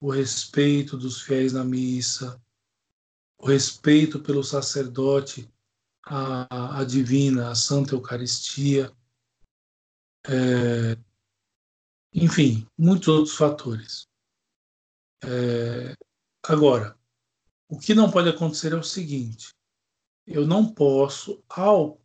o 0.02 0.10
respeito 0.10 0.98
dos 0.98 1.22
fiéis 1.22 1.54
na 1.54 1.64
missa, 1.64 2.42
o 3.38 3.46
respeito 3.46 4.20
pelo 4.20 4.44
sacerdote, 4.44 5.50
a, 6.04 6.84
divina, 6.84 7.52
a 7.52 7.56
Santa 7.56 7.94
Eucaristia, 7.94 8.92
é, 10.26 10.98
enfim, 12.14 12.68
muitos 12.78 13.08
outros 13.08 13.36
fatores. 13.36 14.08
É, 15.24 15.96
agora, 16.44 16.98
o 17.70 17.78
que 17.78 17.94
não 17.94 18.10
pode 18.10 18.30
acontecer 18.30 18.74
é 18.74 18.76
o 18.76 18.84
seguinte: 18.84 19.54
eu 20.26 20.46
não 20.46 20.74
posso, 20.74 21.44
ao 21.50 22.02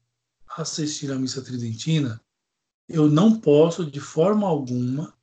assistir 0.57 1.11
à 1.11 1.19
missa 1.19 1.43
tridentina, 1.43 2.21
eu 2.89 3.09
não 3.09 3.39
posso, 3.39 3.85
de 3.85 4.01
forma 4.01 4.47
alguma, 4.47 5.17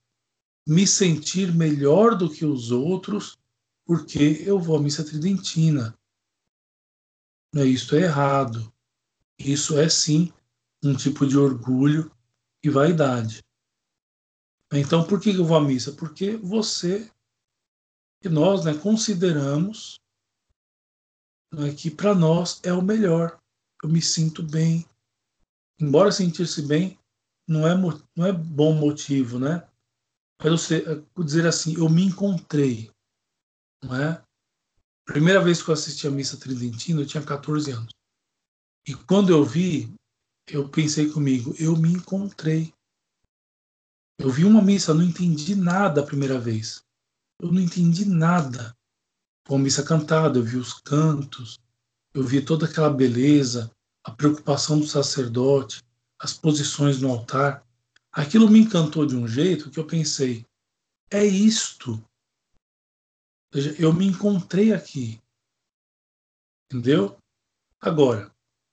me 0.68 0.86
sentir 0.86 1.54
melhor 1.54 2.16
do 2.16 2.30
que 2.30 2.46
os 2.46 2.72
outros 2.72 3.38
porque 3.86 4.44
eu 4.46 4.60
vou 4.60 4.78
à 4.78 4.80
missa 4.80 5.04
tridentina. 5.04 5.98
Isso 7.56 7.96
é 7.96 8.02
errado. 8.02 8.72
Isso 9.40 9.80
é 9.80 9.90
sim 9.90 10.32
um 10.84 10.96
tipo 10.96 11.26
de 11.26 11.36
orgulho 11.36 12.12
e 12.64 12.70
vaidade. 12.70 13.44
Então, 14.72 15.06
por 15.08 15.20
que 15.20 15.32
eu 15.32 15.44
vou 15.44 15.58
à 15.58 15.62
missa? 15.62 15.92
Porque 15.94 16.38
você 16.38 17.12
e 18.24 18.30
nós 18.30 18.64
né, 18.64 18.76
consideramos 18.76 20.00
né, 21.52 21.74
que 21.74 21.90
para 21.90 22.14
nós 22.14 22.60
é 22.64 22.72
o 22.72 22.82
melhor. 22.82 23.40
Eu 23.82 23.90
me 23.90 24.02
sinto 24.02 24.44
bem. 24.44 24.86
Embora 25.80 26.12
sentir-se 26.12 26.62
bem 26.62 27.00
não 27.48 27.68
é, 27.68 27.76
não 28.16 28.26
é 28.26 28.32
bom 28.32 28.74
motivo, 28.74 29.40
né? 29.40 29.68
Mas 30.42 30.52
você 30.52 30.78
é, 30.78 31.24
dizer 31.24 31.48
assim, 31.48 31.76
eu 31.76 31.90
me 31.90 32.04
encontrei, 32.04 32.92
não 33.84 33.96
é? 33.96 34.24
Primeira 35.06 35.42
vez 35.42 35.62
que 35.62 35.70
eu 35.70 35.74
assisti 35.74 36.08
a 36.08 36.12
missa 36.12 36.38
tridentina, 36.38 37.02
eu 37.02 37.08
tinha 37.08 37.24
14 37.24 37.72
anos. 37.72 37.90
E 38.88 38.94
quando 38.94 39.32
eu 39.32 39.44
vi, 39.44 39.92
eu 40.48 40.70
pensei 40.70 41.10
comigo, 41.10 41.56
eu 41.58 41.76
me 41.76 41.92
encontrei. 41.92 42.74
Eu 44.20 44.30
vi 44.30 44.46
uma 44.46 44.62
missa, 44.62 44.94
não 44.94 45.04
entendi 45.04 45.56
nada 45.56 46.02
a 46.02 46.06
primeira 46.06 46.40
vez. 46.40 46.84
Eu 47.42 47.52
não 47.52 47.62
entendi 47.62 48.06
nada. 48.06 48.76
Com 49.48 49.56
a 49.56 49.60
missa 49.60 49.84
cantada, 49.84 50.38
eu 50.38 50.44
vi 50.44 50.58
os 50.58 50.74
cantos, 50.74 51.58
eu 52.14 52.24
vi 52.24 52.44
toda 52.44 52.66
aquela 52.66 52.90
beleza, 52.90 53.72
a 54.10 54.16
preocupação 54.16 54.80
do 54.80 54.88
sacerdote, 54.88 55.84
as 56.18 56.34
posições 56.34 57.00
no 57.00 57.12
altar. 57.12 57.66
Aquilo 58.12 58.50
me 58.50 58.60
encantou 58.60 59.06
de 59.06 59.16
um 59.16 59.28
jeito 59.28 59.70
que 59.70 59.80
eu 59.80 59.86
pensei: 59.86 60.46
é 61.12 61.24
isto. 61.24 61.92
Ou 61.92 63.62
seja, 63.62 63.76
eu 63.82 63.94
me 63.94 64.08
encontrei 64.08 64.74
aqui. 64.74 65.22
Entendeu? 66.66 67.18
Agora, 67.80 68.32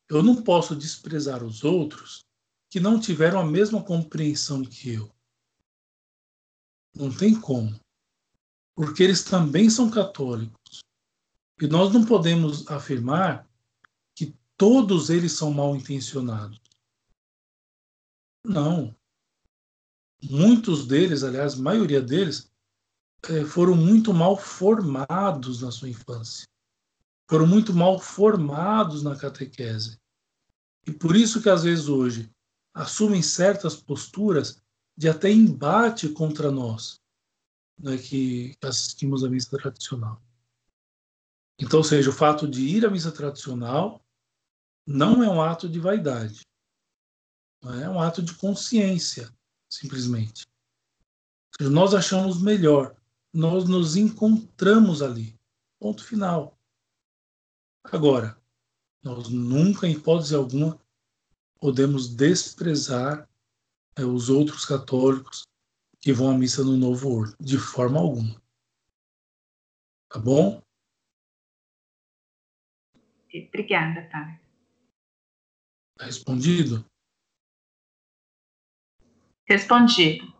eu 0.08 0.22
não 0.22 0.42
posso 0.42 0.74
desprezar 0.74 1.44
os 1.44 1.64
outros 1.64 2.24
que 2.70 2.80
não 2.80 2.98
tiveram 2.98 3.38
a 3.38 3.44
mesma 3.44 3.82
compreensão 3.82 4.62
que 4.62 4.94
eu. 4.94 5.10
Não 6.94 7.14
tem 7.14 7.38
como. 7.38 7.78
Porque 8.74 9.02
eles 9.02 9.22
também 9.22 9.68
são 9.68 9.90
católicos. 9.90 10.80
E 11.60 11.66
nós 11.66 11.92
não 11.92 12.04
podemos 12.04 12.68
afirmar 12.68 13.45
todos 14.56 15.10
eles 15.10 15.32
são 15.32 15.52
mal 15.52 15.76
intencionados. 15.76 16.60
Não. 18.44 18.94
Muitos 20.22 20.86
deles, 20.86 21.22
aliás, 21.22 21.54
a 21.54 21.62
maioria 21.62 22.00
deles, 22.00 22.50
é, 23.28 23.44
foram 23.44 23.74
muito 23.74 24.14
mal 24.14 24.36
formados 24.36 25.62
na 25.62 25.70
sua 25.70 25.88
infância. 25.88 26.46
Foram 27.28 27.46
muito 27.46 27.74
mal 27.74 27.98
formados 27.98 29.02
na 29.02 29.16
catequese. 29.16 29.98
E 30.86 30.92
por 30.92 31.16
isso 31.16 31.42
que 31.42 31.48
às 31.48 31.64
vezes 31.64 31.88
hoje 31.88 32.30
assumem 32.72 33.22
certas 33.22 33.74
posturas 33.74 34.62
de 34.96 35.08
até 35.08 35.30
embate 35.30 36.08
contra 36.10 36.50
nós, 36.50 37.00
né, 37.78 37.98
que 37.98 38.56
assistimos 38.62 39.24
à 39.24 39.28
missa 39.28 39.50
tradicional. 39.58 40.22
Então, 41.58 41.82
seja, 41.82 42.10
o 42.10 42.12
fato 42.12 42.46
de 42.46 42.62
ir 42.62 42.86
à 42.86 42.90
missa 42.90 43.10
tradicional 43.10 44.05
não 44.86 45.22
é 45.22 45.28
um 45.28 45.42
ato 45.42 45.68
de 45.68 45.80
vaidade, 45.80 46.46
é 47.64 47.88
um 47.88 48.00
ato 48.00 48.22
de 48.22 48.34
consciência, 48.34 49.28
simplesmente. 49.68 50.46
Nós 51.60 51.94
achamos 51.94 52.40
melhor, 52.40 52.94
nós 53.32 53.68
nos 53.68 53.96
encontramos 53.96 55.02
ali. 55.02 55.36
Ponto 55.80 56.04
final. 56.04 56.56
Agora, 57.84 58.40
nós 59.02 59.28
nunca, 59.28 59.86
em 59.86 59.92
hipótese 59.92 60.34
alguma, 60.34 60.78
podemos 61.58 62.14
desprezar 62.14 63.28
é, 63.96 64.04
os 64.04 64.28
outros 64.28 64.64
católicos 64.64 65.44
que 66.00 66.12
vão 66.12 66.30
à 66.30 66.38
missa 66.38 66.62
no 66.62 66.76
Novo 66.76 67.10
Ordo, 67.10 67.36
de 67.40 67.58
forma 67.58 67.98
alguma. 67.98 68.40
Tá 70.08 70.18
bom? 70.18 70.62
Obrigada, 73.34 74.08
tá. 74.08 74.40
Respondido? 75.98 76.84
Respondido. 79.48 80.36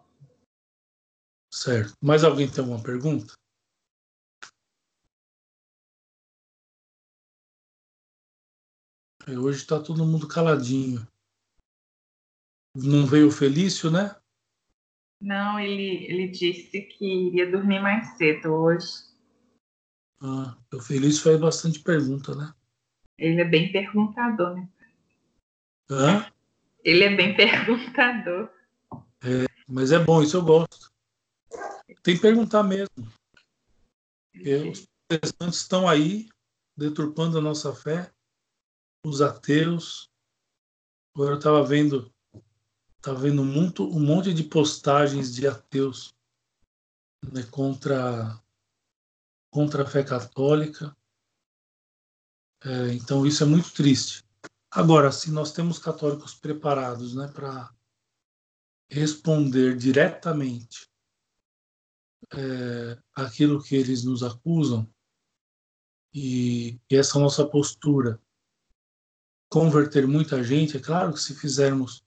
Certo. 1.53 1.95
Mais 2.03 2.23
alguém 2.23 2.51
tem 2.51 2.61
alguma 2.63 2.83
pergunta? 2.83 3.35
É, 9.27 9.39
hoje 9.39 9.59
está 9.59 9.83
todo 9.83 10.05
mundo 10.05 10.29
caladinho. 10.29 11.07
Não 12.75 13.07
veio 13.07 13.29
o 13.29 13.33
Felício, 13.33 13.91
né? 13.91 14.15
Não, 15.21 15.59
ele, 15.59 16.05
ele 16.05 16.29
disse 16.29 16.83
que 16.83 17.29
iria 17.29 17.51
dormir 17.51 17.81
mais 17.81 18.17
cedo 18.19 18.53
hoje. 18.53 18.87
Ah, 20.21 20.57
o 20.73 20.81
Felício 20.81 21.23
faz 21.23 21.41
bastante 21.41 21.81
pergunta, 21.81 22.35
né? 22.35 22.55
Ele 23.19 23.41
é 23.41 23.45
bem 23.45 23.73
perguntador, 23.73 24.55
né? 24.55 24.69
Hã? 25.91 26.31
Ele 26.85 27.05
é 27.05 27.15
bem 27.15 27.35
perguntador. 27.37 28.51
É, 29.23 29.47
mas 29.69 29.93
é 29.93 29.99
bom, 29.99 30.23
isso 30.23 30.37
eu 30.37 30.45
gosto. 30.45 30.93
Tem 32.03 32.15
que 32.17 32.23
perguntar 32.23 32.63
mesmo. 32.63 32.89
Porque 34.33 34.55
os 34.55 34.87
protestantes 35.09 35.61
estão 35.61 35.89
aí 35.89 36.29
deturpando 36.77 37.39
a 37.39 37.41
nossa 37.41 37.75
fé, 37.75 38.13
os 39.05 39.21
ateus. 39.21 40.11
Agora 41.15 41.33
eu 41.33 41.39
estava 41.39 41.65
vendo 41.65 42.13
tá 43.07 43.13
vendo 43.13 43.45
muito, 43.45 43.85
um 43.85 44.01
monte 44.01 44.35
de 44.35 44.43
postagens 44.43 45.33
de 45.33 45.47
ateus 45.47 46.13
né, 47.33 47.45
contra, 47.53 48.43
contra 49.49 49.85
a 49.85 49.87
fé 49.87 50.03
católica. 50.03 50.97
É, 52.65 52.95
então 52.95 53.25
isso 53.25 53.45
é 53.45 53.47
muito 53.47 53.73
triste. 53.73 54.26
Agora, 54.71 55.11
se 55.13 55.31
nós 55.31 55.53
temos 55.53 55.79
católicos 55.79 56.35
preparados 56.35 57.15
né, 57.15 57.29
para 57.29 57.75
responder 58.91 59.77
diretamente 59.77 60.89
é, 62.33 62.99
aquilo 63.15 63.63
que 63.63 63.75
eles 63.75 64.05
nos 64.05 64.23
acusam, 64.23 64.89
e, 66.13 66.81
e 66.91 66.97
essa 66.97 67.19
nossa 67.19 67.47
postura 67.47 68.21
converter 69.51 70.07
muita 70.07 70.43
gente, 70.43 70.77
é 70.77 70.81
claro 70.81 71.13
que 71.13 71.21
se 71.21 71.35
fizermos 71.35 72.03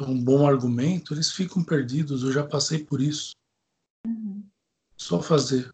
um 0.00 0.22
bom 0.22 0.46
argumento, 0.46 1.14
eles 1.14 1.32
ficam 1.32 1.64
perdidos. 1.64 2.22
Eu 2.22 2.32
já 2.32 2.46
passei 2.46 2.84
por 2.84 3.00
isso. 3.00 3.34
Uhum. 4.06 4.46
Só 4.96 5.22
fazer. 5.22 5.72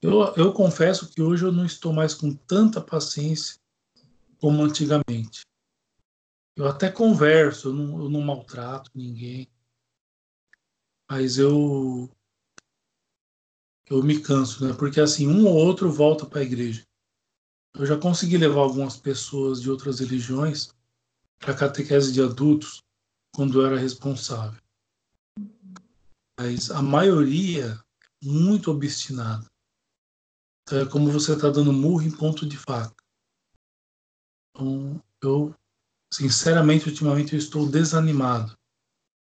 Eu, 0.00 0.34
eu 0.36 0.52
confesso 0.52 1.08
que 1.08 1.20
hoje 1.20 1.44
eu 1.44 1.52
não 1.52 1.64
estou 1.64 1.92
mais 1.92 2.14
com 2.14 2.34
tanta 2.34 2.80
paciência 2.80 3.57
como 4.40 4.62
antigamente. 4.62 5.42
Eu 6.56 6.66
até 6.66 6.90
converso, 6.90 7.68
eu 7.68 7.72
não, 7.72 8.02
eu 8.02 8.08
não 8.08 8.20
maltrato 8.20 8.90
ninguém. 8.94 9.48
Mas 11.08 11.38
eu 11.38 12.10
eu 13.88 14.02
me 14.02 14.20
canso, 14.20 14.66
né? 14.66 14.74
Porque 14.74 15.00
assim, 15.00 15.26
um 15.26 15.46
ou 15.46 15.54
outro 15.54 15.90
volta 15.90 16.26
para 16.26 16.40
a 16.40 16.44
igreja. 16.44 16.84
Eu 17.74 17.86
já 17.86 17.96
consegui 17.96 18.36
levar 18.36 18.60
algumas 18.60 18.96
pessoas 18.96 19.62
de 19.62 19.70
outras 19.70 20.00
religiões 20.00 20.74
para 21.38 21.56
catequese 21.56 22.12
de 22.12 22.20
adultos 22.20 22.82
quando 23.34 23.60
eu 23.60 23.66
era 23.66 23.78
responsável. 23.78 24.60
Mas 26.38 26.70
a 26.70 26.82
maioria 26.82 27.82
muito 28.22 28.70
obstinada. 28.70 29.46
Então, 30.62 30.80
é 30.80 30.86
como 30.86 31.10
você 31.10 31.32
está 31.32 31.48
dando 31.48 31.72
murro 31.72 32.02
em 32.02 32.10
ponto 32.10 32.46
de 32.46 32.58
faca. 32.58 32.94
Então, 34.58 35.00
eu, 35.22 35.54
sinceramente, 36.12 36.88
ultimamente 36.88 37.34
eu 37.34 37.38
estou 37.38 37.68
desanimado 37.68 38.58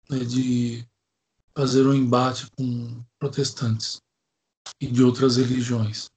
né, 0.10 0.20
de 0.20 0.88
fazer 1.54 1.86
um 1.86 1.94
embate 1.94 2.50
com 2.52 3.04
protestantes 3.20 4.02
e 4.80 4.88
de 4.88 5.04
outras 5.04 5.36
religiões. 5.36 6.10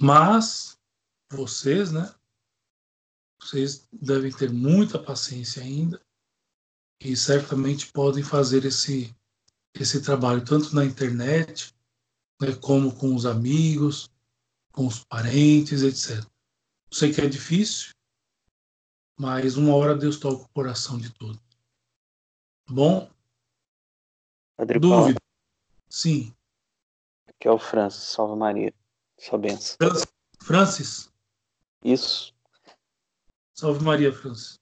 Mas 0.00 0.78
vocês, 1.30 1.92
né? 1.92 2.14
Vocês 3.40 3.86
devem 3.92 4.32
ter 4.32 4.50
muita 4.50 4.98
paciência 4.98 5.62
ainda 5.62 6.00
e 7.00 7.16
certamente 7.16 7.92
podem 7.92 8.22
fazer 8.22 8.64
esse 8.64 9.14
esse 9.74 10.00
trabalho 10.00 10.44
tanto 10.44 10.74
na 10.74 10.84
internet, 10.84 11.72
né, 12.40 12.52
como 12.60 12.92
com 12.96 13.14
os 13.14 13.24
amigos, 13.26 14.10
com 14.72 14.88
os 14.88 15.04
parentes, 15.04 15.82
etc. 15.82 16.24
Eu 16.24 16.96
sei 16.96 17.12
que 17.12 17.20
é 17.20 17.28
difícil, 17.28 17.92
mas 19.18 19.56
uma 19.56 19.74
hora 19.74 19.96
Deus 19.96 20.18
toca 20.18 20.44
o 20.44 20.48
coração 20.50 20.96
de 20.96 21.12
todos. 21.12 21.36
Tá 22.66 22.72
bom? 22.72 23.10
Padre 24.56 24.78
Dúvida? 24.78 24.96
Paulo. 24.96 25.16
Sim. 25.88 26.34
Aqui 27.26 27.48
é 27.48 27.50
o 27.50 27.58
Francis, 27.58 28.02
salve 28.04 28.36
Maria. 28.36 28.72
Sua 29.18 29.38
benção. 29.38 29.76
Francis? 30.42 31.12
Isso. 31.84 32.34
Salve 33.54 33.84
Maria, 33.84 34.12
Francis. 34.12 34.58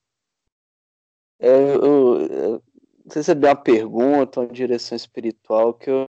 É, 1.38 1.74
eu, 1.74 2.20
eu 2.20 2.62
recebi 3.12 3.46
uma 3.46 3.56
pergunta, 3.56 4.40
uma 4.40 4.52
direção 4.52 4.96
espiritual 4.96 5.74
que 5.74 5.90
eu, 5.90 6.06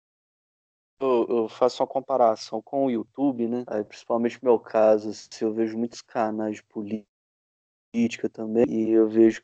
eu, 1.00 1.26
eu, 1.28 1.48
faço 1.48 1.82
uma 1.82 1.86
comparação 1.86 2.60
com 2.60 2.86
o 2.86 2.90
YouTube, 2.90 3.48
né? 3.48 3.64
Aí, 3.66 3.82
principalmente 3.84 4.42
no 4.42 4.50
meu 4.50 4.60
caso, 4.60 5.12
se 5.14 5.28
assim, 5.32 5.44
eu 5.44 5.54
vejo 5.54 5.78
muitos 5.78 6.02
canais 6.02 6.56
de 6.56 6.62
política 7.94 8.28
também, 8.28 8.66
e 8.68 8.90
eu 8.90 9.08
vejo 9.08 9.40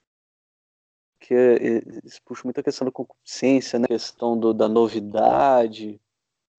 que 1.21 1.33
eles 1.33 2.19
puxam 2.19 2.45
muita 2.47 2.63
questão 2.63 2.85
da 2.85 2.91
concupiscência, 2.91 3.79
né? 3.79 3.87
questão 3.87 4.37
do, 4.37 4.53
da 4.53 4.69
novidade, 4.69 6.01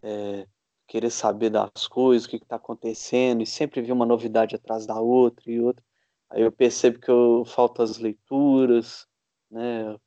é, 0.01 0.47
querer 0.87 1.09
saber 1.09 1.49
das 1.49 1.87
coisas, 1.87 2.25
o 2.25 2.29
que 2.29 2.37
está 2.37 2.55
acontecendo, 2.55 3.41
e 3.41 3.45
sempre 3.45 3.81
vir 3.81 3.91
uma 3.91 4.05
novidade 4.05 4.55
atrás 4.55 4.85
da 4.85 4.99
outra 4.99 5.51
e 5.51 5.59
outra. 5.59 5.83
Aí 6.29 6.41
eu 6.41 6.51
percebo 6.51 6.99
que 6.99 7.11
eu 7.11 7.43
falto 7.45 7.81
as 7.81 7.97
leituras, 7.97 9.05
né? 9.49 9.97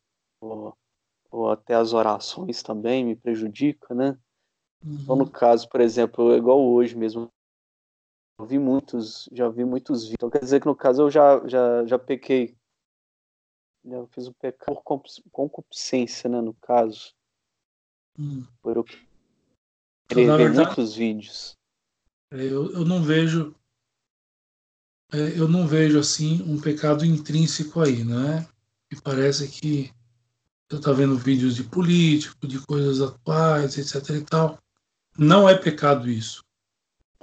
Ou, 0.40 0.74
ou 1.30 1.50
até 1.50 1.74
as 1.74 1.92
orações 1.92 2.62
também 2.62 3.04
me 3.04 3.14
prejudica, 3.14 3.94
né? 3.94 4.16
Uhum. 4.82 4.98
Então, 5.02 5.16
no 5.16 5.28
caso, 5.28 5.68
por 5.68 5.80
exemplo, 5.82 6.34
igual 6.34 6.64
hoje 6.64 6.96
mesmo, 6.96 7.30
eu 8.38 8.46
vi 8.46 8.58
muitos, 8.58 9.28
já 9.32 9.48
vi 9.48 9.64
muitos 9.64 10.02
vídeos. 10.02 10.14
Então 10.14 10.30
quer 10.30 10.40
dizer 10.40 10.60
que 10.60 10.66
no 10.66 10.74
caso 10.74 11.02
eu 11.02 11.10
já, 11.10 11.46
já, 11.46 11.86
já 11.86 11.98
pequei. 11.98 12.56
Eu 13.84 14.06
fiz 14.08 14.26
um 14.26 14.32
pecado 14.32 14.80
por 14.82 15.02
concupiscência, 15.30 16.28
né? 16.28 16.40
No 16.40 16.54
caso. 16.54 17.14
Hum. 18.18 18.44
Por 18.62 18.76
eu 18.76 18.84
querer 20.08 20.26
ver 20.26 20.36
verdade, 20.36 20.66
muitos 20.66 20.94
vídeos. 20.94 21.56
Eu, 22.30 22.72
eu 22.72 22.84
não 22.84 23.02
vejo. 23.02 23.54
É, 25.12 25.38
eu 25.38 25.46
não 25.46 25.66
vejo 25.66 25.98
assim 25.98 26.42
um 26.42 26.60
pecado 26.60 27.04
intrínseco 27.04 27.80
aí, 27.80 28.04
né? 28.04 28.48
Me 28.90 29.00
parece 29.00 29.48
que 29.48 29.92
eu 30.70 30.78
estou 30.78 30.94
vendo 30.94 31.16
vídeos 31.16 31.54
de 31.54 31.62
político, 31.64 32.46
de 32.46 32.58
coisas 32.66 33.00
atuais, 33.00 33.78
etc 33.78 34.16
e 34.16 34.24
tal. 34.24 34.58
Não 35.16 35.48
é 35.48 35.56
pecado 35.56 36.10
isso. 36.10 36.43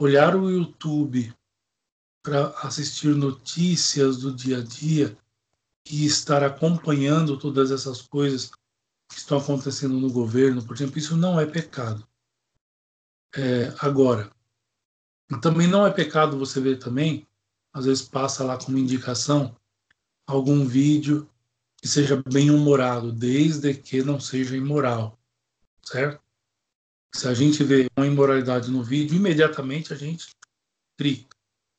Olhar 0.02 0.36
o 0.36 0.50
YouTube 0.50 1.32
para 2.24 2.48
assistir 2.64 3.14
notícias 3.16 4.18
do 4.18 4.34
dia 4.34 4.58
a 4.58 4.64
dia 4.64 5.16
e 5.86 6.08
estar 6.08 6.44
acompanhando 6.44 7.38
todas 7.38 7.70
essas 7.70 8.02
coisas 8.02 8.50
que 9.08 9.18
estão 9.18 9.38
acontecendo 9.38 10.00
no 10.00 10.12
governo, 10.12 10.66
por 10.66 10.76
exemplo, 10.76 10.98
isso 10.98 11.16
não 11.16 11.40
é 11.40 11.46
pecado. 11.46 12.04
É, 13.36 13.72
agora, 13.80 14.32
também 15.40 15.68
não 15.68 15.86
é 15.86 15.92
pecado 15.92 16.36
você 16.36 16.60
ver 16.60 16.80
também, 16.80 17.28
às 17.72 17.86
vezes 17.86 18.02
passa 18.02 18.44
lá 18.44 18.58
como 18.58 18.80
indicação, 18.80 19.56
algum 20.26 20.66
vídeo 20.66 21.30
que 21.78 21.88
seja 21.88 22.24
bem 22.28 22.50
humorado, 22.50 23.12
desde 23.12 23.72
que 23.76 24.02
não 24.02 24.20
seja 24.20 24.58
imoral, 24.58 25.20
certo? 25.84 26.21
Se 27.14 27.28
a 27.28 27.34
gente 27.34 27.64
vê 27.64 27.88
uma 27.98 28.08
imoralidade 28.08 28.72
no 28.72 28.84
vídeo, 28.84 29.18
imediatamente 29.18 29.94
a 29.94 29.98
gente 29.98 30.30
clica. 30.98 31.36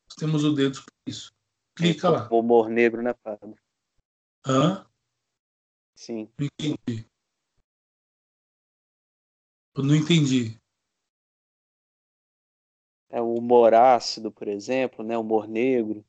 Nós 0.09 0.17
temos 0.17 0.45
o 0.45 0.53
dedo 0.53 0.83
para 0.83 0.95
isso. 1.07 1.33
Clica 1.75 2.11
lá. 2.11 2.29
O 2.31 2.41
humor 2.41 2.69
negro, 2.69 3.01
né, 3.01 3.15
Pablo? 3.15 3.57
Hã? 4.47 4.87
Sim. 5.95 6.29
Não 6.39 6.47
entendi. 6.47 7.07
Eu 9.75 9.83
não 9.83 9.95
entendi. 9.95 10.61
É 13.09 13.21
o 13.21 13.35
humor 13.35 13.73
ácido, 13.73 14.31
por 14.31 14.49
exemplo, 14.49 15.05
né? 15.05 15.17
O 15.17 15.23
humor 15.23 15.49
negro. 15.49 16.05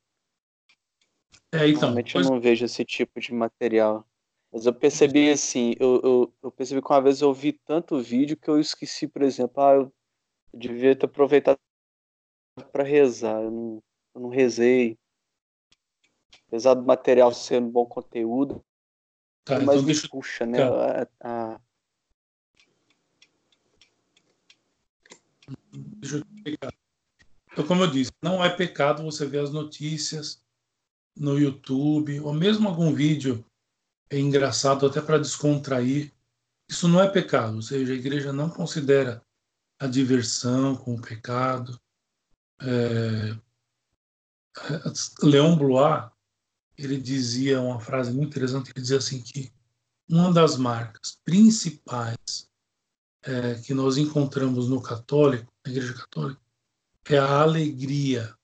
É, 1.51 1.67
então. 1.67 1.81
Normalmente 1.81 2.13
pois... 2.13 2.25
eu 2.25 2.31
não 2.31 2.41
vejo 2.41 2.65
esse 2.65 2.83
tipo 2.83 3.19
de 3.21 3.33
material. 3.33 4.05
Mas 4.53 4.67
eu 4.67 4.73
percebi 4.73 5.31
assim, 5.31 5.73
eu, 5.79 5.99
eu, 6.03 6.33
eu, 6.43 6.51
percebi 6.51 6.79
que 6.79 6.87
uma 6.87 7.01
vez 7.01 7.21
eu 7.21 7.33
vi 7.33 7.53
tanto 7.53 7.99
vídeo 7.99 8.37
que 8.37 8.47
eu 8.47 8.59
esqueci, 8.59 9.07
por 9.07 9.23
exemplo, 9.23 9.63
ah, 9.63 9.73
eu 9.73 9.93
devia 10.53 10.95
ter 10.95 11.07
aproveitado 11.07 11.57
para 12.71 12.83
rezar. 12.83 13.41
Eu 13.41 13.49
não, 13.49 13.83
eu 14.13 14.21
não 14.21 14.29
rezei. 14.29 14.95
Apesar 16.47 16.75
do 16.75 16.83
material 16.83 17.33
ser 17.33 17.59
um 17.59 17.67
bom 17.67 17.83
conteúdo, 17.83 18.63
mas 19.49 19.63
então 19.63 19.85
deixa... 19.85 20.07
puxa, 20.07 20.45
né? 20.45 20.59
A, 20.61 21.07
a... 21.19 21.61
Deixa 25.71 26.17
eu 26.17 26.19
explicar. 26.19 26.71
Então, 27.51 27.65
como 27.65 27.83
eu 27.83 27.89
disse, 27.89 28.11
não 28.21 28.45
é 28.45 28.55
pecado 28.55 29.01
você 29.01 29.25
ver 29.25 29.39
as 29.39 29.51
notícias 29.51 30.43
no 31.15 31.39
YouTube, 31.39 32.19
ou 32.19 32.33
mesmo 32.33 32.67
algum 32.67 32.93
vídeo 32.93 33.43
é 34.13 34.19
engraçado 34.19 34.85
até 34.85 35.01
para 35.01 35.17
descontrair. 35.17 36.13
Isso 36.69 36.87
não 36.87 37.01
é 37.01 37.09
pecado, 37.09 37.55
ou 37.55 37.61
seja, 37.61 37.93
a 37.93 37.95
igreja 37.95 38.31
não 38.31 38.47
considera 38.47 39.25
a 39.79 39.87
diversão 39.87 40.75
como 40.75 41.01
pecado. 41.01 41.79
É... 42.61 43.35
é 44.69 45.25
Leon 45.25 45.57
Blois, 45.57 46.11
ele 46.77 46.97
dizia 46.97 47.59
uma 47.59 47.79
frase 47.79 48.11
muito 48.11 48.29
interessante, 48.29 48.71
ele 48.71 48.81
dizia 48.81 48.97
assim 48.97 49.19
que 49.19 49.51
uma 50.07 50.31
das 50.31 50.57
marcas 50.57 51.19
principais 51.25 52.47
é, 53.23 53.55
que 53.55 53.73
nós 53.73 53.97
encontramos 53.97 54.69
no 54.69 54.81
católico, 54.81 55.51
na 55.65 55.71
igreja 55.71 55.93
católica, 55.95 56.41
é 57.09 57.17
a 57.17 57.41
alegria. 57.41 58.37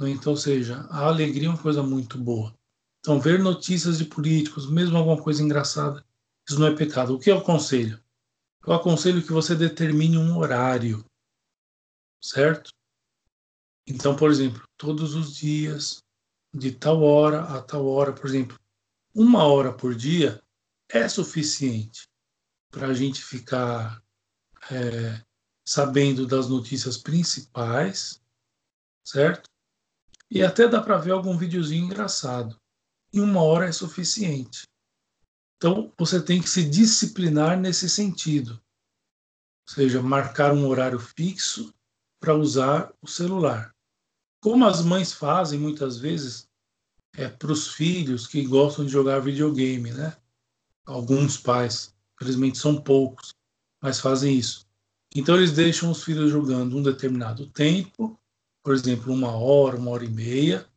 Então, 0.00 0.32
ou 0.32 0.36
seja, 0.36 0.80
a 0.88 1.06
alegria 1.06 1.46
é 1.46 1.50
uma 1.50 1.62
coisa 1.62 1.82
muito 1.82 2.16
boa. 2.16 2.56
Então, 3.04 3.20
ver 3.20 3.38
notícias 3.38 3.98
de 3.98 4.06
políticos, 4.06 4.66
mesmo 4.66 4.96
alguma 4.96 5.22
coisa 5.22 5.42
engraçada, 5.42 6.02
isso 6.48 6.58
não 6.58 6.68
é 6.68 6.74
pecado. 6.74 7.14
O 7.14 7.18
que 7.18 7.30
eu 7.30 7.36
aconselho? 7.36 8.02
Eu 8.66 8.72
aconselho 8.72 9.22
que 9.22 9.30
você 9.30 9.54
determine 9.54 10.16
um 10.16 10.38
horário, 10.38 11.04
certo? 12.18 12.72
Então, 13.86 14.16
por 14.16 14.30
exemplo, 14.30 14.66
todos 14.78 15.14
os 15.14 15.36
dias, 15.36 16.02
de 16.50 16.72
tal 16.72 17.02
hora 17.02 17.42
a 17.42 17.60
tal 17.60 17.86
hora, 17.86 18.10
por 18.10 18.24
exemplo, 18.24 18.58
uma 19.14 19.44
hora 19.44 19.70
por 19.70 19.94
dia, 19.94 20.42
é 20.88 21.06
suficiente 21.06 22.08
para 22.70 22.86
a 22.86 22.94
gente 22.94 23.22
ficar 23.22 24.02
é, 24.70 25.22
sabendo 25.62 26.26
das 26.26 26.48
notícias 26.48 26.96
principais, 26.96 28.18
certo? 29.04 29.50
E 30.30 30.42
até 30.42 30.66
dá 30.66 30.80
para 30.80 30.96
ver 30.96 31.10
algum 31.10 31.36
videozinho 31.36 31.84
engraçado. 31.84 32.58
Em 33.14 33.20
uma 33.20 33.40
hora 33.40 33.66
é 33.66 33.72
suficiente. 33.72 34.64
Então 35.56 35.92
você 35.96 36.20
tem 36.20 36.42
que 36.42 36.48
se 36.48 36.68
disciplinar 36.68 37.56
nesse 37.56 37.88
sentido. 37.88 38.60
Ou 39.68 39.74
seja, 39.74 40.02
marcar 40.02 40.52
um 40.52 40.66
horário 40.66 40.98
fixo 40.98 41.72
para 42.18 42.34
usar 42.34 42.92
o 43.00 43.06
celular. 43.06 43.72
Como 44.42 44.66
as 44.66 44.82
mães 44.82 45.12
fazem 45.12 45.60
muitas 45.60 45.96
vezes 45.96 46.48
é, 47.16 47.28
para 47.28 47.52
os 47.52 47.68
filhos 47.68 48.26
que 48.26 48.44
gostam 48.44 48.84
de 48.84 48.90
jogar 48.90 49.20
videogame, 49.20 49.92
né? 49.92 50.16
Alguns 50.84 51.38
pais, 51.38 51.94
infelizmente 52.16 52.58
são 52.58 52.82
poucos, 52.82 53.32
mas 53.80 54.00
fazem 54.00 54.36
isso. 54.36 54.66
Então 55.14 55.36
eles 55.36 55.52
deixam 55.52 55.88
os 55.88 56.02
filhos 56.02 56.32
jogando 56.32 56.76
um 56.76 56.82
determinado 56.82 57.46
tempo, 57.46 58.18
por 58.64 58.74
exemplo, 58.74 59.12
uma 59.12 59.30
hora, 59.30 59.76
uma 59.76 59.92
hora 59.92 60.04
e 60.04 60.10
meia, 60.10 60.68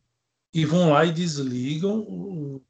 e 0.58 0.64
vão 0.64 0.90
lá 0.90 1.04
e 1.04 1.12
desligam 1.12 2.00
o, 2.00 2.60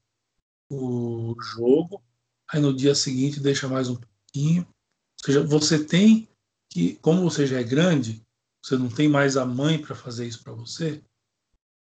o 0.71 1.35
jogo. 1.41 2.03
Aí 2.51 2.61
no 2.61 2.75
dia 2.75 2.95
seguinte 2.95 3.41
deixa 3.41 3.67
mais 3.67 3.89
um 3.89 3.97
pouquinho. 3.97 4.63
Ou 4.63 5.25
seja, 5.25 5.43
você 5.43 5.83
tem 5.83 6.29
que, 6.69 6.97
como 6.97 7.23
você 7.23 7.47
já 7.47 7.59
é 7.59 7.65
grande, 7.65 8.23
você 8.63 8.77
não 8.77 8.91
tem 8.91 9.09
mais 9.09 9.39
a 9.39 9.47
mãe 9.47 9.81
para 9.81 9.97
fazer 9.97 10.27
isso 10.27 10.43
para 10.43 10.53
você. 10.53 11.03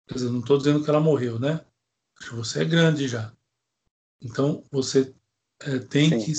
Quer 0.09 0.15
dizer, 0.15 0.31
não 0.31 0.41
estou 0.41 0.59
dizendo 0.59 0.83
que 0.83 0.91
ela 0.91 1.01
morreu, 1.01 1.39
né? 1.39 1.65
Você 2.33 2.63
é 2.63 2.65
grande 2.65 3.07
já. 3.07 3.33
Então 4.21 4.65
você 4.73 5.15
é, 5.61 5.79
tem 5.79 6.11
Sim. 6.11 6.33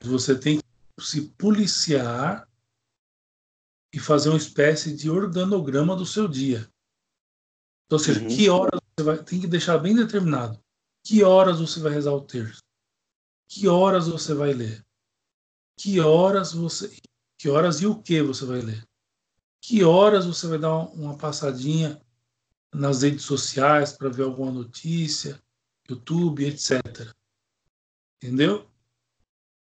que 0.00 0.08
você 0.08 0.38
tem 0.38 0.58
que 0.58 1.04
se 1.04 1.28
policiar 1.28 2.48
e 3.92 3.98
fazer 3.98 4.30
uma 4.30 4.38
espécie 4.38 4.96
de 4.96 5.10
organograma 5.10 5.94
do 5.94 6.06
seu 6.06 6.26
dia. 6.26 6.68
Então, 7.86 7.98
ou 7.98 7.98
seja, 7.98 8.20
uhum. 8.20 8.28
que 8.28 8.48
horas 8.48 8.80
você 8.80 9.04
vai. 9.04 9.22
Tem 9.22 9.40
que 9.40 9.46
deixar 9.46 9.78
bem 9.78 9.94
determinado. 9.94 10.58
Que 11.04 11.22
horas 11.22 11.60
você 11.60 11.80
vai 11.80 11.92
rezar 11.92 12.12
o 12.12 12.20
terço? 12.20 12.62
Que 13.48 13.68
horas 13.68 14.08
você 14.08 14.34
vai 14.34 14.52
ler? 14.52 14.84
Que 15.78 16.00
horas 16.00 16.52
você. 16.52 16.96
Que 17.38 17.48
horas 17.48 17.80
e 17.80 17.86
o 17.86 18.00
que 18.00 18.22
você 18.22 18.44
vai 18.44 18.60
ler? 18.60 18.82
Que 19.60 19.84
horas 19.84 20.26
você 20.26 20.46
vai 20.46 20.58
dar 20.58 20.76
uma 20.76 21.16
passadinha 21.16 22.00
nas 22.72 23.02
redes 23.02 23.24
sociais 23.24 23.92
para 23.92 24.08
ver 24.08 24.24
alguma 24.24 24.50
notícia, 24.50 25.40
YouTube, 25.88 26.46
etc. 26.46 26.80
Entendeu? 28.16 28.68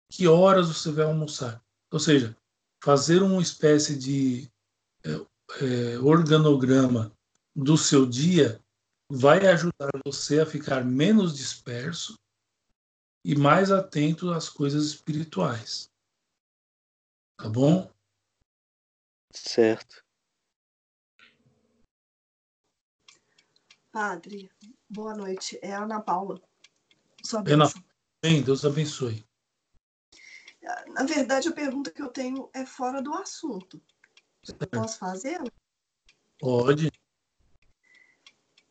que 0.08 0.26
horas 0.26 0.68
você 0.68 0.90
vai 0.90 1.04
almoçar. 1.04 1.62
Ou 1.90 1.98
seja, 1.98 2.36
fazer 2.82 3.22
uma 3.22 3.42
espécie 3.42 3.96
de 3.96 4.50
é, 5.04 5.10
é, 5.64 5.98
organograma 5.98 7.12
do 7.58 7.76
seu 7.76 8.06
dia 8.06 8.64
vai 9.10 9.44
ajudar 9.48 9.90
você 10.06 10.40
a 10.40 10.46
ficar 10.46 10.84
menos 10.84 11.36
disperso 11.36 12.14
e 13.24 13.34
mais 13.34 13.72
atento 13.72 14.30
às 14.32 14.48
coisas 14.48 14.86
espirituais. 14.86 15.90
Tá 17.36 17.48
bom? 17.48 17.90
Certo. 19.34 20.04
Padre, 23.90 24.48
boa 24.88 25.16
noite. 25.16 25.58
É 25.60 25.74
a 25.74 25.82
Ana 25.82 26.00
Paula. 26.00 26.40
Sua 27.24 27.40
Ana, 27.40 27.64
bem, 28.22 28.40
Deus 28.40 28.64
abençoe. 28.64 29.26
Na 30.88 31.04
verdade, 31.04 31.48
a 31.48 31.52
pergunta 31.52 31.90
que 31.90 32.02
eu 32.02 32.08
tenho 32.08 32.48
é 32.54 32.64
fora 32.64 33.02
do 33.02 33.12
assunto. 33.14 33.82
Eu 34.46 34.68
posso 34.68 34.98
fazê-la? 34.98 35.50
Pode. 36.38 36.92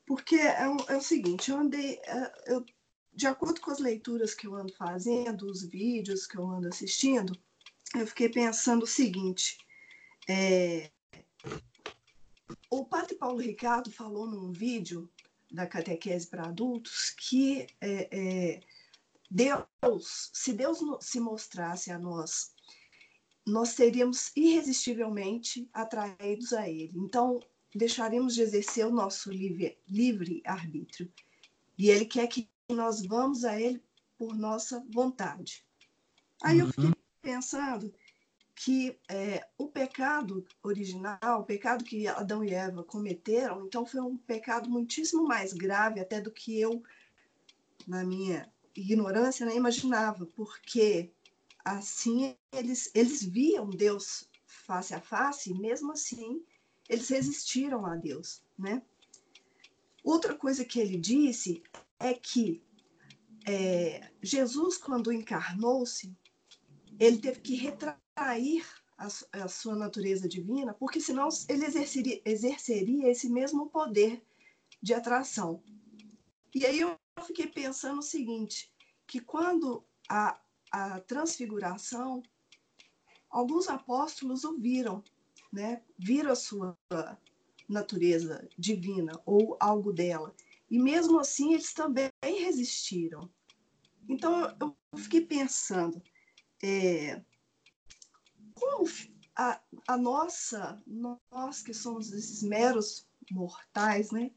Porque 0.08 0.38
é, 0.38 0.64
é 0.64 0.98
o 0.98 1.02
seguinte, 1.02 1.52
eu 1.52 1.58
andei. 1.58 2.00
É, 2.06 2.34
eu, 2.48 2.66
de 3.14 3.28
acordo 3.28 3.60
com 3.60 3.72
as 3.72 3.80
leituras 3.80 4.34
que 4.34 4.48
eu 4.48 4.56
ando 4.56 4.74
fazendo, 4.74 5.46
os 5.46 5.64
vídeos 5.64 6.26
que 6.26 6.38
eu 6.38 6.50
ando 6.50 6.70
assistindo, 6.70 7.38
eu 7.94 8.08
fiquei 8.08 8.30
pensando 8.30 8.84
o 8.84 8.88
seguinte. 8.88 9.58
É, 10.30 10.90
o 12.70 12.86
padre 12.86 13.16
Paulo 13.16 13.40
Ricardo 13.40 13.92
falou 13.92 14.26
num 14.26 14.52
vídeo 14.52 15.10
da 15.52 15.68
catequese 15.68 16.28
para 16.28 16.48
adultos 16.48 17.10
que 17.10 17.68
é, 17.82 18.08
é, 18.12 18.60
Deus, 19.30 20.30
se 20.34 20.54
Deus 20.54 20.80
se 21.02 21.20
mostrasse 21.20 21.92
a 21.92 22.00
nós, 22.00 22.54
nós 23.46 23.70
seríamos 23.70 24.32
irresistivelmente 24.36 25.70
atraídos 25.74 26.54
a 26.54 26.70
Ele. 26.70 26.94
Então, 26.96 27.40
deixaremos 27.76 28.36
de 28.36 28.42
exercer 28.42 28.86
o 28.86 28.92
nosso 28.92 29.32
livre, 29.32 29.78
livre 29.88 30.42
arbítrio. 30.46 31.12
E 31.78 31.90
Ele 31.90 32.06
quer 32.06 32.28
que 32.28 32.50
nós 32.70 33.06
vamos 33.06 33.44
a 33.44 33.60
Ele 33.60 33.82
por 34.18 34.36
nossa 34.36 34.86
vontade. 34.90 35.66
Aí 36.42 36.60
eu 36.60 36.68
fiquei 36.68 36.86
uhum. 36.86 36.94
pensando 37.22 37.94
que 38.56 39.00
é, 39.08 39.48
o 39.56 39.68
pecado 39.68 40.44
original, 40.64 41.42
o 41.42 41.44
pecado 41.44 41.84
que 41.84 42.08
Adão 42.08 42.44
e 42.44 42.52
Eva 42.52 42.84
cometeram, 42.84 43.66
então 43.66 43.86
foi 43.86 44.02
um 44.02 44.18
pecado 44.18 44.68
muitíssimo 44.68 45.24
mais 45.24 45.54
grave 45.54 46.00
até 46.00 46.20
do 46.20 46.32
que 46.32 46.60
eu, 46.60 46.82
na 47.88 48.04
minha 48.04 48.52
ignorância, 48.76 49.46
né, 49.46 49.56
imaginava, 49.56 50.26
porque 50.26 51.12
assim 51.64 52.36
eles, 52.52 52.90
eles 52.96 53.24
viam 53.24 53.70
Deus 53.70 54.28
face 54.48 54.94
a 54.94 55.02
face, 55.02 55.52
e 55.52 55.60
mesmo 55.60 55.92
assim 55.92 56.44
eles 56.90 57.10
resistiram 57.10 57.86
a 57.86 57.96
Deus, 57.96 58.42
né? 58.58 58.82
Outra 60.04 60.36
coisa 60.36 60.64
que 60.64 60.80
ele 60.80 60.98
disse 60.98 61.62
é 62.00 62.14
que 62.14 62.64
é, 63.46 64.10
Jesus, 64.22 64.78
quando 64.78 65.12
encarnou-se, 65.12 66.16
ele 67.00 67.18
teve 67.18 67.40
que 67.42 67.56
retrair 67.56 68.66
a, 68.98 69.08
a, 69.34 69.48
sua 69.48 69.76
natureza 69.76 70.28
divina, 70.28 70.74
porque 70.74 71.00
senão 71.00 71.30
ele 71.48 71.66
exerceria, 71.66 72.22
exerceria 72.26 73.10
esse 73.10 73.30
mesmo 73.30 73.70
poder 73.70 74.22
de 74.82 74.94
atração. 74.94 75.64
E 76.54 76.66
aí 76.66 76.80
eu 76.80 76.98
fiquei 77.26 77.48
pensando 77.48 78.00
o 78.00 78.04
seguinte, 78.04 78.72
que 79.06 79.20
quando 79.20 79.86
a, 80.10 80.40
a 80.72 81.00
transfiguração, 81.02 82.24
alguns 83.30 83.70
apóstolos 83.70 84.44
o 84.44 84.58
viram, 84.58 85.04
né? 85.52 85.82
viram 85.98 86.32
a 86.32 86.36
sua 86.36 86.78
natureza 87.68 88.48
divina 88.58 89.20
ou 89.26 89.58
algo 89.60 89.92
dela. 89.92 90.34
E 90.70 90.80
mesmo 90.80 91.20
assim, 91.20 91.54
eles 91.54 91.74
também 91.74 92.12
resistiram. 92.22 93.30
Então, 94.10 94.56
eu 94.60 94.76
fiquei 94.98 95.22
pensando, 95.22 96.02
é, 96.64 97.22
como 98.54 98.90
a, 99.36 99.62
a 99.88 99.98
nossa, 99.98 100.82
nós 100.88 101.62
que 101.62 101.74
somos 101.74 102.12
esses 102.12 102.42
meros 102.42 103.08
mortais, 103.32 104.12
né? 104.12 104.32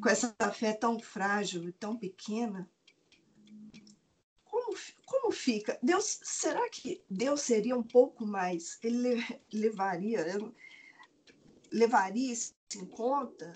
com 0.00 0.08
essa 0.08 0.34
fé 0.52 0.72
tão 0.72 0.98
frágil 0.98 1.68
e 1.68 1.72
tão 1.72 1.96
pequena, 1.96 2.68
como, 5.14 5.30
fica? 5.32 5.78
Deus, 5.82 6.20
será 6.22 6.68
que 6.68 7.02
Deus 7.08 7.42
seria 7.42 7.76
um 7.76 7.82
pouco 7.82 8.26
mais, 8.26 8.78
ele 8.82 9.24
levaria, 9.52 10.24
levaria 11.70 12.32
isso 12.32 12.54
em 12.76 12.84
conta? 12.86 13.52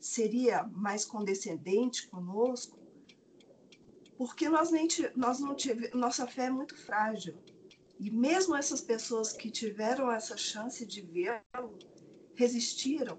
Seria 0.00 0.64
mais 0.64 1.04
condescendente 1.04 2.08
conosco? 2.08 2.78
Porque 4.16 4.48
nós, 4.48 4.70
nem, 4.70 4.86
nós 5.16 5.40
não 5.40 5.54
tivemos, 5.54 5.98
nossa 5.98 6.26
fé 6.26 6.44
é 6.44 6.50
muito 6.50 6.76
frágil. 6.76 7.36
E 7.98 8.10
mesmo 8.10 8.54
essas 8.54 8.80
pessoas 8.80 9.32
que 9.32 9.50
tiveram 9.50 10.10
essa 10.10 10.36
chance 10.36 10.84
de 10.84 11.00
vê-lo, 11.00 11.78
resistiram 12.34 13.18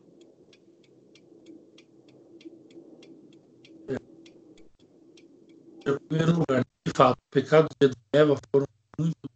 Em 5.86 5.98
primeiro 6.08 6.40
lugar, 6.40 6.64
de 6.64 6.73
fato, 6.95 7.18
o 7.36 7.41
de 7.41 7.56
Adão 7.56 7.68
e 8.14 8.18
Eva 8.18 8.40
foram 8.52 8.68
muito. 8.98 9.30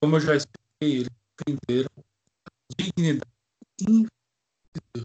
Como 0.00 0.16
eu 0.16 0.20
já 0.20 0.36
expliquei, 0.36 1.00
eles 1.00 1.08
ofenderam 1.40 1.90
a 1.96 2.00
dignidade 2.76 3.32
invisível. 3.80 4.10
De 4.94 5.04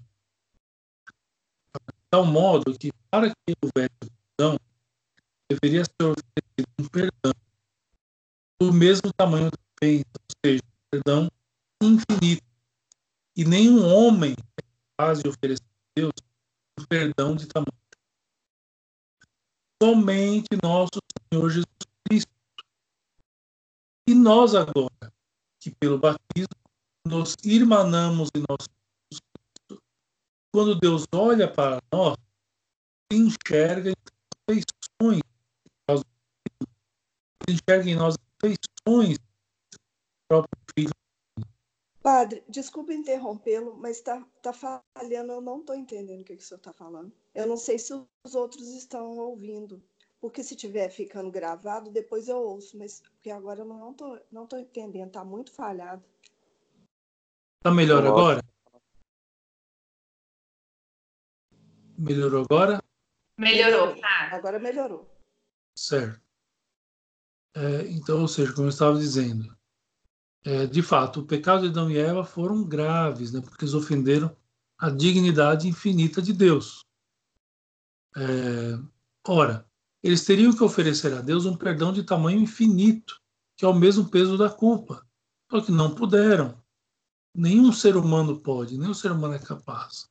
tal 2.11 2.25
modo 2.25 2.77
que, 2.77 2.91
para 3.09 3.29
que 3.29 3.55
houvesse 3.61 4.11
perdão, 4.37 4.59
deveria 5.49 5.83
ser 5.83 5.93
oferecido 6.01 6.67
um 6.79 6.87
perdão 6.89 7.33
do 8.59 8.73
mesmo 8.73 9.11
tamanho 9.13 9.49
da 9.49 9.57
ofensa, 9.77 10.05
ou 10.19 10.35
seja, 10.45 10.61
um 10.63 10.89
perdão 10.91 11.31
infinito. 11.81 12.43
E 13.35 13.45
nenhum 13.45 13.83
homem 13.83 14.33
é 14.33 14.63
capaz 14.95 15.21
de 15.21 15.27
oferecer 15.27 15.63
a 15.63 15.99
Deus 15.99 16.13
um 16.79 16.85
perdão 16.85 17.35
de 17.35 17.47
tamanho 17.47 17.82
somente 19.83 20.47
nosso 20.63 20.97
Senhor 21.29 21.49
Jesus 21.49 21.65
Cristo. 22.07 22.31
E 24.07 24.15
nós 24.15 24.55
agora, 24.55 25.11
que 25.59 25.71
pelo 25.75 25.97
batismo 25.97 26.47
nos 27.05 27.35
irmanamos 27.43 28.29
em 28.33 28.43
nosso 28.49 28.69
Cristo, 29.09 29.83
quando 30.53 30.79
Deus 30.79 31.03
olha 31.13 31.51
para 31.51 31.81
nós, 31.91 32.15
enxerga 33.11 33.89
em 33.91 33.95
feições, 34.49 35.21
enxerga 37.49 37.89
em 37.89 37.95
nós 37.95 38.15
feições 38.41 39.17
do 39.17 39.79
próprio 40.29 40.61
Filho. 40.73 41.02
Padre, 42.03 42.43
desculpe 42.49 42.93
interrompê-lo, 42.93 43.77
mas 43.77 43.95
está 43.95 44.21
tá 44.41 44.51
falhando, 44.51 45.31
eu 45.31 45.39
não 45.39 45.61
estou 45.61 45.73
entendendo 45.73 46.19
o 46.19 46.25
que, 46.25 46.35
que 46.35 46.43
o 46.43 46.45
senhor 46.45 46.57
está 46.57 46.73
falando. 46.73 47.13
Eu 47.33 47.47
não 47.47 47.55
sei 47.55 47.79
se 47.79 47.93
os 47.93 48.35
outros 48.35 48.67
estão 48.73 49.17
ouvindo, 49.17 49.81
porque 50.19 50.43
se 50.43 50.53
estiver 50.53 50.89
ficando 50.89 51.31
gravado, 51.31 51.89
depois 51.89 52.27
eu 52.27 52.35
ouço, 52.37 52.77
mas 52.77 52.99
porque 52.99 53.29
agora 53.29 53.61
eu 53.61 53.65
não 53.65 53.91
estou 53.91 54.19
não 54.29 54.45
tô 54.45 54.57
entendendo, 54.57 55.07
está 55.07 55.23
muito 55.23 55.53
falhado. 55.53 56.03
Está 57.61 57.71
melhor 57.71 58.05
agora? 58.05 58.41
Melhorou 61.97 62.43
agora? 62.43 62.83
Melhorou, 63.39 63.95
tá? 63.95 64.35
Agora 64.35 64.59
melhorou. 64.59 65.09
Certo. 65.77 66.21
É, 67.55 67.87
então, 67.87 68.19
ou 68.19 68.27
seja, 68.27 68.51
como 68.51 68.65
eu 68.65 68.71
estava 68.71 68.97
dizendo, 68.97 69.57
é, 70.43 70.67
de 70.67 70.81
fato, 70.81 71.21
o 71.21 71.25
pecado 71.25 71.61
de 71.61 71.69
Adão 71.69 71.89
e 71.89 71.97
Eva 71.97 72.23
foram 72.25 72.63
graves, 72.63 73.31
né, 73.31 73.41
porque 73.41 73.63
eles 73.63 73.73
ofenderam 73.73 74.35
a 74.77 74.89
dignidade 74.89 75.67
infinita 75.67 76.21
de 76.21 76.33
Deus. 76.33 76.83
É, 78.15 78.77
ora, 79.27 79.65
eles 80.03 80.25
teriam 80.25 80.53
que 80.53 80.63
oferecer 80.63 81.13
a 81.13 81.21
Deus 81.21 81.45
um 81.45 81.55
perdão 81.55 81.93
de 81.93 82.03
tamanho 82.03 82.41
infinito, 82.41 83.21
que 83.55 83.63
é 83.63 83.67
o 83.67 83.73
mesmo 83.73 84.09
peso 84.09 84.37
da 84.37 84.49
culpa. 84.49 85.07
Só 85.49 85.61
que 85.61 85.71
não 85.71 85.95
puderam. 85.95 86.61
Nenhum 87.33 87.71
ser 87.71 87.95
humano 87.95 88.39
pode, 88.39 88.77
nenhum 88.77 88.93
ser 88.93 89.11
humano 89.11 89.35
é 89.35 89.39
capaz. 89.39 90.09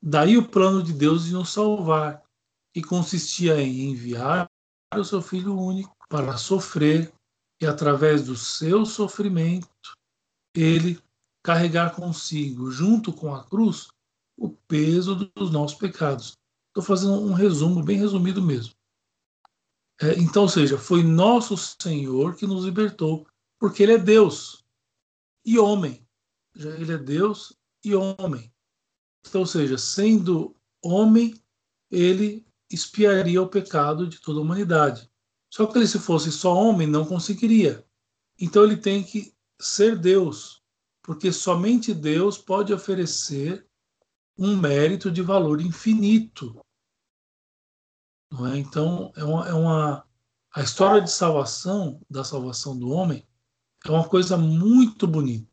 Daí 0.00 0.36
o 0.36 0.46
plano 0.46 0.82
de 0.82 0.92
Deus 0.92 1.24
de 1.24 1.32
nos 1.32 1.50
salvar, 1.50 2.22
que 2.74 2.82
consistia 2.82 3.60
em 3.60 3.90
enviar 3.90 4.48
o 4.94 5.04
seu 5.04 5.22
Filho 5.22 5.58
único 5.58 5.96
para 6.08 6.36
sofrer 6.36 7.12
e, 7.62 7.66
através 7.66 8.24
do 8.24 8.34
seu 8.34 8.84
sofrimento, 8.84 9.68
ele 10.52 11.00
carregar 11.44 11.94
consigo, 11.94 12.70
junto 12.72 13.12
com 13.12 13.32
a 13.32 13.44
cruz, 13.44 13.88
o 14.36 14.50
peso 14.50 15.14
dos 15.14 15.52
nossos 15.52 15.78
pecados. 15.78 16.36
Estou 16.68 16.82
fazendo 16.82 17.20
um 17.20 17.32
resumo, 17.32 17.82
bem 17.82 17.98
resumido 17.98 18.42
mesmo. 18.42 18.74
É, 20.00 20.18
então, 20.18 20.42
ou 20.42 20.48
seja, 20.48 20.76
foi 20.76 21.04
nosso 21.04 21.56
Senhor 21.56 22.34
que 22.34 22.46
nos 22.46 22.64
libertou, 22.64 23.26
porque 23.60 23.84
Ele 23.84 23.92
é 23.92 23.98
Deus 23.98 24.64
e 25.44 25.56
homem. 25.56 26.04
Ele 26.56 26.92
é 26.92 26.98
Deus 26.98 27.52
e 27.84 27.94
homem. 27.94 28.52
Então, 29.24 29.42
ou 29.42 29.46
seja, 29.46 29.78
sendo 29.78 30.56
homem, 30.82 31.40
ele 31.88 32.44
espiaria 32.68 33.40
o 33.40 33.48
pecado 33.48 34.08
de 34.08 34.20
toda 34.20 34.40
a 34.40 34.42
humanidade. 34.42 35.11
Só 35.52 35.66
que 35.66 35.76
ele, 35.76 35.86
se 35.86 35.98
fosse 35.98 36.32
só 36.32 36.54
homem, 36.54 36.86
não 36.86 37.04
conseguiria. 37.04 37.86
Então 38.40 38.64
ele 38.64 38.76
tem 38.76 39.04
que 39.04 39.34
ser 39.60 39.98
Deus, 39.98 40.62
porque 41.02 41.30
somente 41.30 41.92
Deus 41.92 42.38
pode 42.38 42.72
oferecer 42.72 43.66
um 44.38 44.56
mérito 44.56 45.10
de 45.10 45.20
valor 45.20 45.60
infinito. 45.60 46.58
Não 48.30 48.46
é? 48.46 48.56
Então 48.56 49.12
é 49.14 49.22
uma, 49.22 49.48
é 49.48 49.52
uma 49.52 50.08
a 50.54 50.62
história 50.62 51.02
de 51.02 51.10
salvação, 51.10 52.00
da 52.08 52.24
salvação 52.24 52.78
do 52.78 52.88
homem, 52.90 53.26
é 53.84 53.90
uma 53.90 54.08
coisa 54.08 54.38
muito 54.38 55.06
bonita. 55.06 55.50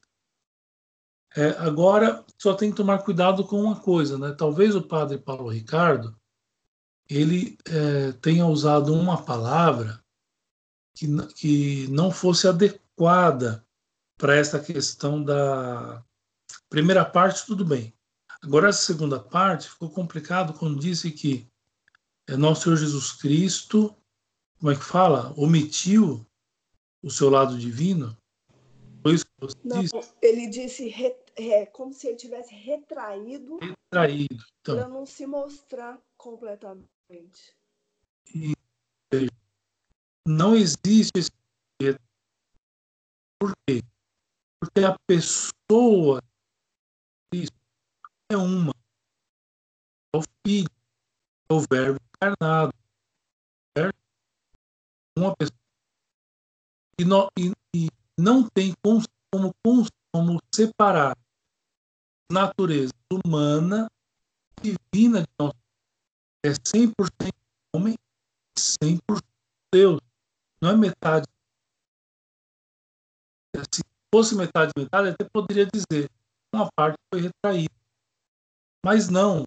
É, 1.35 1.49
agora 1.59 2.25
só 2.37 2.53
tem 2.53 2.71
que 2.71 2.77
tomar 2.77 3.03
cuidado 3.03 3.45
com 3.45 3.61
uma 3.61 3.79
coisa, 3.79 4.17
né? 4.17 4.31
Talvez 4.31 4.75
o 4.75 4.81
padre 4.81 5.17
Paulo 5.17 5.49
Ricardo 5.49 6.18
ele 7.09 7.57
é, 7.65 8.11
tenha 8.21 8.45
usado 8.45 8.93
uma 8.93 9.23
palavra 9.23 10.03
que, 10.95 11.07
que 11.33 11.87
não 11.87 12.11
fosse 12.11 12.47
adequada 12.47 13.65
para 14.17 14.35
essa 14.35 14.59
questão 14.59 15.23
da 15.23 16.03
primeira 16.69 17.03
parte, 17.03 17.45
tudo 17.45 17.65
bem. 17.65 17.93
Agora, 18.41 18.69
essa 18.69 18.81
segunda 18.81 19.19
parte 19.19 19.69
ficou 19.69 19.89
complicado 19.89 20.53
quando 20.53 20.79
disse 20.79 21.11
que 21.11 21.49
é 22.27 22.37
nosso 22.37 22.63
Senhor 22.63 22.75
Jesus 22.75 23.13
Cristo, 23.13 23.95
como 24.59 24.71
é 24.71 24.75
que 24.75 24.83
fala? 24.83 25.33
Omitiu 25.35 26.25
o 27.01 27.09
seu 27.09 27.29
lado 27.29 27.57
divino. 27.57 28.15
Foi 29.01 29.15
isso 29.15 29.25
que 29.25 29.31
você 29.39 29.57
não, 29.63 29.81
disse? 29.81 30.13
Ele 30.21 30.47
disse 30.47 30.93
é, 31.35 31.65
como 31.65 31.93
se 31.93 32.07
ele 32.07 32.17
tivesse 32.17 32.53
retraído, 32.53 33.57
retraído 33.57 34.43
então. 34.61 34.75
para 34.75 34.87
não 34.87 35.05
se 35.05 35.25
mostrar 35.25 35.99
completamente. 36.17 36.98
E, 37.09 38.53
não 40.27 40.55
existe 40.55 41.11
esse 41.17 41.31
Por 43.39 43.51
quê? 43.65 43.81
Porque 44.59 44.85
a 44.85 44.95
pessoa 45.07 46.21
é 48.31 48.37
uma. 48.37 48.71
É 50.13 50.17
o 50.17 50.21
filho, 50.45 50.69
é 51.49 51.53
o 51.53 51.59
verbo 51.61 51.99
encarnado. 52.15 52.73
Certo? 53.75 53.97
Uma 55.17 55.35
pessoa. 55.35 55.57
E 56.99 57.05
não, 57.05 57.29
e, 57.37 57.51
e 57.73 57.89
não 58.19 58.47
tem 58.49 58.73
como, 58.83 59.03
como, 59.31 60.39
separar 60.53 61.17
natureza 62.31 62.93
humana 63.11 63.89
divina 64.61 65.21
de 65.21 65.27
nós. 65.39 65.68
É 66.45 66.49
100% 66.51 66.93
homem 67.75 67.93
e 67.93 68.59
100% 68.59 69.23
Deus. 69.73 69.99
Não 70.61 70.71
é 70.71 70.77
metade. 70.77 71.27
Se 73.73 73.81
fosse 74.13 74.35
metade 74.35 74.71
metade, 74.77 75.09
até 75.09 75.27
poderia 75.29 75.65
dizer 75.65 76.09
uma 76.53 76.69
parte 76.75 76.97
foi 77.13 77.21
retraída. 77.21 77.73
Mas 78.83 79.09
não. 79.09 79.45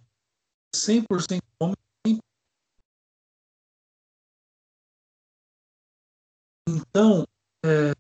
100% 0.75 1.41
homem. 1.61 1.77
Então, 6.69 7.25
é, 7.65 7.93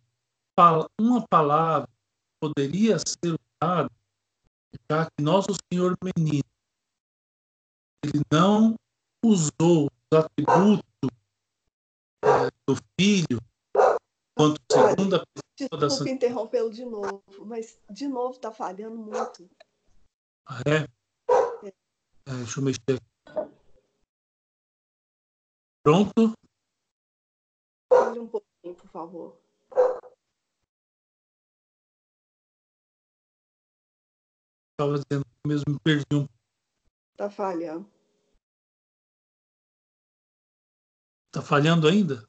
uma 1.01 1.27
palavra 1.29 1.89
poderia 2.41 2.99
ser 2.99 3.37
usada 3.63 3.91
já 4.91 5.07
que 5.07 5.23
nosso 5.23 5.55
Senhor 5.73 5.97
menino 6.03 6.43
ele 8.05 8.21
não 8.33 8.75
usou 9.25 9.87
os 9.87 10.19
atributos 10.19 10.83
é, 12.25 12.51
do 12.67 12.77
filho 12.99 13.41
quanto 14.37 14.61
segunda 14.71 15.25
pessoa 15.57 15.81
da 15.81 15.87
Desculpa 15.87 16.11
interrompê-lo 16.11 16.71
de 16.71 16.85
novo, 16.85 17.23
mas 17.47 17.79
de 17.89 18.09
novo 18.09 18.35
está 18.35 18.51
falhando 18.51 18.97
muito. 18.97 19.49
Ah, 20.47 20.61
é? 20.67 21.67
é? 21.67 21.69
é? 21.69 21.73
Deixa 22.39 22.59
eu 22.59 22.65
mexer 22.65 22.81
aqui. 22.89 23.53
Pronto? 25.85 26.33
Fale 27.89 28.19
um 28.19 28.27
pouquinho, 28.27 28.75
por 28.75 28.89
favor. 28.89 29.37
Estava 34.73 34.99
dizendo 34.99 35.25
que 35.25 35.49
mesmo 35.49 35.65
me 35.69 35.79
perdi 35.85 36.07
um 36.15 36.27
Está 37.13 37.31
falhando. 37.31 37.91
Está 41.29 41.41
falhando 41.41 41.89
ainda? 41.89 42.29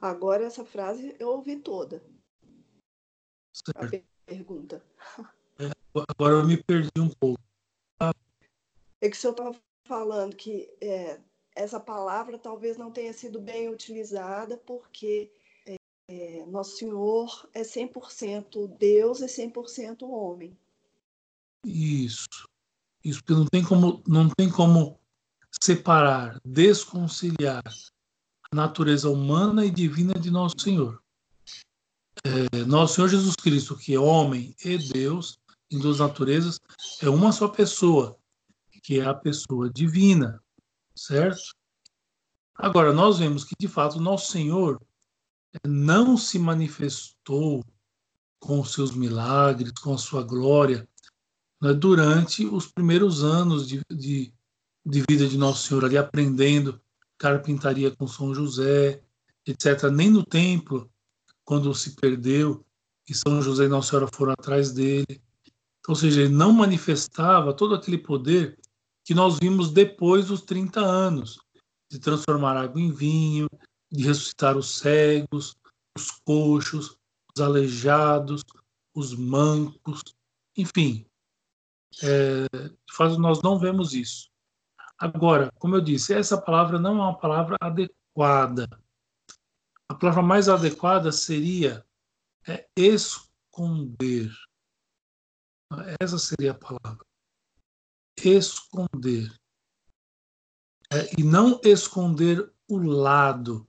Agora 0.00 0.44
essa 0.44 0.64
frase 0.64 1.14
eu 1.18 1.28
ouvi 1.28 1.56
toda. 1.56 2.02
Certo. 3.52 3.96
A 3.96 4.26
pergunta. 4.26 4.84
É, 5.58 5.70
agora 6.08 6.34
eu 6.34 6.46
me 6.46 6.62
perdi 6.62 6.90
um 6.98 7.10
pouco. 7.10 7.40
É 9.00 9.08
que 9.08 9.16
o 9.16 9.20
senhor 9.20 9.32
estava 9.32 9.56
falando 9.86 10.36
que 10.36 10.70
é, 10.80 11.20
essa 11.54 11.80
palavra 11.80 12.38
talvez 12.38 12.76
não 12.76 12.90
tenha 12.90 13.12
sido 13.12 13.40
bem 13.40 13.68
utilizada 13.68 14.56
porque 14.56 15.32
é, 15.66 15.76
é, 16.08 16.46
Nosso 16.46 16.76
Senhor 16.76 17.48
é 17.52 17.62
100% 17.62 18.68
Deus 18.78 19.20
e 19.20 19.26
100% 19.26 20.02
homem. 20.02 20.56
Isso. 21.64 22.48
Isso, 23.04 23.20
porque 23.20 23.34
não 23.34 23.46
tem 23.46 23.64
como, 23.64 24.02
não 24.06 24.28
tem 24.28 24.50
como 24.50 25.00
separar, 25.60 26.40
desconciliar 26.44 27.62
a 28.50 28.56
natureza 28.56 29.08
humana 29.08 29.64
e 29.64 29.70
divina 29.70 30.14
de 30.14 30.30
nosso 30.30 30.58
Senhor. 30.58 31.02
É, 32.24 32.64
nosso 32.64 32.94
Senhor 32.94 33.08
Jesus 33.08 33.34
Cristo, 33.36 33.76
que 33.76 33.94
é 33.94 33.98
homem 33.98 34.54
e 34.64 34.76
Deus, 34.76 35.38
em 35.70 35.78
duas 35.78 35.98
naturezas, 35.98 36.60
é 37.00 37.08
uma 37.08 37.32
só 37.32 37.48
pessoa, 37.48 38.18
que 38.82 39.00
é 39.00 39.04
a 39.04 39.14
pessoa 39.14 39.70
divina, 39.70 40.42
certo? 40.94 41.54
Agora, 42.54 42.92
nós 42.92 43.18
vemos 43.18 43.44
que, 43.44 43.54
de 43.58 43.68
fato, 43.68 44.00
nosso 44.00 44.32
Senhor 44.32 44.80
não 45.66 46.16
se 46.16 46.38
manifestou 46.38 47.64
com 48.38 48.60
os 48.60 48.72
seus 48.72 48.92
milagres, 48.92 49.72
com 49.72 49.94
a 49.94 49.98
sua 49.98 50.22
glória, 50.22 50.88
né, 51.60 51.72
durante 51.72 52.46
os 52.46 52.66
primeiros 52.66 53.22
anos 53.22 53.68
de, 53.68 53.80
de, 53.90 54.32
de 54.84 55.04
vida 55.08 55.26
de 55.26 55.36
Nosso 55.36 55.68
Senhor, 55.68 55.84
ali 55.84 55.98
aprendendo 55.98 56.80
carpintaria 57.18 57.90
com 57.90 58.06
São 58.06 58.34
José, 58.34 59.02
etc. 59.46 59.90
Nem 59.92 60.10
no 60.10 60.24
templo, 60.24 60.90
quando 61.44 61.74
se 61.74 61.94
perdeu, 61.96 62.64
e 63.08 63.14
São 63.14 63.42
José 63.42 63.64
e 63.64 63.68
Nossa 63.68 63.90
Senhora 63.90 64.08
foram 64.14 64.32
atrás 64.32 64.72
dele. 64.72 65.20
Ou 65.88 65.94
seja, 65.94 66.22
ele 66.22 66.34
não 66.34 66.52
manifestava 66.52 67.52
todo 67.52 67.74
aquele 67.74 67.98
poder 67.98 68.58
que 69.04 69.14
nós 69.14 69.38
vimos 69.38 69.70
depois 69.70 70.28
dos 70.28 70.42
30 70.42 70.80
anos, 70.80 71.38
de 71.90 71.98
transformar 71.98 72.56
água 72.56 72.80
em 72.80 72.92
vinho, 72.92 73.48
de 73.90 74.04
ressuscitar 74.04 74.56
os 74.56 74.78
cegos, 74.78 75.56
os 75.98 76.10
coxos, 76.24 76.96
os 77.34 77.42
aleijados, 77.42 78.44
os 78.94 79.14
mancos, 79.14 80.02
enfim. 80.56 81.04
É, 82.02 82.68
de 82.68 82.92
fato, 82.92 83.18
nós 83.18 83.42
não 83.42 83.58
vemos 83.58 83.94
isso. 83.94 84.30
Agora, 84.98 85.50
como 85.58 85.76
eu 85.76 85.80
disse, 85.80 86.12
essa 86.12 86.40
palavra 86.40 86.78
não 86.78 86.98
é 86.98 87.02
uma 87.04 87.18
palavra 87.18 87.56
adequada. 87.60 88.68
A 89.88 89.94
palavra 89.94 90.22
mais 90.22 90.48
adequada 90.48 91.10
seria 91.10 91.84
é, 92.46 92.68
esconder. 92.76 94.30
Essa 96.00 96.18
seria 96.18 96.52
a 96.52 96.54
palavra. 96.54 97.04
Esconder. 98.22 99.34
É, 100.92 101.18
e 101.18 101.22
não 101.22 101.60
esconder 101.64 102.52
o 102.68 102.76
lado. 102.78 103.66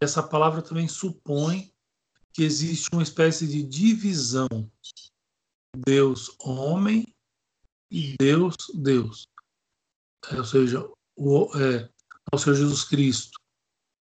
Essa 0.00 0.22
palavra 0.22 0.62
também 0.62 0.88
supõe 0.88 1.72
que 2.32 2.42
existe 2.42 2.88
uma 2.92 3.02
espécie 3.02 3.46
de 3.46 3.62
divisão. 3.62 4.48
Deus, 5.86 6.34
homem 6.40 7.14
Deus, 8.18 8.54
Deus. 8.74 9.28
É, 10.30 10.36
ou 10.36 10.44
seja, 10.44 10.88
o, 11.16 11.50
é, 11.56 11.90
o 12.32 12.38
Senhor 12.38 12.56
Jesus 12.56 12.84
Cristo 12.84 13.38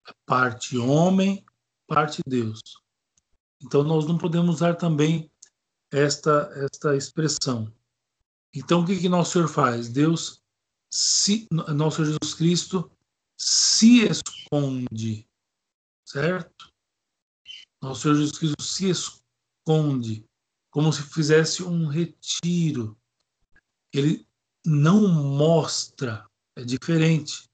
é 0.08 0.12
parte 0.26 0.76
homem, 0.76 1.44
parte 1.86 2.20
Deus. 2.26 2.60
Então 3.62 3.82
nós 3.82 4.06
não 4.06 4.18
podemos 4.18 4.56
usar 4.56 4.74
também 4.74 5.30
esta 5.90 6.50
esta 6.56 6.96
expressão. 6.96 7.72
Então 8.54 8.80
o 8.80 8.86
que 8.86 8.98
que 8.98 9.08
nosso 9.08 9.32
Senhor 9.32 9.48
faz? 9.48 9.88
Deus 9.88 10.42
se 10.90 11.46
nosso 11.50 12.04
Jesus 12.04 12.34
Cristo 12.34 12.90
se 13.38 14.06
esconde, 14.06 15.26
certo? 16.04 16.70
Nosso 17.80 18.02
Senhor 18.02 18.14
Jesus 18.16 18.38
Cristo 18.38 18.62
se 18.62 18.90
esconde 18.90 20.26
como 20.70 20.92
se 20.92 21.02
fizesse 21.02 21.62
um 21.62 21.86
retiro. 21.86 22.98
Ele 23.92 24.26
não 24.64 25.08
mostra, 25.08 26.26
é 26.56 26.64
diferente. 26.64 27.48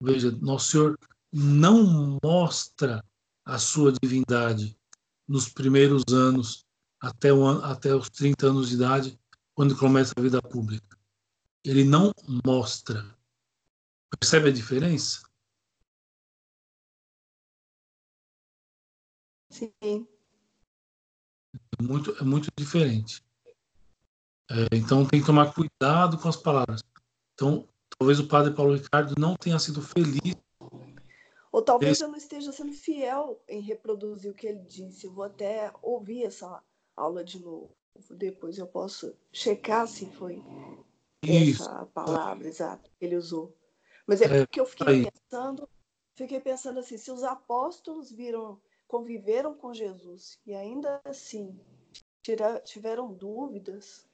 Veja, 0.00 0.30
nosso 0.30 0.70
Senhor 0.70 0.98
não 1.32 2.18
mostra 2.22 3.04
a 3.44 3.58
sua 3.58 3.92
divindade 3.92 4.78
nos 5.26 5.48
primeiros 5.48 6.04
anos, 6.12 6.64
até, 7.00 7.32
o, 7.32 7.46
até 7.62 7.94
os 7.94 8.10
30 8.10 8.46
anos 8.46 8.68
de 8.68 8.74
idade, 8.74 9.18
quando 9.54 9.76
começa 9.78 10.12
a 10.16 10.22
vida 10.22 10.40
pública. 10.42 10.98
Ele 11.64 11.84
não 11.84 12.12
mostra. 12.44 13.16
Percebe 14.20 14.48
a 14.48 14.52
diferença? 14.52 15.22
Sim. 19.50 19.72
É 21.78 21.82
muito, 21.82 22.10
é 22.18 22.22
muito 22.22 22.48
diferente. 22.56 23.24
É, 24.54 24.76
então 24.76 25.04
tem 25.04 25.20
que 25.20 25.26
tomar 25.26 25.52
cuidado 25.52 26.16
com 26.16 26.28
as 26.28 26.36
palavras. 26.36 26.80
Então, 27.34 27.68
talvez 27.98 28.20
o 28.20 28.28
padre 28.28 28.54
Paulo 28.54 28.74
Ricardo 28.74 29.14
não 29.18 29.34
tenha 29.34 29.58
sido 29.58 29.82
feliz. 29.82 30.36
Ou 31.50 31.60
talvez 31.60 32.00
eu 32.00 32.08
não 32.08 32.16
esteja 32.16 32.52
sendo 32.52 32.72
fiel 32.72 33.42
em 33.48 33.60
reproduzir 33.60 34.30
o 34.30 34.34
que 34.34 34.46
ele 34.46 34.60
disse. 34.60 35.06
Eu 35.06 35.12
vou 35.12 35.24
até 35.24 35.72
ouvir 35.82 36.24
essa 36.24 36.62
aula 36.96 37.24
de 37.24 37.40
novo. 37.40 37.70
Depois 38.10 38.58
eu 38.58 38.66
posso 38.66 39.14
checar 39.32 39.86
se 39.88 40.06
foi 40.06 40.42
Isso. 41.22 41.62
essa 41.62 41.86
palavra 41.86 42.46
exata 42.46 42.88
que 42.98 43.04
ele 43.04 43.16
usou. 43.16 43.56
Mas 44.06 44.20
é, 44.20 44.24
é 44.24 44.46
porque 44.46 44.60
eu 44.60 44.66
fiquei 44.66 45.10
pensando, 45.10 45.68
fiquei 46.16 46.40
pensando 46.40 46.78
assim, 46.80 46.98
se 46.98 47.10
os 47.10 47.24
apóstolos 47.24 48.10
viram 48.10 48.60
conviveram 48.86 49.54
com 49.54 49.72
Jesus 49.72 50.38
e 50.46 50.54
ainda 50.54 51.00
assim 51.04 51.58
tiveram 52.64 53.12
dúvidas, 53.12 54.06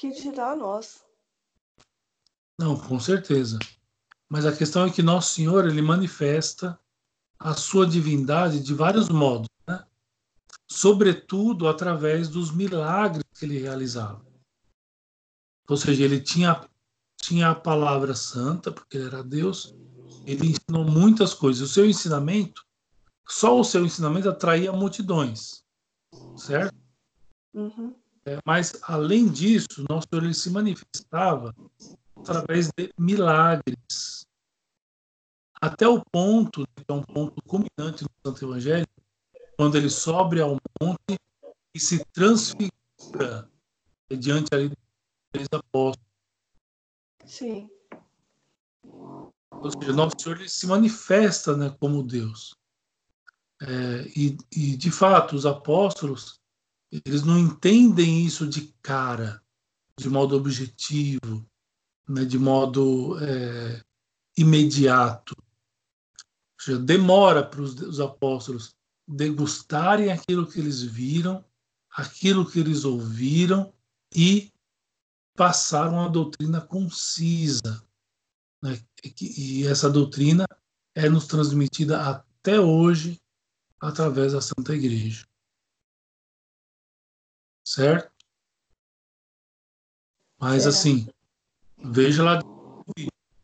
que 0.00 0.10
dirá 0.12 0.56
nós? 0.56 1.04
Não, 2.58 2.74
com 2.74 2.98
certeza. 2.98 3.58
Mas 4.30 4.46
a 4.46 4.56
questão 4.56 4.86
é 4.86 4.90
que 4.90 5.02
Nosso 5.02 5.34
Senhor 5.34 5.68
ele 5.68 5.82
manifesta 5.82 6.80
a 7.38 7.52
sua 7.52 7.86
divindade 7.86 8.60
de 8.60 8.72
vários 8.72 9.10
modos, 9.10 9.48
né? 9.68 9.84
sobretudo 10.66 11.68
através 11.68 12.30
dos 12.30 12.50
milagres 12.50 13.24
que 13.38 13.44
ele 13.44 13.58
realizava. 13.58 14.24
Ou 15.68 15.76
seja, 15.76 16.02
ele 16.02 16.20
tinha, 16.20 16.66
tinha 17.20 17.50
a 17.50 17.54
palavra 17.54 18.14
santa, 18.14 18.72
porque 18.72 18.96
ele 18.96 19.06
era 19.06 19.22
Deus, 19.22 19.74
ele 20.24 20.48
ensinou 20.48 20.84
muitas 20.84 21.34
coisas. 21.34 21.68
O 21.68 21.72
seu 21.72 21.84
ensinamento 21.84 22.64
só 23.28 23.60
o 23.60 23.64
seu 23.64 23.84
ensinamento 23.84 24.28
atraía 24.28 24.72
multidões, 24.72 25.62
certo? 26.36 26.74
Uhum. 27.54 27.94
Mas, 28.44 28.72
além 28.82 29.28
disso, 29.28 29.84
nosso 29.88 30.06
Senhor 30.10 30.24
ele 30.24 30.34
se 30.34 30.50
manifestava 30.50 31.54
através 32.16 32.68
de 32.76 32.92
milagres. 32.98 34.26
Até 35.60 35.86
o 35.88 36.02
ponto, 36.10 36.66
que 36.74 36.84
é 36.88 36.92
um 36.92 37.02
ponto 37.02 37.42
culminante 37.42 38.04
no 38.04 38.10
Santo 38.24 38.44
Evangelho, 38.44 38.86
quando 39.56 39.76
ele 39.76 39.90
sobe 39.90 40.40
ao 40.40 40.56
monte 40.80 41.18
e 41.74 41.80
se 41.80 42.04
transfigura 42.12 43.50
diante 44.10 44.54
ali 44.54 44.68
dos 44.68 44.78
três 45.32 45.48
apóstolos. 45.52 46.10
Sim. 47.26 47.70
Ou 48.82 49.70
seja, 49.70 49.92
nosso 49.92 50.16
Senhor 50.18 50.38
ele 50.38 50.48
se 50.48 50.66
manifesta 50.66 51.56
né, 51.56 51.76
como 51.78 52.02
Deus. 52.02 52.54
É, 53.62 54.08
e, 54.16 54.38
e, 54.50 54.76
de 54.76 54.90
fato, 54.90 55.36
os 55.36 55.44
apóstolos, 55.44 56.39
eles 56.90 57.22
não 57.22 57.38
entendem 57.38 58.24
isso 58.24 58.46
de 58.46 58.74
cara, 58.82 59.42
de 59.96 60.08
modo 60.08 60.36
objetivo, 60.36 61.46
né, 62.08 62.24
de 62.24 62.38
modo 62.38 63.16
é, 63.20 63.82
imediato. 64.36 65.34
Ou 65.38 66.64
seja, 66.64 66.78
demora 66.78 67.44
para 67.44 67.60
os 67.60 68.00
apóstolos 68.00 68.74
degustarem 69.06 70.10
aquilo 70.10 70.46
que 70.46 70.58
eles 70.58 70.82
viram, 70.82 71.44
aquilo 71.90 72.48
que 72.48 72.58
eles 72.58 72.84
ouviram 72.84 73.72
e 74.14 74.50
passaram 75.36 76.00
a 76.00 76.08
doutrina 76.08 76.60
concisa. 76.60 77.82
Né? 78.62 78.80
E 79.20 79.66
essa 79.66 79.88
doutrina 79.88 80.46
é 80.94 81.08
nos 81.08 81.26
transmitida 81.26 82.02
até 82.02 82.60
hoje 82.60 83.20
através 83.80 84.32
da 84.32 84.40
Santa 84.40 84.74
Igreja. 84.74 85.26
Certo? 87.64 88.10
Mas 90.38 90.66
assim, 90.66 91.06
veja 91.78 92.22
lá 92.22 92.40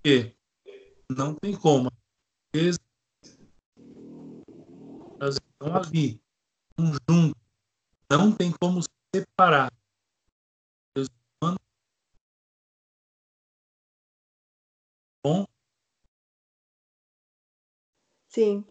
que 0.02 0.34
não 1.10 1.34
tem 1.34 1.54
como. 1.56 1.90
Estão 5.20 5.76
ali, 5.76 6.20
um 6.78 6.92
junto, 7.08 7.36
não 8.10 8.34
tem 8.34 8.52
como 8.52 8.80
separar. 9.14 9.70
Bom? 15.24 15.44
Sim. 18.28 18.64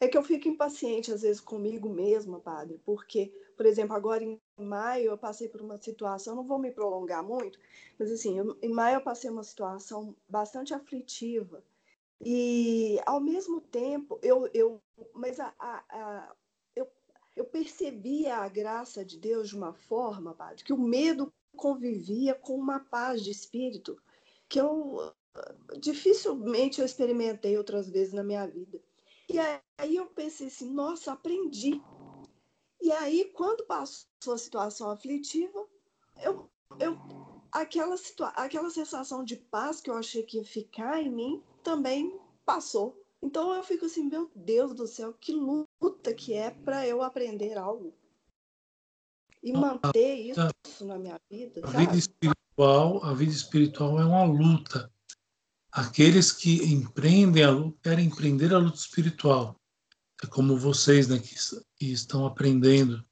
É 0.00 0.06
que 0.06 0.16
eu 0.16 0.22
fico 0.22 0.46
impaciente 0.46 1.10
às 1.12 1.22
vezes 1.22 1.40
comigo 1.40 1.88
mesma, 1.88 2.38
padre, 2.38 2.78
porque, 2.84 3.32
por 3.58 3.66
exemplo, 3.66 3.96
agora 3.96 4.22
em 4.22 4.40
maio 4.56 5.10
eu 5.10 5.18
passei 5.18 5.48
por 5.48 5.60
uma 5.60 5.76
situação, 5.82 6.36
não 6.36 6.46
vou 6.46 6.60
me 6.60 6.70
prolongar 6.70 7.24
muito, 7.24 7.58
mas 7.98 8.10
assim, 8.10 8.38
eu, 8.38 8.56
em 8.62 8.72
maio 8.72 8.98
eu 8.98 9.02
passei 9.02 9.28
uma 9.28 9.42
situação 9.42 10.14
bastante 10.28 10.72
aflitiva. 10.72 11.62
E 12.24 13.00
ao 13.04 13.20
mesmo 13.20 13.60
tempo, 13.60 14.18
eu, 14.22 14.48
eu 14.54 14.80
mas 15.12 15.40
a, 15.40 15.52
a, 15.58 15.84
a 15.90 16.34
eu, 16.76 16.88
eu 17.34 17.44
percebia 17.44 18.36
a 18.36 18.48
graça 18.48 19.04
de 19.04 19.18
Deus 19.18 19.48
de 19.48 19.56
uma 19.56 19.74
forma, 19.74 20.34
padre, 20.34 20.62
que 20.64 20.72
o 20.72 20.78
medo 20.78 21.32
convivia 21.56 22.36
com 22.36 22.54
uma 22.54 22.78
paz 22.78 23.22
de 23.22 23.32
espírito 23.32 24.00
que 24.48 24.60
eu 24.60 25.12
dificilmente 25.78 26.80
eu 26.80 26.86
experimentei 26.86 27.56
outras 27.56 27.88
vezes 27.88 28.12
na 28.12 28.22
minha 28.22 28.46
vida. 28.46 28.80
E 29.28 29.38
aí 29.76 29.96
eu 29.96 30.06
pensei 30.06 30.46
assim, 30.46 30.72
nossa, 30.72 31.12
aprendi. 31.12 31.82
E 32.80 32.92
aí, 32.92 33.30
quando 33.34 33.64
passou 33.64 34.34
a 34.34 34.38
situação 34.38 34.90
aflitiva, 34.90 35.66
eu, 36.22 36.48
eu, 36.78 36.98
aquela, 37.52 37.96
situa 37.96 38.28
aquela 38.28 38.70
sensação 38.70 39.24
de 39.24 39.36
paz 39.36 39.80
que 39.80 39.90
eu 39.90 39.96
achei 39.96 40.22
que 40.22 40.38
ia 40.38 40.44
ficar 40.44 41.02
em 41.02 41.10
mim 41.10 41.42
também 41.62 42.18
passou. 42.44 43.02
Então 43.20 43.52
eu 43.52 43.62
fico 43.62 43.86
assim, 43.86 44.04
meu 44.04 44.30
Deus 44.34 44.74
do 44.74 44.86
céu, 44.86 45.12
que 45.12 45.32
luta 45.32 46.14
que 46.14 46.32
é 46.32 46.50
para 46.50 46.86
eu 46.86 47.02
aprender 47.02 47.58
algo 47.58 47.92
e 49.42 49.52
manter 49.52 50.14
isso 50.14 50.84
na 50.84 50.98
minha 50.98 51.20
vida. 51.30 51.60
A 51.64 51.70
vida 51.70 51.96
espiritual, 51.96 53.04
a 53.04 53.12
vida 53.12 53.32
espiritual 53.32 54.00
é 54.00 54.04
uma 54.04 54.24
luta. 54.24 54.90
Aqueles 55.70 56.32
que 56.32 56.64
empreendem 56.72 57.44
a 57.44 57.50
luta, 57.50 57.78
querem 57.82 58.06
empreender 58.06 58.54
a 58.54 58.58
luta 58.58 58.78
espiritual. 58.78 59.56
É 60.22 60.26
como 60.26 60.58
vocês, 60.58 61.08
né, 61.08 61.18
que, 61.18 61.34
que 61.76 61.92
estão 61.92 62.26
aprendendo 62.26 63.04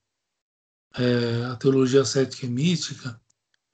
é, 0.95 1.45
a 1.45 1.57
teologia 1.57 2.05
cética 2.05 2.47
e 2.47 2.49
mística. 2.49 3.21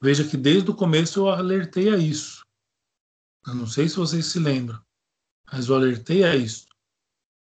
Veja 0.01 0.27
que 0.29 0.37
desde 0.37 0.71
o 0.71 0.75
começo 0.75 1.21
eu 1.21 1.29
alertei 1.29 1.89
a 1.89 1.97
isso. 1.97 2.45
Eu 3.47 3.55
não 3.55 3.67
sei 3.67 3.89
se 3.89 3.97
vocês 3.97 4.27
se 4.27 4.39
lembram, 4.39 4.81
mas 5.51 5.69
eu 5.69 5.75
alertei 5.75 6.25
a 6.25 6.37
isso. 6.37 6.67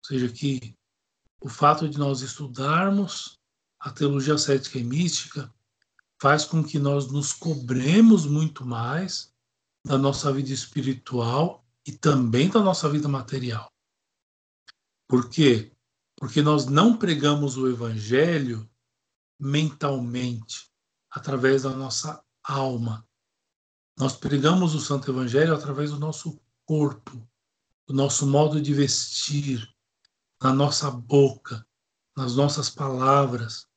Ou 0.03 0.07
seja, 0.07 0.29
que 0.29 0.75
o 1.41 1.49
fato 1.49 1.87
de 1.87 1.97
nós 1.97 2.21
estudarmos 2.21 3.39
a 3.79 3.91
teologia 3.91 4.37
cética 4.37 4.79
e 4.79 4.83
mística 4.83 5.53
faz 6.19 6.45
com 6.45 6.63
que 6.63 6.79
nós 6.79 7.11
nos 7.11 7.33
cobremos 7.33 8.25
muito 8.25 8.65
mais 8.65 9.33
da 9.85 9.97
nossa 9.97 10.33
vida 10.33 10.51
espiritual 10.51 11.63
e 11.85 11.91
também 11.91 12.49
da 12.49 12.61
nossa 12.61 12.89
vida 12.89 13.07
material. 13.07 13.71
Por 15.07 15.29
quê? 15.29 15.74
Porque 16.17 16.41
nós 16.41 16.65
não 16.65 16.97
pregamos 16.97 17.57
o 17.57 17.69
evangelho 17.69 18.69
mentalmente, 19.39 20.71
através 21.11 21.63
da 21.63 21.71
nossa 21.71 22.23
alma. 22.43 23.07
Nós 23.97 24.15
pregamos 24.15 24.75
o 24.75 24.79
santo 24.79 25.11
evangelho 25.11 25.53
através 25.53 25.91
do 25.91 25.99
nosso 25.99 26.39
corpo, 26.65 27.27
do 27.87 27.93
nosso 27.93 28.25
modo 28.25 28.61
de 28.61 28.73
vestir, 28.73 29.67
na 30.41 30.53
nossa 30.53 30.91
boca, 30.91 31.65
nas 32.15 32.35
nossas 32.35 32.69
palavras, 32.69 33.67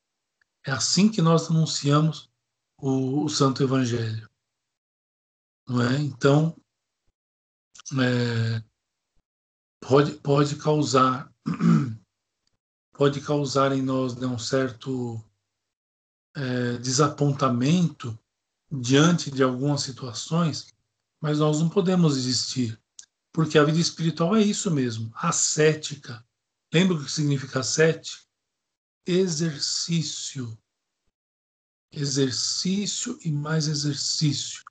é 0.67 0.71
assim 0.71 1.11
que 1.11 1.23
nós 1.23 1.51
anunciamos 1.51 2.31
o, 2.77 3.25
o 3.25 3.29
Santo 3.29 3.63
Evangelho. 3.63 4.29
Não 5.67 5.83
é? 5.83 5.97
Então, 5.99 6.57
é, 7.93 8.63
pode, 9.81 10.13
pode 10.17 10.57
causar 10.57 11.33
pode 12.99 13.23
causar 13.23 13.73
em 13.73 13.81
nós 13.81 14.15
né, 14.17 14.27
um 14.27 14.39
certo 14.39 15.23
é, 16.37 16.77
desapontamento 16.79 18.19
diante 18.71 19.31
de 19.31 19.43
algumas 19.43 19.81
situações, 19.81 20.75
mas 21.21 21.39
nós 21.39 21.61
não 21.61 21.71
podemos 21.71 22.17
desistir, 22.17 22.79
porque 23.33 23.57
a 23.57 23.65
vida 23.65 23.79
espiritual 23.79 24.37
é 24.37 24.43
isso 24.43 24.71
mesmo, 24.71 25.11
ascética. 25.15 26.23
Lembra 26.75 26.97
o 26.97 27.05
que 27.05 27.11
significa 27.11 27.61
ascética? 27.61 28.29
exercício. 29.09 30.57
Exercício 31.91 33.19
e 33.25 33.33
mais 33.33 33.67
exercício. 33.67 34.63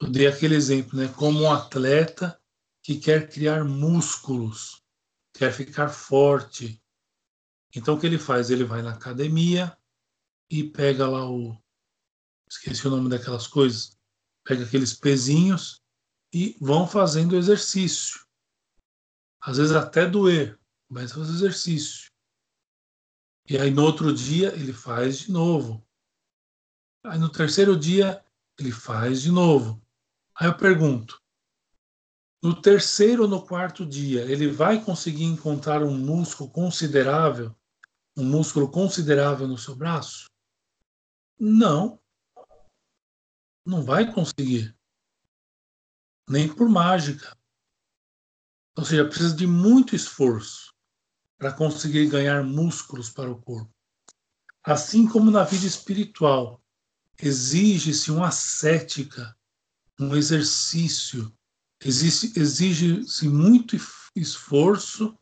Eu 0.00 0.10
dei 0.10 0.26
aquele 0.26 0.54
exemplo, 0.54 0.98
né? 0.98 1.08
Como 1.08 1.42
um 1.42 1.52
atleta 1.52 2.40
que 2.82 2.98
quer 2.98 3.28
criar 3.28 3.64
músculos, 3.64 4.82
quer 5.34 5.52
ficar 5.52 5.90
forte. 5.90 6.82
Então 7.74 7.94
o 7.94 8.00
que 8.00 8.06
ele 8.06 8.18
faz? 8.18 8.50
Ele 8.50 8.64
vai 8.64 8.82
na 8.82 8.92
academia 8.92 9.76
e 10.50 10.64
pega 10.64 11.08
lá 11.08 11.28
o. 11.28 11.56
Esqueci 12.48 12.86
o 12.86 12.90
nome 12.90 13.08
daquelas 13.08 13.46
coisas. 13.46 13.96
Pega 14.44 14.64
aqueles 14.64 14.94
pezinhos 14.94 15.82
e 16.32 16.56
vão 16.60 16.86
fazendo 16.86 17.36
exercício. 17.36 18.26
Às 19.40 19.58
vezes 19.58 19.72
até 19.72 20.06
doer, 20.06 20.58
mas 20.88 21.12
faz 21.12 21.28
exercício. 21.28 22.10
E 23.48 23.56
aí 23.56 23.70
no 23.70 23.82
outro 23.82 24.12
dia 24.12 24.52
ele 24.54 24.72
faz 24.72 25.18
de 25.20 25.32
novo. 25.32 25.86
Aí 27.04 27.18
no 27.18 27.30
terceiro 27.30 27.76
dia 27.76 28.22
ele 28.58 28.72
faz 28.72 29.22
de 29.22 29.30
novo. 29.30 29.82
Aí 30.34 30.48
eu 30.48 30.56
pergunto: 30.56 31.22
no 32.42 32.60
terceiro 32.60 33.22
ou 33.22 33.28
no 33.28 33.44
quarto 33.44 33.86
dia 33.86 34.22
ele 34.22 34.48
vai 34.48 34.84
conseguir 34.84 35.24
encontrar 35.24 35.82
um 35.82 35.96
músculo 35.96 36.50
considerável, 36.50 37.54
um 38.18 38.24
músculo 38.24 38.68
considerável 38.68 39.46
no 39.46 39.56
seu 39.56 39.76
braço? 39.76 40.26
Não. 41.38 42.00
Não 43.64 43.84
vai 43.84 44.12
conseguir. 44.12 44.76
Nem 46.28 46.52
por 46.52 46.68
mágica. 46.68 47.32
Ou 48.76 48.84
seja, 48.84 49.04
precisa 49.04 49.36
de 49.36 49.46
muito 49.46 49.94
esforço 49.94 50.74
para 51.38 51.52
conseguir 51.52 52.08
ganhar 52.08 52.42
músculos 52.42 53.08
para 53.08 53.30
o 53.30 53.40
corpo. 53.40 53.72
Assim 54.64 55.08
como 55.08 55.30
na 55.30 55.44
vida 55.44 55.66
espiritual, 55.66 56.60
exige-se 57.22 58.10
uma 58.10 58.28
ascética, 58.28 59.36
um 59.98 60.16
exercício, 60.16 61.32
exige-se 61.80 63.28
muito 63.28 63.76
esforço 64.16 65.16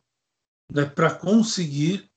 né, 0.71 0.85
para 0.85 1.13
conseguir 1.13 2.11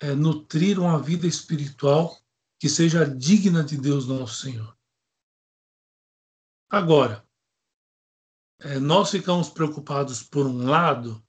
é, 0.00 0.14
nutrir 0.14 0.78
uma 0.78 1.00
vida 1.00 1.26
espiritual 1.26 2.20
que 2.58 2.68
seja 2.68 3.04
digna 3.04 3.62
de 3.62 3.76
Deus 3.76 4.06
nosso 4.06 4.42
Senhor. 4.42 4.76
Agora, 6.70 7.26
é, 8.60 8.78
nós 8.78 9.10
ficamos 9.10 9.50
preocupados 9.50 10.22
por 10.22 10.46
um 10.46 10.66
lado, 10.66 11.24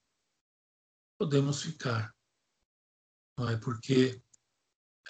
podemos 1.19 1.61
ficar 1.61 2.18
não 3.38 3.48
é? 3.49 3.57
Porque 3.57 4.22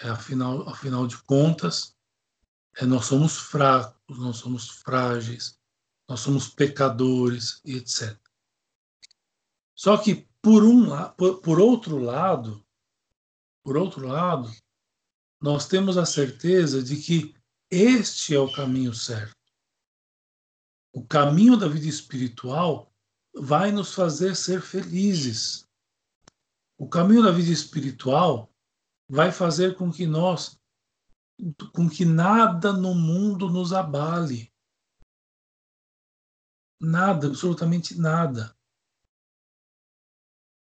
é, 0.01 0.09
afinal, 0.09 0.67
afinal 0.69 1.07
de 1.07 1.17
contas, 1.23 1.95
é, 2.75 2.85
nós 2.85 3.05
somos 3.05 3.37
fracos, 3.37 4.19
nós 4.19 4.37
somos 4.37 4.69
frágeis, 4.69 5.59
nós 6.07 6.19
somos 6.19 6.49
pecadores 6.49 7.61
e 7.65 7.77
etc. 7.77 8.19
Só 9.75 9.97
que 9.97 10.27
por 10.41 10.63
um 10.63 10.87
por, 11.13 11.41
por 11.41 11.59
outro 11.59 11.97
lado, 11.97 12.65
por 13.67 13.75
outro 13.75 14.07
lado, 14.07 14.49
nós 15.41 15.67
temos 15.67 15.97
a 15.97 16.05
certeza 16.05 16.81
de 16.81 16.95
que 17.03 17.35
este 17.69 18.33
é 18.33 18.39
o 18.39 18.49
caminho 18.49 18.93
certo. 18.93 19.35
O 20.93 21.05
caminho 21.05 21.57
da 21.57 21.67
vida 21.67 21.85
espiritual 21.85 22.89
vai 23.35 23.73
nos 23.73 23.93
fazer 23.93 24.37
ser 24.37 24.61
felizes. 24.61 25.67
O 26.77 26.87
caminho 26.87 27.21
da 27.21 27.29
vida 27.29 27.51
espiritual 27.51 28.49
vai 29.09 29.33
fazer 29.33 29.75
com 29.75 29.91
que 29.91 30.07
nós, 30.07 30.57
com 31.73 31.89
que 31.89 32.05
nada 32.05 32.71
no 32.71 32.95
mundo 32.95 33.49
nos 33.49 33.73
abale. 33.73 34.49
Nada, 36.79 37.27
absolutamente 37.27 37.99
nada. 37.99 38.55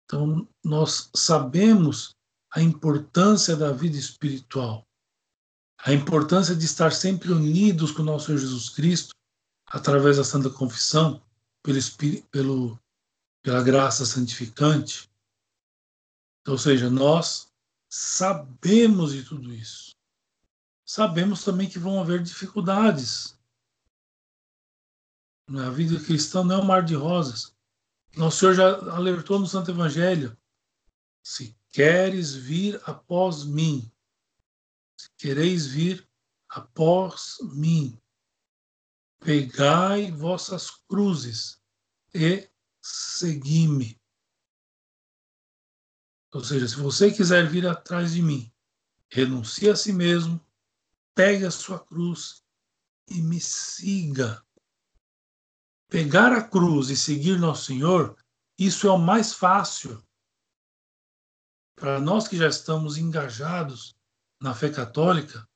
Então, 0.06 0.48
nós 0.64 1.10
sabemos 1.14 2.17
a 2.58 2.60
importância 2.60 3.54
da 3.54 3.70
vida 3.70 3.96
espiritual, 3.96 4.84
a 5.78 5.92
importância 5.92 6.56
de 6.56 6.64
estar 6.64 6.90
sempre 6.90 7.30
unidos 7.30 7.92
com 7.92 8.02
o 8.02 8.04
nosso 8.04 8.36
Jesus 8.36 8.68
Cristo, 8.68 9.14
através 9.64 10.16
da 10.16 10.24
Santa 10.24 10.50
Confissão, 10.50 11.22
pelo, 11.62 11.78
pelo, 12.32 12.80
pela 13.42 13.62
graça 13.62 14.04
santificante, 14.04 15.08
ou 16.48 16.58
seja, 16.58 16.90
nós 16.90 17.48
sabemos 17.88 19.12
de 19.12 19.22
tudo 19.22 19.54
isso. 19.54 19.94
Sabemos 20.84 21.44
também 21.44 21.68
que 21.68 21.78
vão 21.78 22.00
haver 22.00 22.20
dificuldades. 22.20 23.38
A 25.48 25.70
vida 25.70 26.00
cristã 26.00 26.42
não 26.42 26.56
é 26.56 26.58
um 26.58 26.64
mar 26.64 26.82
de 26.82 26.96
rosas. 26.96 27.54
Nosso 28.16 28.38
Senhor 28.38 28.54
já 28.54 28.78
alertou 28.96 29.38
no 29.38 29.46
Santo 29.46 29.70
Evangelho: 29.70 30.36
se 31.22 31.57
queres 31.70 32.34
vir 32.34 32.80
após 32.84 33.44
mim, 33.44 33.90
se 34.96 35.08
quereis 35.16 35.66
vir 35.66 36.08
após 36.48 37.38
mim, 37.52 38.00
pegai 39.20 40.10
vossas 40.10 40.70
cruzes 40.70 41.60
e 42.14 42.48
segui-me. 42.82 44.00
Ou 46.32 46.44
seja, 46.44 46.68
se 46.68 46.76
você 46.76 47.10
quiser 47.10 47.48
vir 47.48 47.66
atrás 47.66 48.12
de 48.12 48.22
mim, 48.22 48.52
renuncie 49.10 49.68
a 49.68 49.76
si 49.76 49.92
mesmo, 49.92 50.40
pegue 51.14 51.44
a 51.44 51.50
sua 51.50 51.78
cruz 51.78 52.44
e 53.08 53.20
me 53.22 53.40
siga. 53.40 54.44
pegar 55.88 56.32
a 56.32 56.42
cruz 56.46 56.90
e 56.90 56.96
seguir 56.96 57.38
Nosso 57.38 57.64
Senhor, 57.64 58.16
isso 58.58 58.86
é 58.86 58.90
o 58.90 58.98
mais 58.98 59.32
fácil. 59.32 60.06
Para 61.78 62.00
nós 62.00 62.26
que 62.26 62.36
já 62.36 62.48
estamos 62.48 62.96
engajados 62.96 63.96
na 64.40 64.54
fé 64.54 64.68
católica, 64.68 65.48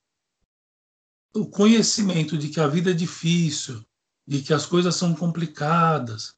o 1.35 1.49
conhecimento 1.49 2.37
de 2.37 2.49
que 2.49 2.61
a 2.61 2.69
vida 2.69 2.91
é 2.91 2.95
difícil, 2.95 3.85
de 4.27 4.43
que 4.43 4.53
as 4.53 4.67
coisas 4.67 4.95
são 4.95 5.15
complicadas, 5.15 6.37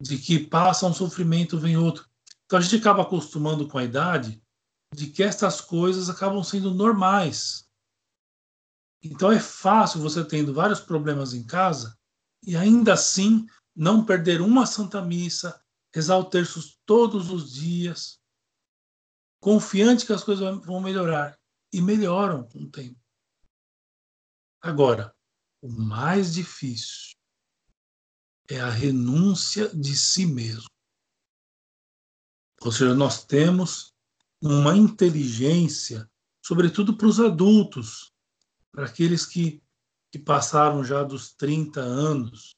de 0.00 0.16
que 0.16 0.38
passa 0.38 0.86
um 0.86 0.94
sofrimento, 0.94 1.58
vem 1.58 1.76
outro. 1.76 2.08
Então 2.46 2.58
a 2.58 2.62
gente 2.62 2.76
acaba 2.76 3.02
acostumando 3.02 3.68
com 3.68 3.78
a 3.78 3.84
idade 3.84 4.42
de 4.94 5.06
que 5.08 5.22
estas 5.22 5.60
coisas 5.60 6.08
acabam 6.08 6.42
sendo 6.42 6.72
normais. 6.72 7.68
Então 9.02 9.32
é 9.32 9.40
fácil 9.40 10.00
você 10.00 10.24
tendo 10.24 10.54
vários 10.54 10.80
problemas 10.80 11.34
em 11.34 11.44
casa 11.44 11.98
e 12.42 12.56
ainda 12.56 12.94
assim 12.94 13.46
não 13.74 14.04
perder 14.04 14.40
uma 14.40 14.66
Santa 14.66 15.02
Missa, 15.02 15.60
rezar 15.94 16.18
o 16.18 16.24
terço 16.24 16.78
todos 16.86 17.30
os 17.30 17.52
dias, 17.52 18.21
confiante 19.42 20.06
que 20.06 20.12
as 20.12 20.22
coisas 20.22 20.64
vão 20.64 20.80
melhorar. 20.80 21.36
E 21.72 21.82
melhoram 21.82 22.44
com 22.44 22.60
o 22.60 22.70
tempo. 22.70 22.98
Agora, 24.60 25.14
o 25.60 25.68
mais 25.68 26.32
difícil 26.32 27.16
é 28.48 28.60
a 28.60 28.70
renúncia 28.70 29.68
de 29.74 29.96
si 29.96 30.26
mesmo. 30.26 30.68
Ou 32.60 32.70
seja, 32.70 32.94
nós 32.94 33.24
temos 33.24 33.92
uma 34.40 34.76
inteligência, 34.76 36.08
sobretudo 36.44 36.96
para 36.96 37.08
os 37.08 37.18
adultos, 37.18 38.12
para 38.70 38.86
aqueles 38.86 39.26
que, 39.26 39.60
que 40.12 40.18
passaram 40.18 40.84
já 40.84 41.02
dos 41.02 41.34
30 41.34 41.80
anos. 41.80 42.54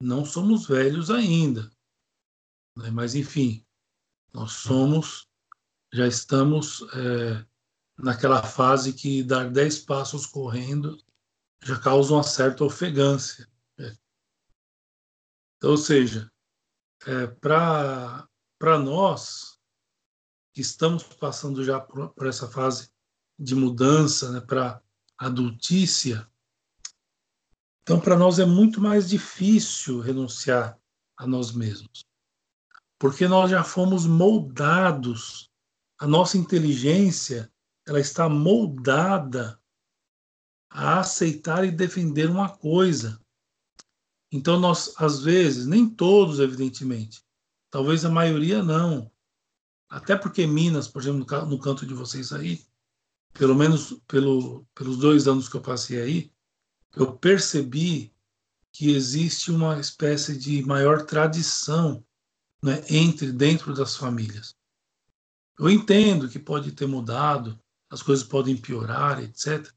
Não 0.00 0.24
somos 0.24 0.68
velhos 0.68 1.10
ainda, 1.10 1.68
né? 2.76 2.90
mas 2.90 3.16
enfim, 3.16 3.66
nós 4.32 4.52
somos, 4.52 5.27
já 5.92 6.06
estamos 6.06 6.82
é, 6.94 7.44
naquela 7.98 8.42
fase 8.42 8.92
que 8.92 9.22
dar 9.22 9.50
10 9.50 9.80
passos 9.80 10.26
correndo 10.26 10.98
já 11.62 11.78
causa 11.78 12.14
uma 12.14 12.22
certa 12.22 12.64
ofegância. 12.64 13.48
Né? 13.76 13.96
Então, 15.56 15.70
ou 15.70 15.76
seja, 15.76 16.30
é, 17.06 17.26
para 17.26 18.28
nós 18.82 19.58
que 20.54 20.60
estamos 20.60 21.02
passando 21.02 21.64
já 21.64 21.80
por, 21.80 22.10
por 22.10 22.26
essa 22.26 22.48
fase 22.48 22.90
de 23.38 23.54
mudança 23.54 24.32
né, 24.32 24.40
para 24.40 24.82
adultícia, 25.16 26.28
então 27.82 28.00
para 28.00 28.16
nós 28.16 28.38
é 28.38 28.44
muito 28.44 28.80
mais 28.80 29.08
difícil 29.08 30.00
renunciar 30.00 30.78
a 31.16 31.26
nós 31.26 31.52
mesmos, 31.52 32.04
porque 32.98 33.26
nós 33.26 33.50
já 33.50 33.62
fomos 33.64 34.06
moldados, 34.06 35.47
a 35.98 36.06
nossa 36.06 36.38
inteligência 36.38 37.52
ela 37.86 37.98
está 37.98 38.28
moldada 38.28 39.60
a 40.70 41.00
aceitar 41.00 41.64
e 41.64 41.70
defender 41.70 42.28
uma 42.28 42.48
coisa. 42.48 43.20
Então 44.30 44.60
nós, 44.60 44.94
às 44.98 45.20
vezes, 45.20 45.66
nem 45.66 45.88
todos, 45.88 46.38
evidentemente, 46.38 47.24
talvez 47.70 48.04
a 48.04 48.10
maioria 48.10 48.62
não, 48.62 49.10
até 49.88 50.14
porque 50.16 50.46
Minas, 50.46 50.86
por 50.86 51.00
exemplo, 51.00 51.26
no 51.46 51.58
canto 51.58 51.86
de 51.86 51.94
vocês 51.94 52.32
aí, 52.32 52.62
pelo 53.32 53.54
menos 53.54 53.94
pelo, 54.06 54.66
pelos 54.74 54.98
dois 54.98 55.26
anos 55.26 55.48
que 55.48 55.56
eu 55.56 55.62
passei 55.62 56.00
aí, 56.00 56.32
eu 56.94 57.16
percebi 57.16 58.12
que 58.70 58.90
existe 58.90 59.50
uma 59.50 59.80
espécie 59.80 60.36
de 60.36 60.62
maior 60.62 61.06
tradição 61.06 62.04
né, 62.62 62.84
entre 62.90 63.32
dentro 63.32 63.72
das 63.72 63.96
famílias. 63.96 64.57
Eu 65.58 65.68
entendo 65.68 66.28
que 66.28 66.38
pode 66.38 66.72
ter 66.72 66.86
mudado, 66.86 67.58
as 67.90 68.02
coisas 68.02 68.24
podem 68.24 68.56
piorar, 68.56 69.22
etc. 69.22 69.72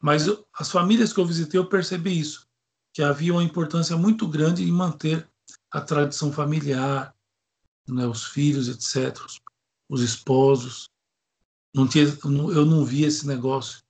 Mas 0.00 0.26
eu, 0.26 0.46
as 0.52 0.70
famílias 0.70 1.12
que 1.12 1.18
eu 1.20 1.26
visitei, 1.26 1.58
eu 1.58 1.68
percebi 1.68 2.18
isso, 2.18 2.46
que 2.92 3.02
havia 3.02 3.32
uma 3.32 3.42
importância 3.42 3.96
muito 3.96 4.28
grande 4.28 4.62
em 4.62 4.70
manter 4.70 5.28
a 5.70 5.80
tradição 5.80 6.32
familiar, 6.32 7.14
né, 7.88 8.06
os 8.06 8.24
filhos, 8.24 8.68
etc., 8.68 9.18
os 9.88 10.00
esposos. 10.00 10.88
Não 11.74 11.88
tinha, 11.88 12.04
eu 12.04 12.64
não 12.64 12.84
via 12.84 13.08
esse 13.08 13.26
negócio 13.26 13.82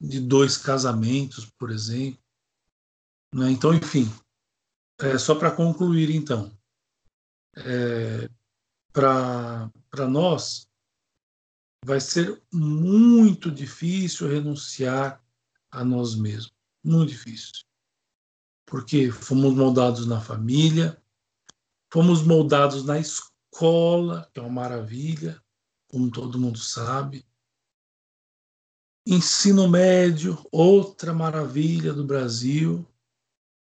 de 0.00 0.20
dois 0.20 0.56
casamentos, 0.56 1.46
por 1.58 1.70
exemplo. 1.70 2.20
Né? 3.32 3.50
Então, 3.50 3.72
enfim, 3.72 4.12
é, 4.98 5.16
só 5.16 5.34
para 5.34 5.50
concluir, 5.50 6.10
então, 6.10 6.50
é, 7.56 8.28
para 8.92 9.70
nós, 10.08 10.67
vai 11.84 12.00
ser 12.00 12.42
muito 12.52 13.50
difícil 13.50 14.28
renunciar 14.28 15.22
a 15.70 15.84
nós 15.84 16.14
mesmos. 16.14 16.52
Muito 16.84 17.10
difícil. 17.10 17.64
Porque 18.66 19.10
fomos 19.10 19.54
moldados 19.54 20.06
na 20.06 20.20
família, 20.20 21.02
fomos 21.90 22.22
moldados 22.22 22.84
na 22.84 22.98
escola, 22.98 24.28
que 24.32 24.40
é 24.40 24.42
uma 24.42 24.50
maravilha, 24.50 25.42
como 25.88 26.10
todo 26.10 26.38
mundo 26.38 26.58
sabe. 26.58 27.26
Ensino 29.06 29.68
médio, 29.68 30.38
outra 30.52 31.14
maravilha 31.14 31.94
do 31.94 32.04
Brasil, 32.04 32.86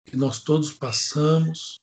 que 0.04 0.16
nós 0.16 0.40
todos 0.40 0.72
passamos. 0.72 1.80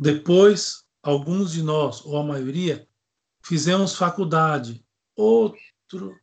Depois, 0.00 0.84
alguns 1.02 1.52
de 1.52 1.62
nós, 1.62 2.04
ou 2.04 2.16
a 2.16 2.22
maioria, 2.22 2.87
Fizemos 3.48 3.94
faculdade, 3.94 4.84
outro, 5.16 6.20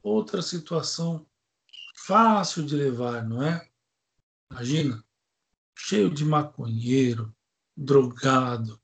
outra 0.00 0.40
situação 0.40 1.28
fácil 2.06 2.64
de 2.64 2.76
levar, 2.76 3.28
não 3.28 3.42
é? 3.42 3.68
Imagina, 4.52 5.04
cheio 5.76 6.08
de 6.08 6.24
maconheiro, 6.24 7.34
drogado, 7.76 8.80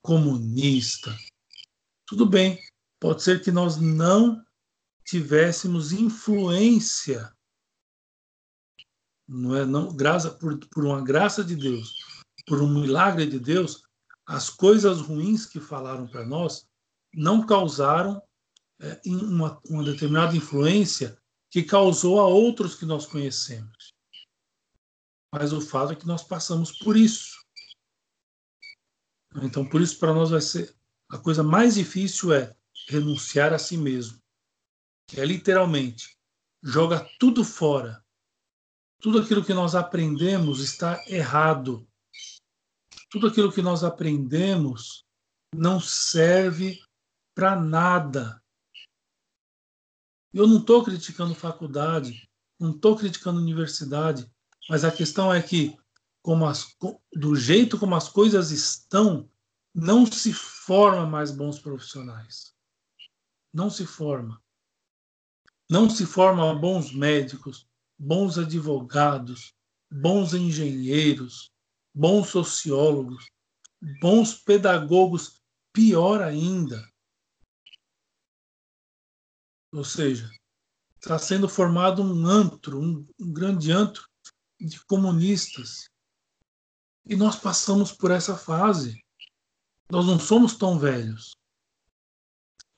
comunista. 0.00 1.14
Tudo 2.06 2.24
bem, 2.24 2.58
pode 2.98 3.22
ser 3.22 3.42
que 3.42 3.52
nós 3.52 3.76
não 3.76 4.42
tivéssemos 5.04 5.92
influência, 5.92 7.30
não 9.28 9.54
é? 9.54 9.66
Não, 9.66 9.94
graça 9.94 10.30
por, 10.30 10.58
por 10.68 10.86
uma 10.86 11.04
graça 11.04 11.44
de 11.44 11.54
Deus, 11.54 11.94
por 12.46 12.62
um 12.62 12.80
milagre 12.80 13.26
de 13.26 13.38
Deus, 13.38 13.82
as 14.24 14.48
coisas 14.48 15.02
ruins 15.02 15.44
que 15.44 15.60
falaram 15.60 16.06
para 16.06 16.24
nós 16.24 16.66
não 17.14 17.46
causaram 17.46 18.22
é, 18.80 19.00
uma, 19.06 19.60
uma 19.68 19.84
determinada 19.84 20.36
influência 20.36 21.16
que 21.50 21.62
causou 21.62 22.20
a 22.20 22.26
outros 22.26 22.74
que 22.74 22.84
nós 22.84 23.06
conhecemos. 23.06 23.92
Mas 25.32 25.52
o 25.52 25.60
fato 25.60 25.92
é 25.92 25.96
que 25.96 26.06
nós 26.06 26.22
passamos 26.22 26.72
por 26.78 26.96
isso. 26.96 27.42
Então, 29.42 29.68
por 29.68 29.80
isso, 29.80 29.98
para 29.98 30.12
nós 30.12 30.30
vai 30.30 30.40
ser 30.40 30.74
a 31.10 31.18
coisa 31.18 31.42
mais 31.42 31.74
difícil 31.74 32.32
é 32.32 32.56
renunciar 32.88 33.52
a 33.52 33.58
si 33.58 33.76
mesmo. 33.76 34.20
É 35.16 35.24
literalmente 35.24 36.16
joga 36.62 37.06
tudo 37.18 37.44
fora. 37.44 38.02
Tudo 39.00 39.18
aquilo 39.18 39.44
que 39.44 39.52
nós 39.52 39.74
aprendemos 39.74 40.60
está 40.60 41.04
errado. 41.06 41.86
Tudo 43.10 43.26
aquilo 43.26 43.52
que 43.52 43.60
nós 43.60 43.84
aprendemos 43.84 45.04
não 45.54 45.78
serve 45.78 46.82
para 47.34 47.56
nada. 47.56 48.42
Eu 50.32 50.46
não 50.46 50.58
estou 50.58 50.84
criticando 50.84 51.34
faculdade, 51.34 52.28
não 52.58 52.70
estou 52.70 52.96
criticando 52.96 53.40
universidade, 53.40 54.30
mas 54.68 54.84
a 54.84 54.90
questão 54.90 55.32
é 55.32 55.42
que, 55.42 55.76
as, 56.48 56.76
do 57.12 57.36
jeito 57.36 57.78
como 57.78 57.94
as 57.94 58.08
coisas 58.08 58.50
estão, 58.50 59.28
não 59.74 60.06
se 60.06 60.32
forma 60.32 61.06
mais 61.06 61.30
bons 61.30 61.58
profissionais. 61.58 62.54
Não 63.52 63.68
se 63.68 63.86
forma. 63.86 64.42
Não 65.68 65.88
se 65.88 66.06
forma 66.06 66.54
bons 66.54 66.92
médicos, 66.92 67.68
bons 67.98 68.38
advogados, 68.38 69.54
bons 69.90 70.34
engenheiros, 70.34 71.52
bons 71.94 72.28
sociólogos, 72.28 73.30
bons 74.00 74.34
pedagogos, 74.34 75.40
pior 75.72 76.22
ainda, 76.22 76.86
ou 79.74 79.82
seja, 79.84 80.30
está 81.00 81.18
sendo 81.18 81.48
formado 81.48 82.00
um 82.00 82.26
antro, 82.26 82.80
um, 82.80 83.06
um 83.18 83.32
grande 83.32 83.72
antro 83.72 84.08
de 84.60 84.82
comunistas. 84.84 85.90
E 87.04 87.16
nós 87.16 87.36
passamos 87.36 87.90
por 87.90 88.12
essa 88.12 88.36
fase. 88.36 89.04
Nós 89.90 90.06
não 90.06 90.18
somos 90.18 90.56
tão 90.56 90.78
velhos. 90.78 91.36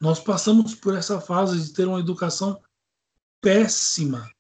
Nós 0.00 0.18
passamos 0.18 0.74
por 0.74 0.96
essa 0.96 1.20
fase 1.20 1.62
de 1.62 1.72
ter 1.74 1.86
uma 1.86 2.00
educação 2.00 2.60
péssima. 3.42 4.30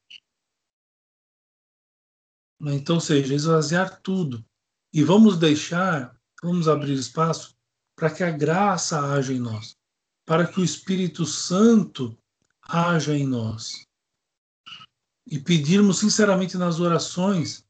Então, 2.60 2.96
ou 2.96 3.00
seja, 3.02 3.34
esvaziar 3.34 4.00
tudo. 4.00 4.44
E 4.92 5.04
vamos 5.04 5.38
deixar, 5.38 6.18
vamos 6.42 6.68
abrir 6.68 6.94
espaço 6.94 7.54
para 7.94 8.10
que 8.10 8.24
a 8.24 8.30
graça 8.30 9.12
haja 9.12 9.32
em 9.32 9.38
nós, 9.38 9.76
para 10.24 10.46
que 10.46 10.60
o 10.60 10.64
Espírito 10.64 11.26
Santo 11.26 12.18
haja 12.68 13.16
em 13.16 13.26
nós. 13.26 13.86
E 15.26 15.38
pedirmos 15.38 15.98
sinceramente 15.98 16.56
nas 16.56 16.78
orações 16.78 17.64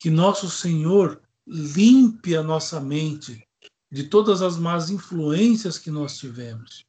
que 0.00 0.10
nosso 0.10 0.50
Senhor 0.50 1.20
limpe 1.46 2.36
a 2.36 2.42
nossa 2.42 2.80
mente 2.80 3.46
de 3.90 4.04
todas 4.04 4.42
as 4.42 4.56
más 4.56 4.90
influências 4.90 5.78
que 5.78 5.90
nós 5.90 6.18
tivemos, 6.18 6.84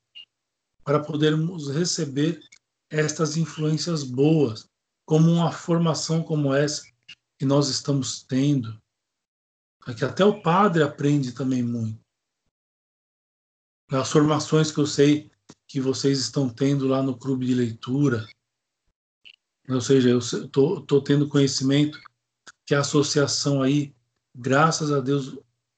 para 0.83 0.99
podermos 0.99 1.69
receber 1.69 2.41
estas 2.89 3.37
influências 3.37 4.03
boas, 4.03 4.67
como 5.05 5.31
uma 5.31 5.51
formação 5.51 6.21
como 6.21 6.53
essa 6.53 6.83
que 7.37 7.45
nós 7.45 7.69
estamos 7.69 8.23
tendo. 8.23 8.79
Que 9.97 10.05
até 10.05 10.25
o 10.25 10.41
padre 10.41 10.83
aprende 10.83 11.31
também 11.31 11.63
muito. 11.63 11.99
As 13.91 14.11
formações 14.11 14.71
que 14.71 14.79
eu 14.79 14.85
sei 14.85 15.31
que 15.69 15.79
vocês 15.79 16.19
estão 16.19 16.49
tendo 16.49 16.87
lá 16.87 17.03
no 17.03 17.15
clube 17.15 17.45
de 17.45 17.53
leitura, 17.53 18.27
ou 19.69 19.79
seja, 19.79 20.09
eu 20.09 20.17
estou 20.17 21.01
tendo 21.03 21.29
conhecimento 21.29 22.01
que 22.65 22.73
a 22.73 22.79
associação 22.79 23.61
aí, 23.61 23.95
graças 24.35 24.91
a 24.91 24.99
Deus, 24.99 25.37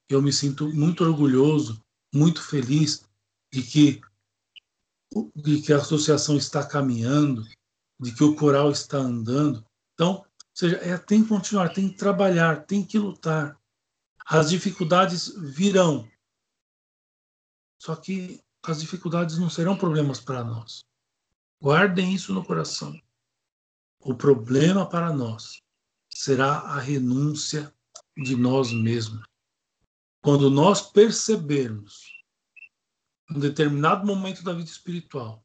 eu 0.09 0.21
me 0.21 0.31
sinto 0.31 0.73
muito 0.73 1.03
orgulhoso, 1.03 1.83
muito 2.13 2.41
feliz 2.41 3.05
de 3.53 3.61
que, 3.61 4.01
de 5.35 5.61
que 5.61 5.73
a 5.73 5.77
associação 5.77 6.37
está 6.37 6.65
caminhando, 6.65 7.45
de 7.99 8.13
que 8.15 8.23
o 8.23 8.35
coral 8.35 8.71
está 8.71 8.97
andando. 8.97 9.65
Então, 9.93 10.19
ou 10.19 10.25
seja, 10.53 10.77
é, 10.77 10.97
tem 10.97 11.21
que 11.21 11.27
continuar, 11.29 11.73
tem 11.73 11.89
que 11.89 11.97
trabalhar, 11.97 12.65
tem 12.65 12.85
que 12.85 12.97
lutar. 12.97 13.59
As 14.25 14.49
dificuldades 14.49 15.33
virão. 15.37 16.09
Só 17.77 17.93
que 17.95 18.41
as 18.63 18.81
dificuldades 18.81 19.37
não 19.37 19.49
serão 19.49 19.77
problemas 19.77 20.19
para 20.19 20.43
nós. 20.43 20.85
Guardem 21.59 22.13
isso 22.13 22.33
no 22.33 22.43
coração. 22.43 22.99
O 23.99 24.15
problema 24.15 24.87
para 24.87 25.13
nós 25.13 25.61
será 26.09 26.59
a 26.59 26.79
renúncia 26.79 27.73
de 28.17 28.35
nós 28.35 28.71
mesmos. 28.71 29.25
Quando 30.21 30.49
nós 30.49 30.81
percebermos, 30.81 32.11
em 33.29 33.37
um 33.37 33.39
determinado 33.39 34.05
momento 34.05 34.43
da 34.43 34.53
vida 34.53 34.69
espiritual, 34.69 35.43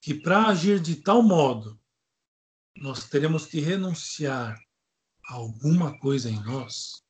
que 0.00 0.14
para 0.14 0.46
agir 0.46 0.80
de 0.80 0.96
tal 0.96 1.22
modo, 1.22 1.78
nós 2.76 3.08
teremos 3.08 3.46
que 3.46 3.60
renunciar 3.60 4.60
a 5.28 5.34
alguma 5.34 5.98
coisa 5.98 6.30
em 6.30 6.40
nós, 6.44 7.02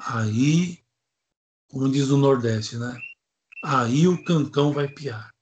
aí, 0.00 0.84
como 1.68 1.90
diz 1.90 2.10
o 2.10 2.16
Nordeste, 2.16 2.76
né? 2.76 2.96
Aí 3.62 4.08
o 4.08 4.22
cancão 4.24 4.72
vai 4.72 4.88
piar. 4.88 5.32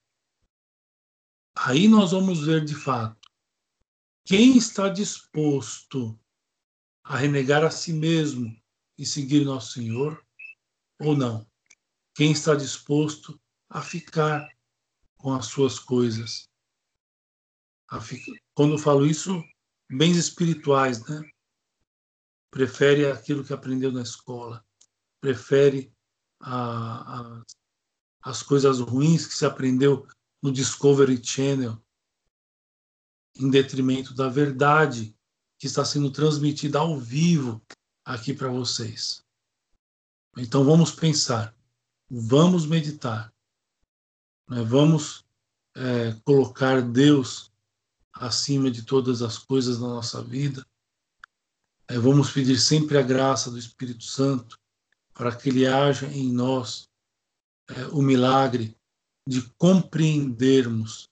Aí 1.57 1.89
nós 1.89 2.13
vamos 2.13 2.45
ver 2.45 2.65
de 2.65 2.75
fato 2.75 3.21
quem 4.25 4.57
está 4.57 4.89
disposto 4.89 6.19
a 7.03 7.17
renegar 7.17 7.65
a 7.65 7.71
si 7.71 7.93
mesmo 7.93 8.55
e 8.97 9.05
seguir 9.05 9.45
nosso 9.45 9.73
Senhor 9.73 10.25
ou 11.01 11.17
não. 11.17 11.45
Quem 12.15 12.33
está 12.33 12.55
disposto 12.55 13.41
a 13.69 13.81
ficar 13.81 14.47
com 15.17 15.35
as 15.35 15.47
suas 15.47 15.79
coisas. 15.79 16.49
Quando 18.55 18.75
eu 18.75 18.79
falo 18.79 19.07
isso, 19.07 19.43
bens 19.91 20.17
espirituais, 20.17 21.05
né? 21.07 21.29
Prefere 22.51 23.07
aquilo 23.07 23.45
que 23.45 23.53
aprendeu 23.53 23.93
na 23.93 24.03
escola, 24.03 24.65
prefere 25.21 25.93
a, 26.41 27.43
as 28.23 28.43
coisas 28.43 28.81
ruins 28.81 29.27
que 29.27 29.35
se 29.35 29.47
aprendeu 29.47 30.07
no 30.43 30.53
Discovery 30.53 31.23
Channel, 31.23 31.81
em 33.37 33.51
detrimento 33.51 34.15
da 34.15 34.29
verdade 34.29 35.15
que 35.59 35.67
está 35.67 35.85
sendo 35.85 36.11
transmitida 36.11 36.79
ao 36.79 36.99
vivo 36.99 37.63
aqui 38.05 38.35
para 38.35 38.49
vocês. 38.49 39.23
Então 40.37 40.65
vamos 40.65 40.91
pensar, 40.91 41.55
vamos 42.09 42.67
meditar, 42.67 43.33
né? 44.49 44.63
vamos 44.63 45.25
é, 45.75 46.13
colocar 46.25 46.83
Deus 46.83 47.51
acima 48.13 48.71
de 48.71 48.83
todas 48.83 49.23
as 49.23 49.39
coisas 49.39 49.79
na 49.79 49.89
nossa 49.89 50.23
vida. 50.23 50.67
É, 51.89 51.99
vamos 51.99 52.31
pedir 52.31 52.59
sempre 52.59 52.99
a 52.99 53.03
graça 53.03 53.51
do 53.51 53.59
Espírito 53.59 54.05
Santo 54.05 54.59
para 55.13 55.35
que 55.35 55.49
Ele 55.49 55.67
haja 55.67 56.07
em 56.07 56.31
nós 56.33 56.90
é, 57.77 57.87
o 57.93 58.03
milagre 58.03 58.77
de 59.27 59.43
compreendermos 59.57 61.09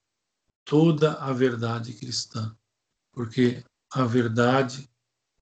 toda 0.65 1.15
a 1.15 1.33
verdade 1.33 1.93
cristã, 1.93 2.55
porque 3.13 3.65
a 3.91 4.05
verdade 4.05 4.91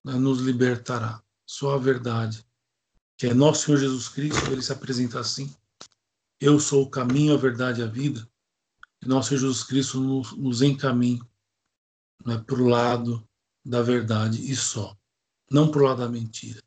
né, 0.05 0.15
nos 0.15 0.41
libertará. 0.41 1.23
Só 1.49 1.75
a 1.75 1.79
verdade, 1.79 2.45
que 3.17 3.29
é 3.29 3.35
nosso 3.35 3.67
Senhor 3.67 3.79
Jesus 3.79 4.09
Cristo, 4.09 4.51
ele 4.51 4.63
se 4.63 4.73
apresenta 4.73 5.21
assim: 5.21 5.55
Eu 6.41 6.59
sou 6.61 6.83
o 6.85 6.91
caminho, 6.91 7.35
a 7.35 7.39
verdade 7.39 7.81
e 7.81 7.85
a 7.85 7.87
vida. 7.87 8.29
E 9.03 9.07
nosso 9.07 9.29
Senhor 9.29 9.41
Jesus 9.41 9.63
Cristo 9.65 10.01
nos, 10.01 10.33
nos 10.33 10.63
encaminha 10.63 11.25
né, 12.25 12.39
para 12.39 12.61
o 12.61 12.69
lado 12.69 13.27
da 13.65 13.83
verdade 13.83 14.51
e 14.51 14.55
só, 14.55 14.97
não 15.51 15.71
para 15.71 15.81
o 15.81 15.85
lado 15.85 15.99
da 15.99 16.09
mentira, 16.09 16.63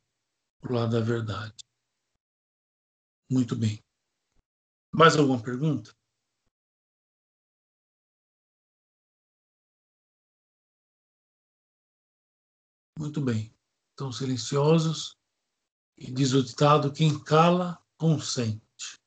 para 0.60 0.72
o 0.72 0.74
lado 0.74 0.92
da 0.92 1.00
verdade. 1.00 1.54
Muito 3.30 3.54
bem. 3.54 3.82
Mais 4.92 5.16
alguma 5.16 5.42
pergunta? 5.42 5.94
Muito 12.98 13.20
bem. 13.20 13.54
Estão 13.92 14.12
silenciosos. 14.12 15.16
E 15.96 16.10
diz 16.10 16.32
o 16.32 16.42
ditado: 16.42 16.92
quem 16.92 17.22
cala, 17.22 17.82
consente. 17.98 18.98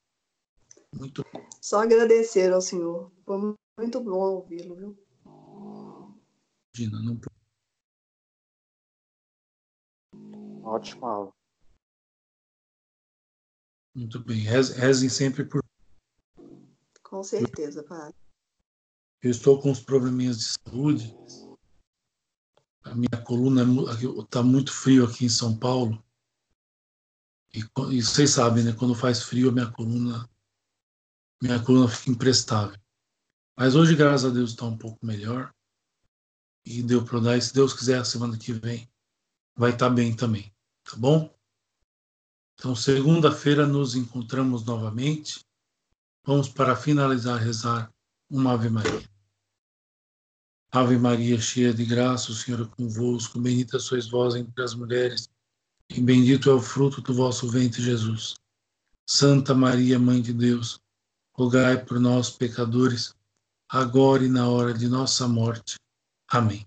Muito 0.94 1.24
bom. 1.34 1.48
Só 1.62 1.82
agradecer 1.82 2.54
ao 2.54 2.62
senhor. 2.62 3.12
Foi 3.26 3.56
muito 3.80 4.00
bom 4.00 4.20
ouvi-lo, 4.20 4.76
viu? 4.76 5.04
Gina, 6.76 7.00
não. 7.02 7.20
Ótima 10.64 11.10
aula. 11.10 11.32
Muito 13.96 14.20
bem. 14.24 14.40
Rezem 14.40 15.10
sempre 15.10 15.46
por. 15.46 15.63
Com 17.14 17.24
certeza, 17.24 17.84
pai. 17.84 18.12
Eu 19.22 19.30
estou 19.30 19.62
com 19.62 19.70
uns 19.70 19.80
probleminhas 19.80 20.40
de 20.40 20.46
saúde. 20.46 21.16
A 22.82 22.96
minha 22.96 23.24
coluna 23.24 23.62
está 24.20 24.42
muito 24.42 24.74
frio 24.74 25.06
aqui 25.06 25.26
em 25.26 25.30
São 25.30 25.56
Paulo. 25.56 26.04
E, 27.54 27.60
e, 27.92 28.02
vocês 28.02 28.32
sabem, 28.32 28.64
né? 28.64 28.74
Quando 28.74 28.96
faz 28.96 29.22
frio, 29.22 29.50
a 29.50 29.52
minha 29.52 29.72
coluna, 29.72 30.28
minha 31.40 31.64
coluna 31.64 31.88
fica 31.88 32.10
imprestável. 32.10 32.82
Mas 33.56 33.76
hoje, 33.76 33.96
graças 33.96 34.32
a 34.32 34.34
Deus, 34.34 34.50
está 34.50 34.66
um 34.66 34.76
pouco 34.76 35.06
melhor. 35.06 35.54
E 36.66 36.82
deu 36.82 37.06
para 37.06 37.20
dar. 37.20 37.38
E 37.38 37.42
se 37.44 37.54
Deus 37.54 37.76
quiser, 37.76 38.00
a 38.00 38.06
semana 38.06 38.40
que 38.40 38.52
vem 38.52 38.92
vai 39.56 39.70
estar 39.70 39.90
tá 39.90 39.94
bem 39.94 40.16
também. 40.16 40.52
Tá 40.84 40.98
bom? 40.98 41.32
Então, 42.56 42.76
segunda-feira 42.76 43.68
nos 43.68 43.94
encontramos 43.96 44.66
novamente. 44.66 45.46
Vamos 46.26 46.48
para 46.48 46.76
finalizar 46.76 47.38
rezar 47.38 47.94
uma 48.30 48.54
Ave 48.54 48.70
Maria. 48.70 49.10
Ave 50.72 50.98
Maria, 50.98 51.40
cheia 51.40 51.74
de 51.74 51.86
graça, 51.86 52.32
o 52.32 52.36
Senhor 52.36 52.62
é 52.62 52.76
convosco, 52.76 53.40
bendita 53.40 53.78
sois 53.78 54.08
vós 54.08 54.34
entre 54.36 54.64
as 54.64 54.74
mulheres, 54.74 55.30
e 55.90 56.00
bendito 56.00 56.50
é 56.50 56.54
o 56.54 56.62
fruto 56.62 57.02
do 57.02 57.14
vosso 57.14 57.48
ventre, 57.50 57.82
Jesus. 57.82 58.36
Santa 59.06 59.54
Maria, 59.54 60.00
Mãe 60.00 60.22
de 60.22 60.34
Deus, 60.34 60.80
rogai 61.36 61.84
por 61.84 62.00
nós, 62.00 62.30
pecadores, 62.30 63.14
agora 63.70 64.24
e 64.24 64.30
na 64.30 64.48
hora 64.48 64.74
de 64.74 64.88
nossa 64.88 65.28
morte. 65.28 65.76
Amém. 66.30 66.66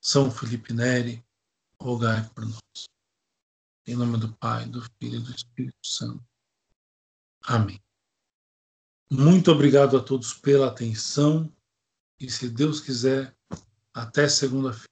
São 0.00 0.30
Felipe 0.30 0.74
Neri, 0.74 1.24
rogai 1.80 2.28
por 2.34 2.44
nós. 2.44 2.88
Em 3.86 3.96
nome 3.96 4.18
do 4.18 4.32
Pai, 4.34 4.66
do 4.66 4.82
Filho 5.00 5.16
e 5.16 5.22
do 5.22 5.34
Espírito 5.34 5.78
Santo. 5.82 6.22
Amém. 7.44 7.80
Muito 9.10 9.50
obrigado 9.50 9.96
a 9.96 10.02
todos 10.02 10.34
pela 10.34 10.66
atenção 10.66 11.50
e, 12.20 12.30
se 12.30 12.48
Deus 12.48 12.80
quiser, 12.80 13.34
até 13.94 14.28
segunda-feira. 14.28 14.88